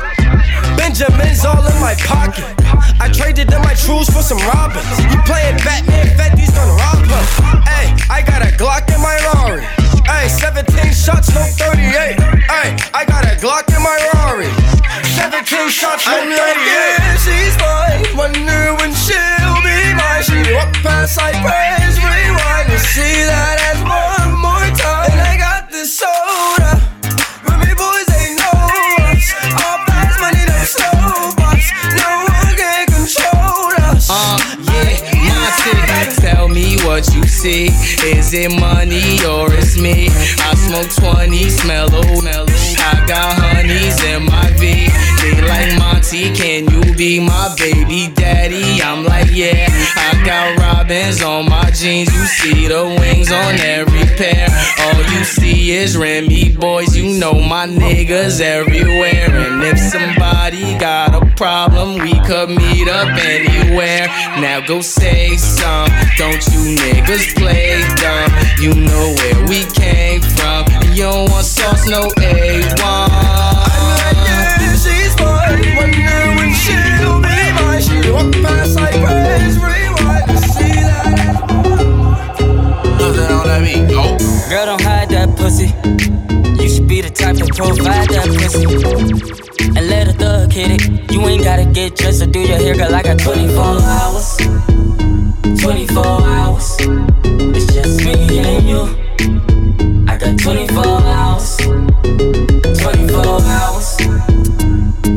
Benjamin's 0.78 1.46
all 1.46 1.62
in 1.62 1.78
my 1.78 1.94
pocket. 2.10 2.46
I 2.98 3.10
traded 3.14 3.54
in 3.54 3.62
my 3.62 3.76
trues 3.78 4.10
for 4.10 4.24
some 4.26 4.42
robbers. 4.50 4.86
You 5.14 5.20
playing 5.30 5.58
Batman, 5.62 6.10
Fetty's 6.18 6.50
gonna 6.50 6.74
rob 6.74 7.06
us. 7.14 7.30
Hey, 7.70 7.94
I 8.10 8.22
got 8.26 8.42
a 8.42 8.50
Glock 8.58 8.90
in 8.90 9.02
my 9.02 9.18
Rari. 9.30 9.66
Hey, 10.10 10.28
17 10.28 10.90
shots, 10.94 11.30
no 11.36 11.46
38. 11.62 12.18
Hey, 12.50 12.78
I 12.94 13.06
got 13.06 13.26
a 13.26 13.38
Glock 13.38 13.70
in 13.70 13.82
my 13.84 13.98
Rari. 14.14 14.50
17 15.22 15.70
shots, 15.70 16.08
no 16.08 16.18
38. 16.18 16.34
Yeah, 16.34 17.18
she's 17.22 17.56
mine. 17.62 18.18
Wonder 18.18 18.74
when 18.82 18.90
she'll 18.98 19.62
be 19.62 19.94
mine. 19.94 20.24
She 20.26 20.42
walk 20.54 20.74
past, 20.82 21.20
I 21.22 21.32
praise, 21.46 21.61
what 36.92 37.16
you 37.16 37.24
see. 37.24 37.68
Is 38.04 38.34
it 38.34 38.52
money 38.60 39.24
or 39.24 39.48
it's 39.54 39.80
me? 39.80 40.10
I 40.44 40.52
smoke 40.68 40.92
20, 41.16 41.50
smell 41.50 41.90
mellow. 41.90 42.22
I 42.84 43.06
got 43.08 43.32
honeys 43.40 44.04
in 44.04 44.26
my 44.26 44.52
V. 44.60 44.92
They 45.22 45.40
like 45.48 45.78
Monty, 45.80 46.34
can 46.36 46.70
you 46.70 46.96
be 46.96 47.20
my 47.20 47.54
baby 47.58 48.12
daddy? 48.14 48.82
I'm 48.82 49.06
like, 49.06 49.30
yeah. 49.32 49.68
I 49.96 50.22
got 50.26 50.58
robins 50.60 51.22
on 51.22 51.50
my 51.50 51.72
jeans. 51.72 52.14
You 52.14 52.26
see 52.26 52.68
the 52.68 52.84
wings 53.00 53.32
on 53.32 53.56
every 53.60 54.06
pair. 54.18 54.48
All 54.80 55.02
you 55.14 55.24
see 55.24 55.72
is 55.72 55.96
Remy 55.96 56.56
Boyz. 56.56 56.96
You 56.96 57.20
know 57.20 57.34
my 57.34 57.68
niggas 57.68 58.42
everywhere. 58.42 59.30
And 59.30 59.64
if 59.64 59.80
somebody 59.80 60.78
got 60.78 61.16
a 61.16 61.26
problem, 61.36 62.00
we 62.00 62.14
could 62.26 62.50
meet 62.50 62.90
up 62.90 63.08
anywhere. 63.08 64.08
Now 64.42 64.66
go 64.66 64.82
say 64.82 65.38
some. 65.38 65.90
Don't 66.18 66.46
you 66.48 66.81
niggas 66.82 67.36
play 67.36 67.82
dumb? 68.02 68.32
You 68.60 68.74
know 68.74 69.14
where 69.18 69.46
we 69.48 69.66
came 69.72 70.22
from. 70.22 70.66
You 70.94 71.04
don't 71.04 71.30
want 71.30 71.46
sauce, 71.46 71.88
no 71.88 72.08
A1. 72.18 72.78
Yeah, 74.26 74.76
she's 74.76 75.14
mine. 75.20 75.76
Wonder 75.78 76.22
when 76.38 76.52
she'll 76.54 77.22
be 77.22 77.38
mine. 77.58 77.82
She 77.82 77.98
walk 78.12 78.32
past, 78.44 78.78
I 78.78 78.92
praise, 79.02 79.58
rewind. 79.58 80.26
You 80.30 80.38
see 80.38 80.78
that? 80.88 81.16
Nothing 83.00 83.32
on 83.36 83.46
that 83.48 83.62
beat. 83.64 83.96
Oh. 83.96 84.18
Girl, 84.50 84.66
don't 84.66 84.82
hide 84.82 85.10
that 85.10 85.36
pussy. 85.38 85.74
You 86.62 86.70
should 86.70 86.88
be 86.88 87.02
the 87.02 87.10
type 87.10 87.38
to 87.38 87.46
provide 87.46 88.10
that 88.10 88.28
pussy. 88.38 88.66
And 89.78 89.88
let 89.88 90.08
a 90.08 90.14
thug 90.14 90.52
hit 90.52 90.72
it. 90.72 91.12
You 91.12 91.22
ain't 91.28 91.44
gotta 91.44 91.66
get 91.66 91.96
dressed 91.96 92.22
or 92.22 92.26
do 92.26 92.40
your 92.40 92.58
hair, 92.58 92.76
girl. 92.76 92.94
I 92.94 93.02
got 93.02 93.20
24 93.20 93.64
hours. 93.64 94.61
24 95.62 96.04
hours. 96.04 96.76
It's 97.54 97.72
just 97.72 98.04
me 98.04 98.40
and 98.40 98.68
you. 98.68 100.06
I 100.08 100.18
got 100.18 100.40
24 100.40 100.84
hours. 100.84 101.58
24 102.80 103.42
hours. 103.44 103.98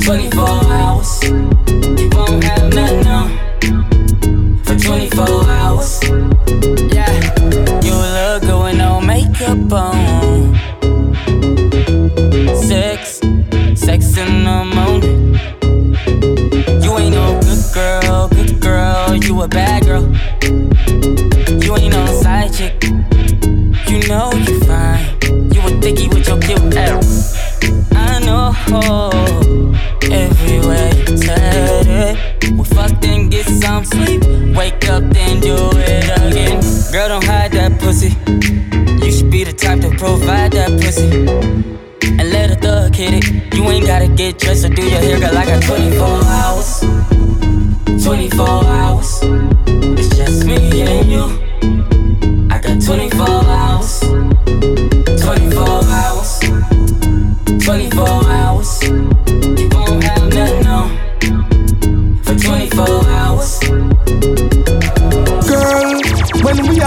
24 0.04 0.44
hours. 0.44 1.63
Girl, 36.94 37.08
don't 37.08 37.24
hide 37.24 37.50
that 37.50 37.80
pussy. 37.80 38.10
You 39.04 39.10
should 39.10 39.28
be 39.28 39.42
the 39.42 39.52
type 39.52 39.80
to 39.80 39.90
provide 39.98 40.52
that 40.52 40.70
pussy. 40.80 41.26
And 42.06 42.30
let 42.30 42.52
a 42.52 42.54
thug 42.54 42.94
hit 42.94 43.14
it. 43.14 43.52
You 43.52 43.64
ain't 43.68 43.84
gotta 43.84 44.06
get 44.06 44.38
dressed 44.38 44.64
or 44.64 44.68
do 44.68 44.82
your 44.82 45.00
hair, 45.00 45.18
girl. 45.18 45.36
I 45.36 45.44
got 45.44 45.64
24 45.64 46.06
hours. 46.06 48.04
24 48.04 48.46
hours. 48.46 49.20
It's 49.98 50.16
just 50.16 50.46
me 50.46 50.82
and 50.82 51.10
you. 51.10 51.53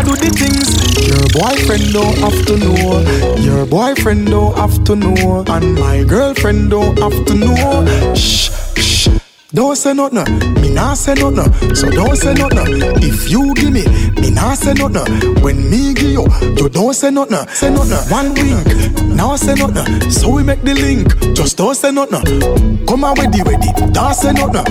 Do 0.08 0.16
the 0.16 0.32
things, 0.32 0.70
your 1.04 1.26
boyfriend 1.36 1.92
don't 1.92 2.18
have 2.24 2.40
to 2.48 2.56
know. 2.58 3.04
Your 3.44 3.66
boyfriend 3.66 4.28
don't 4.28 4.56
have 4.56 4.84
to 4.86 4.96
know. 4.96 5.44
And 5.48 5.76
my 5.76 6.04
girlfriend 6.04 6.72
don't 6.72 6.98
have 7.00 7.26
to 7.26 7.34
know. 7.36 8.16
Shh, 8.16 8.50
shh. 8.76 9.10
Don't 9.54 9.76
say 9.76 9.94
nothing, 9.94 10.24
me 10.62 10.70
nah 10.74 10.94
say 10.94 11.14
nothing. 11.14 11.76
So 11.76 11.90
don't 11.90 12.16
say 12.16 12.34
nothing. 12.34 12.82
If 13.04 13.30
you 13.30 13.54
give 13.56 13.74
me, 13.74 13.84
me 14.22 14.30
nah 14.32 14.54
say 14.56 14.74
nothing. 14.74 15.42
When 15.42 15.70
me 15.70 15.94
give 15.94 16.12
you, 16.12 16.26
you 16.58 16.70
don't 16.70 16.94
say 16.94 17.12
nothing. 17.12 17.48
Say 17.50 17.70
nothing. 17.70 18.12
One 18.12 18.34
wink, 18.36 18.68
now 19.18 19.36
say 19.36 19.56
nothing. 19.56 20.12
So 20.12 20.30
we 20.30 20.44
make 20.44 20.62
the 20.62 20.74
link. 20.76 21.36
Just 21.36 21.58
don't 21.58 21.76
say 21.76 21.92
nothing. 21.92 22.86
Come 22.86 23.04
on 23.04 23.16
ready, 23.16 23.42
ready. 23.42 23.72
Don't 23.92 24.14
say 24.14 24.32
nothing. 24.32 24.64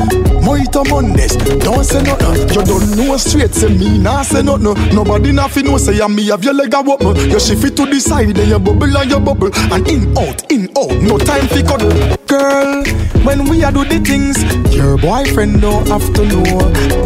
Mojito 0.46 0.88
Mondays, 0.88 1.34
don't 1.64 1.84
say 1.84 2.02
nothing. 2.02 2.48
You 2.54 2.62
don't 2.64 2.96
know 2.96 3.16
straight, 3.16 3.52
say 3.52 3.68
me 3.68 3.98
nah 3.98 4.22
say 4.22 4.42
nothing. 4.42 4.94
Nobody 4.94 5.32
nothing 5.32 5.66
know 5.66 5.76
say 5.76 5.96
ya 5.96 6.08
me 6.08 6.26
have 6.28 6.44
your 6.44 6.54
leg 6.54 6.72
a 6.72 6.80
wobble. 6.80 7.16
You 7.18 7.40
shift 7.40 7.64
it 7.64 7.76
to 7.76 7.86
the 7.86 7.98
side, 8.00 8.34
then 8.36 8.48
you 8.48 8.58
bubble 8.58 8.96
and 8.96 9.10
you 9.10 9.18
bubble. 9.20 9.50
And 9.72 9.86
in 9.88 10.16
out, 10.16 10.50
in 10.50 10.68
out, 10.78 10.94
no 11.02 11.18
time 11.18 11.48
for 11.48 11.62
cuddle. 11.62 12.16
Girl, 12.26 12.84
when 13.24 13.48
we 13.48 13.64
are 13.64 13.72
do 13.72 13.84
the 13.84 13.98
things, 13.98 14.38
your 14.74 14.96
boyfriend 14.98 15.60
don't 15.60 15.86
have 15.88 16.06
to 16.14 16.24
know. 16.24 16.46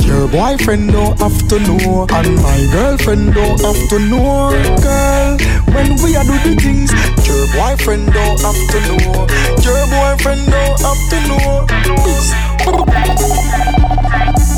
Your 0.01 0.28
boyfriend 0.28 0.93
don't 0.93 1.18
have 1.18 1.49
to 1.49 1.59
know. 1.61 2.07
And 2.11 2.36
my 2.36 2.68
girlfriend 2.72 3.34
don't 3.34 3.61
have 3.61 3.88
to 3.88 3.99
know. 3.99 4.51
Girl, 4.84 5.36
when 5.74 5.96
we 6.02 6.16
a 6.16 6.22
do 6.24 6.36
the 6.42 6.54
things, 6.58 6.90
your 7.26 7.46
boyfriend 7.54 8.12
don't 8.12 8.40
have 8.40 8.60
to 8.70 8.78
know. 8.86 9.26
Your 9.62 9.82
boyfriend 9.90 10.44
don't 10.50 10.80
have 10.80 11.02
to 11.10 11.18
know. 11.28 11.66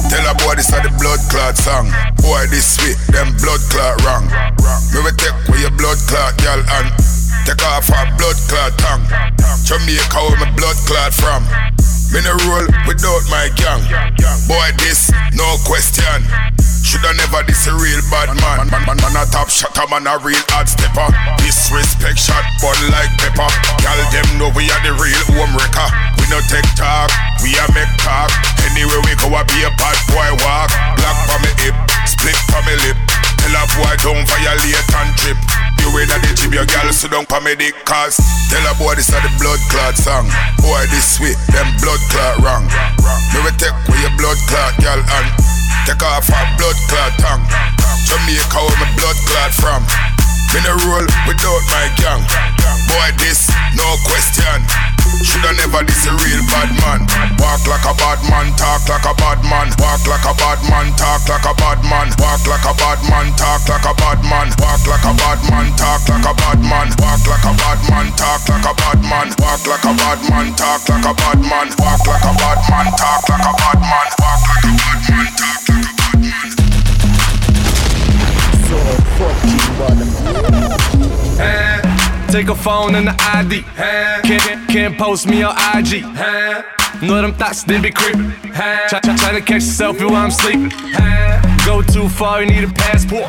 Tell 0.08 0.26
a 0.28 0.34
boy 0.34 0.54
this 0.56 0.68
is 0.68 0.80
the 0.82 0.92
blood 1.00 1.20
clot 1.30 1.56
song. 1.56 1.88
Boy, 2.20 2.46
this 2.48 2.76
sweet, 2.76 2.96
them 3.12 3.34
blood 3.40 3.60
clot 3.70 4.00
wrong. 4.04 4.26
Me 4.92 5.00
will 5.00 5.16
take 5.16 5.36
away 5.48 5.60
your 5.60 5.72
blood 5.72 5.98
clot, 6.08 6.36
girl, 6.42 6.60
and 6.60 7.21
take 7.44 7.62
off 7.66 7.90
our 7.90 8.06
blood 8.18 8.38
clot 8.48 8.72
tongue. 8.78 9.04
Jamaica 9.64 10.18
where 10.28 10.38
my 10.38 10.50
blood 10.54 10.76
clot 10.86 11.14
from. 11.14 11.42
Me 12.12 12.20
no 12.20 12.36
roll 12.44 12.66
without 12.84 13.24
my 13.32 13.48
gang. 13.56 13.80
Boy, 14.44 14.68
this, 14.84 15.08
no 15.32 15.56
question. 15.64 16.20
Shoulda 16.84 17.14
never 17.16 17.40
this 17.48 17.64
a 17.64 17.72
real 17.72 18.04
bad 18.12 18.28
man. 18.36 18.68
Man, 18.68 18.84
man, 18.84 18.84
man, 18.84 18.98
man 19.00 19.16
a 19.16 19.24
top 19.32 19.48
shot, 19.48 19.72
a 19.80 19.88
man 19.88 20.04
a 20.04 20.20
real 20.20 20.36
hard 20.52 20.68
stepper. 20.68 21.08
Disrespect 21.40 22.20
shot, 22.20 22.44
but 22.60 22.76
like 22.92 23.08
pepper. 23.16 23.48
Gal 23.80 23.96
them 24.12 24.28
know 24.36 24.52
we 24.52 24.68
are 24.68 24.82
the 24.84 24.92
real 25.00 25.24
home 25.32 25.56
wrecker. 25.56 25.88
We 26.20 26.28
no 26.28 26.44
take 26.52 26.68
talk, 26.76 27.08
we 27.40 27.56
a 27.56 27.64
make 27.72 27.88
talk. 28.04 28.28
Anywhere 28.68 29.00
we 29.08 29.16
go, 29.16 29.32
I 29.32 29.40
be 29.48 29.64
a 29.64 29.72
bad 29.80 29.96
boy 30.12 30.28
walk. 30.44 30.68
Black 31.00 31.16
for 31.24 31.38
me 31.40 31.50
hip, 31.64 31.76
split 32.04 32.36
for 32.52 32.60
me 32.68 32.76
lip. 32.84 32.98
Tell 33.40 33.56
a 33.56 33.64
boy 33.72 33.94
don't 34.04 34.22
violate 34.28 34.90
and 35.00 35.16
trip. 35.16 35.61
You 35.82 35.90
in 35.98 36.06
the 36.06 36.32
gym, 36.38 36.54
your 36.54 36.64
gal 36.64 36.86
sit 36.94 37.10
down 37.10 37.26
for 37.26 37.42
me 37.42 37.58
dick 37.58 37.74
cause 37.84 38.14
Tell 38.52 38.62
a 38.68 38.76
boy 38.76 38.92
this 38.94 39.08
is 39.08 39.16
the 39.16 39.32
blood 39.40 39.56
clot 39.72 39.96
song. 39.96 40.28
Boy 40.60 40.84
this 40.92 41.16
sweet, 41.16 41.40
them 41.56 41.64
blood 41.80 41.96
clot 42.12 42.36
wrong. 42.44 42.68
Me 43.32 43.38
will 43.40 43.56
take 43.56 43.72
away 43.72 43.96
your 44.04 44.12
blood 44.20 44.36
clot, 44.44 44.76
gal, 44.76 45.00
and 45.00 45.28
take 45.88 46.04
off 46.04 46.28
our 46.28 46.46
blood 46.60 46.76
clot 46.92 47.16
tongue. 47.16 47.40
Jamaica 48.04 48.60
where 48.60 48.76
my 48.76 48.92
blood 48.92 49.16
clot 49.24 49.56
from. 49.56 49.80
Me 50.52 50.60
no 50.68 50.76
roll 50.84 51.08
without 51.24 51.64
my 51.72 51.88
gang. 51.96 52.20
Boy, 52.92 53.08
this, 53.16 53.48
no 53.72 53.88
question. 54.04 54.91
Shoulda 55.22 55.52
never 55.58 55.82
this 55.86 56.06
a 56.06 56.12
real 56.14 56.42
bad 56.50 56.70
man. 56.82 57.06
Walk 57.38 57.66
like 57.66 57.86
a 57.86 57.94
bad 57.94 58.20
man, 58.30 58.54
talk 58.54 58.86
like 58.86 59.06
a 59.06 59.14
bad 59.14 59.42
man. 59.46 59.70
Walk 59.78 60.02
like 60.06 60.26
a 60.26 60.34
bad 60.34 60.60
man, 60.70 60.94
talk 60.94 61.26
like 61.28 61.46
a 61.46 61.54
bad 61.54 61.80
man. 61.86 62.08
Walk 62.18 62.46
like 62.46 62.66
a 62.66 62.72
bad 62.74 63.00
man, 63.10 63.30
talk 63.38 63.66
like 63.68 63.86
a 63.86 63.92
bad 63.94 64.20
man. 64.26 64.48
Walk 64.58 64.86
like 64.86 65.06
a 65.06 65.12
bad 65.14 65.40
man, 65.50 65.68
talk 65.78 66.06
like 66.08 66.26
a 66.26 66.32
bad 66.34 66.60
man. 66.62 66.88
Walk 66.98 67.26
like 67.26 67.46
a 67.46 67.52
bad 67.54 67.80
man, 67.90 68.08
talk 68.18 68.46
like 68.48 68.66
a 68.66 68.74
bad 68.74 69.00
man. 69.02 69.28
Walk 69.42 69.66
like 69.66 69.86
a 69.86 69.92
bad 69.94 70.20
man, 70.30 70.52
talk 70.58 70.88
like 70.88 71.06
a 71.06 71.14
bad 71.14 71.40
man. 71.42 71.68
Walk 71.82 72.02
like 72.02 72.12
a 72.12 72.22
bad 72.22 72.30
man, 72.30 72.30
talk 72.30 72.30
like 72.30 72.30
a 72.30 72.30
bad 72.30 72.30
man. 72.30 72.30
Walk 72.30 72.30
like 72.30 72.30
a 72.30 72.32
bad 72.38 72.60
man, 72.70 72.86
talk 72.94 73.28
like 73.28 73.46
a 73.46 73.52
bad 73.58 73.80
man. 73.82 74.08
So 78.62 78.78
fucking 79.18 79.62
Eh, 79.84 80.91
Take 82.32 82.48
a 82.48 82.54
phone 82.54 82.94
and 82.94 83.06
the 83.08 83.14
ID. 83.34 83.62
Can't, 84.26 84.68
can't 84.70 84.96
post 84.98 85.28
me 85.28 85.42
on 85.42 85.54
IG. 85.76 86.02
Know 87.02 87.20
them 87.20 87.34
thoughts, 87.34 87.62
they 87.62 87.78
be 87.78 87.90
creeping. 87.90 88.32
Try, 88.88 89.00
try, 89.00 89.16
try 89.16 89.32
to 89.32 89.40
catch 89.40 89.62
yourself 89.62 90.00
while 90.00 90.16
I'm 90.16 90.30
sleeping. 90.30 90.70
Go 91.66 91.82
too 91.82 92.08
far, 92.08 92.42
you 92.42 92.48
need 92.48 92.64
a 92.64 92.72
passport. 92.72 93.28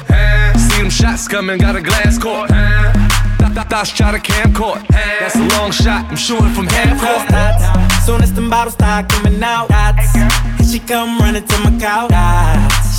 See 0.58 0.82
them 0.82 0.90
shots 0.90 1.28
coming, 1.28 1.58
got 1.58 1.76
a 1.76 1.82
glass 1.82 2.18
court. 2.18 2.50
Th- 2.50 3.54
th- 3.54 3.68
Thoughts 3.68 3.92
try 3.92 4.12
to 4.14 4.20
camcord. 4.20 4.88
That's 4.90 5.36
a 5.36 5.48
long 5.60 5.72
shot, 5.72 6.06
I'm 6.06 6.16
shooting 6.16 6.54
from 6.54 6.68
half 6.68 6.96
court. 7.04 8.04
Soon 8.06 8.22
as 8.24 8.32
them 8.34 8.50
bottles 8.50 8.76
start 8.76 9.10
coming 9.10 9.44
out. 9.44 9.70
And 9.70 10.66
she 10.70 10.80
come 10.80 11.20
running 11.20 11.46
to 11.46 11.58
my 11.60 11.78
couch. 11.78 12.12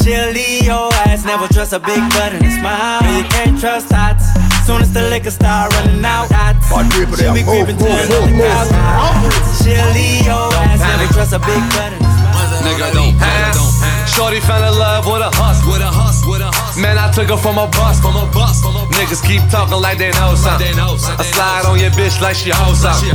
She'll 0.02 0.30
leave 0.32 0.64
your 0.64 0.92
ass, 1.08 1.24
never 1.24 1.48
trust 1.48 1.72
a 1.72 1.78
big 1.78 2.00
butt 2.10 2.34
and 2.34 2.44
a 2.44 2.50
smile. 2.50 3.00
You 3.16 3.24
can't 3.24 3.58
trust 3.58 3.86
thots. 3.88 4.53
Soon 4.64 4.80
as 4.80 4.92
the 4.96 5.04
liquor 5.12 5.30
start 5.30 5.76
running 5.76 6.00
out, 6.00 6.32
thots. 6.32 6.72
She'll 7.20 7.36
be 7.36 7.44
creeping 7.44 7.76
to 7.76 7.84
the 7.84 8.32
couch. 8.40 8.72
thots. 8.72 9.60
She'll 9.60 9.76
leave 9.92 10.24
your 10.24 10.48
ass, 10.56 10.80
never 10.80 11.04
trust 11.12 11.36
a 11.36 11.40
big 11.44 11.60
butt 11.76 11.92
and 11.92 12.00
a 12.00 12.08
smile. 12.08 12.64
Nigga, 12.64 12.88
don't 12.96 13.12
panic. 13.20 13.60
Shorty 14.08 14.40
fell 14.40 14.64
in 14.64 14.72
love 14.80 15.04
with 15.04 15.20
a 15.20 15.28
hustle. 15.36 15.68
With 15.68 15.84
a 15.84 15.92
hustle, 15.92 16.32
with 16.32 16.40
a 16.40 16.48
hustle. 16.48 16.80
Man, 16.80 16.96
I 16.96 17.12
took 17.12 17.28
her 17.28 17.36
from 17.36 17.60
a 17.60 17.68
bus. 17.76 18.00
From 18.00 18.16
a 18.16 18.24
bus, 18.32 18.64
from 18.64 18.72
a 18.80 18.88
Niggas 18.96 19.20
keep 19.20 19.44
talking 19.52 19.76
like 19.84 20.00
they 20.00 20.16
know 20.16 20.32
something. 20.32 20.72
I 20.80 20.96
slide 21.28 21.68
on 21.68 21.76
your 21.76 21.92
bitch 21.92 22.16
like 22.24 22.32
she 22.32 22.48
hoes 22.48 22.80
something. 22.80 23.12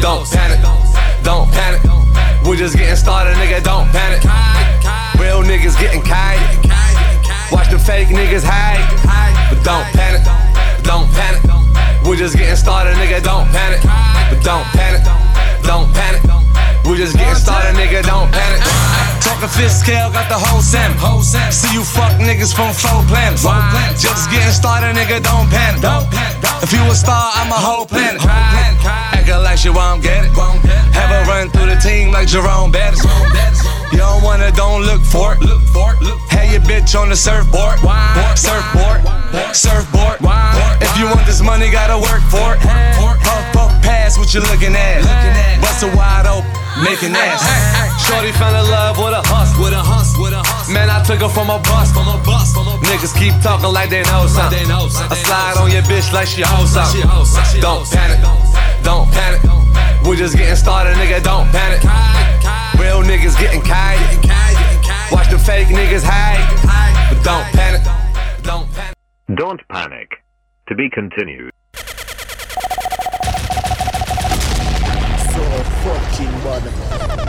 Don't 0.00 0.24
panic. 0.32 0.64
Don't 1.20 1.44
panic. 1.52 1.84
We're 2.48 2.56
just 2.56 2.72
getting 2.72 2.96
started, 2.96 3.36
nigga. 3.36 3.60
Don't 3.60 3.84
panic. 3.92 4.24
Real 5.20 5.44
niggas 5.44 5.76
getting 5.76 6.00
kite. 6.00 6.40
Watch 7.52 7.68
the 7.68 7.78
fake 7.78 8.08
niggas 8.08 8.48
hide. 8.48 8.80
But 9.52 9.60
don't 9.60 9.84
panic. 9.92 10.45
Don't 10.86 11.10
panic. 11.10 11.42
We're 12.06 12.14
just 12.14 12.38
getting 12.38 12.54
started, 12.54 12.94
nigga. 12.94 13.22
Don't 13.22 13.50
panic. 13.50 13.82
But 14.30 14.40
don't 14.46 14.64
panic. 14.70 15.02
Don't 15.66 15.90
panic. 15.92 16.22
We're 16.86 16.96
just 16.96 17.18
getting 17.18 17.34
started, 17.34 17.74
nigga. 17.74 18.06
Don't 18.06 18.30
panic. 18.30 18.62
Talking 19.18 19.50
fifth 19.50 19.82
scale, 19.82 20.10
got 20.14 20.30
the 20.30 20.38
whole 20.38 20.62
sim. 20.62 20.94
See 21.50 21.74
you 21.74 21.82
fuck 21.82 22.14
niggas 22.22 22.54
from 22.54 22.70
four 22.72 23.02
planets. 23.10 23.42
Just 24.00 24.30
getting 24.30 24.54
started, 24.54 24.94
nigga. 24.94 25.18
Don't 25.22 25.50
panic. 25.50 25.82
If 26.62 26.72
you 26.72 26.78
a 26.86 26.94
star, 26.94 27.32
I'm 27.34 27.50
a 27.50 27.58
whole 27.58 27.84
planet. 27.84 28.22
Acting 28.24 29.42
like 29.42 29.58
shit 29.58 29.74
while 29.74 29.94
I'm 29.94 30.00
getting. 30.00 30.30
Have 30.94 31.10
a 31.10 31.28
run 31.28 31.50
through 31.50 31.66
the 31.66 31.76
team 31.82 32.12
like 32.12 32.28
Jerome 32.28 32.70
Bettis. 32.70 33.02
You 33.90 33.98
don't 33.98 34.22
wanna, 34.22 34.52
don't 34.52 34.82
look 34.82 35.02
for 35.02 35.34
it. 35.34 35.40
Look 35.40 35.62
for 35.74 35.94
it. 35.94 36.06
Have 36.30 36.52
your 36.52 36.62
bitch 36.62 36.94
on 36.94 37.08
the 37.08 37.16
surfboard. 37.16 37.78
Surfboard. 38.38 39.15
Surfboard. 39.52 40.20
If 40.80 40.92
you 40.98 41.06
want 41.06 41.24
this 41.26 41.40
money, 41.40 41.70
gotta 41.70 41.96
work 41.96 42.22
for 42.28 42.54
it. 42.54 42.60
Puff, 42.60 43.16
puff, 43.52 43.72
pass 43.82 44.18
what 44.18 44.32
you 44.34 44.40
looking 44.40 44.74
at. 44.76 45.02
Bust 45.60 45.82
a 45.82 45.88
wide 45.96 46.26
open, 46.26 46.48
making 46.84 47.16
ass. 47.16 47.40
Shorty 48.06 48.32
fell 48.32 48.54
in 48.54 48.70
love 48.70 48.98
with 48.98 49.16
a 49.16 49.22
hustle. 49.24 49.64
With 49.64 49.72
a 49.72 49.82
hustle, 49.82 50.22
with 50.22 50.32
a 50.32 50.42
hustle. 50.44 50.72
Man, 50.72 50.90
I 50.90 51.02
took 51.02 51.20
her 51.20 51.28
from 51.28 51.50
a 51.50 51.58
bus. 51.58 51.90
From 51.90 52.06
a 52.06 52.20
bus, 52.22 52.52
from 52.52 52.68
a 52.68 52.76
Niggas 52.86 53.16
keep 53.18 53.34
talking 53.42 53.72
like 53.72 53.90
they 53.90 54.02
know 54.04 54.26
something. 54.28 54.70
I 54.70 55.16
slide 55.16 55.56
on 55.58 55.70
your 55.72 55.82
bitch 55.82 56.12
like 56.12 56.28
she 56.28 56.42
hoes 56.44 56.76
something. 56.76 57.02
Don't 57.60 57.84
panic. 57.90 58.20
Don't 58.84 59.10
panic. 59.10 59.42
We're 60.06 60.16
just 60.16 60.36
getting 60.36 60.54
started, 60.54 60.94
nigga. 60.96 61.22
Don't 61.22 61.50
panic. 61.50 61.82
Real 62.78 63.02
niggas 63.02 63.38
getting 63.40 63.60
kite. 63.60 63.98
Watch 65.10 65.30
the 65.30 65.38
fake 65.38 65.68
niggas 65.68 66.04
hide. 66.04 66.44
But 67.10 67.24
don't 67.24 67.46
panic. 67.56 67.82
Don't 68.42 68.70
panic. 68.72 68.95
Don't 69.34 69.60
panic. 69.68 70.22
To 70.68 70.76
be 70.76 70.88
continued. 70.88 71.52
So 71.74 71.82
fucking 75.82 76.32
motherfucker. 76.44 77.25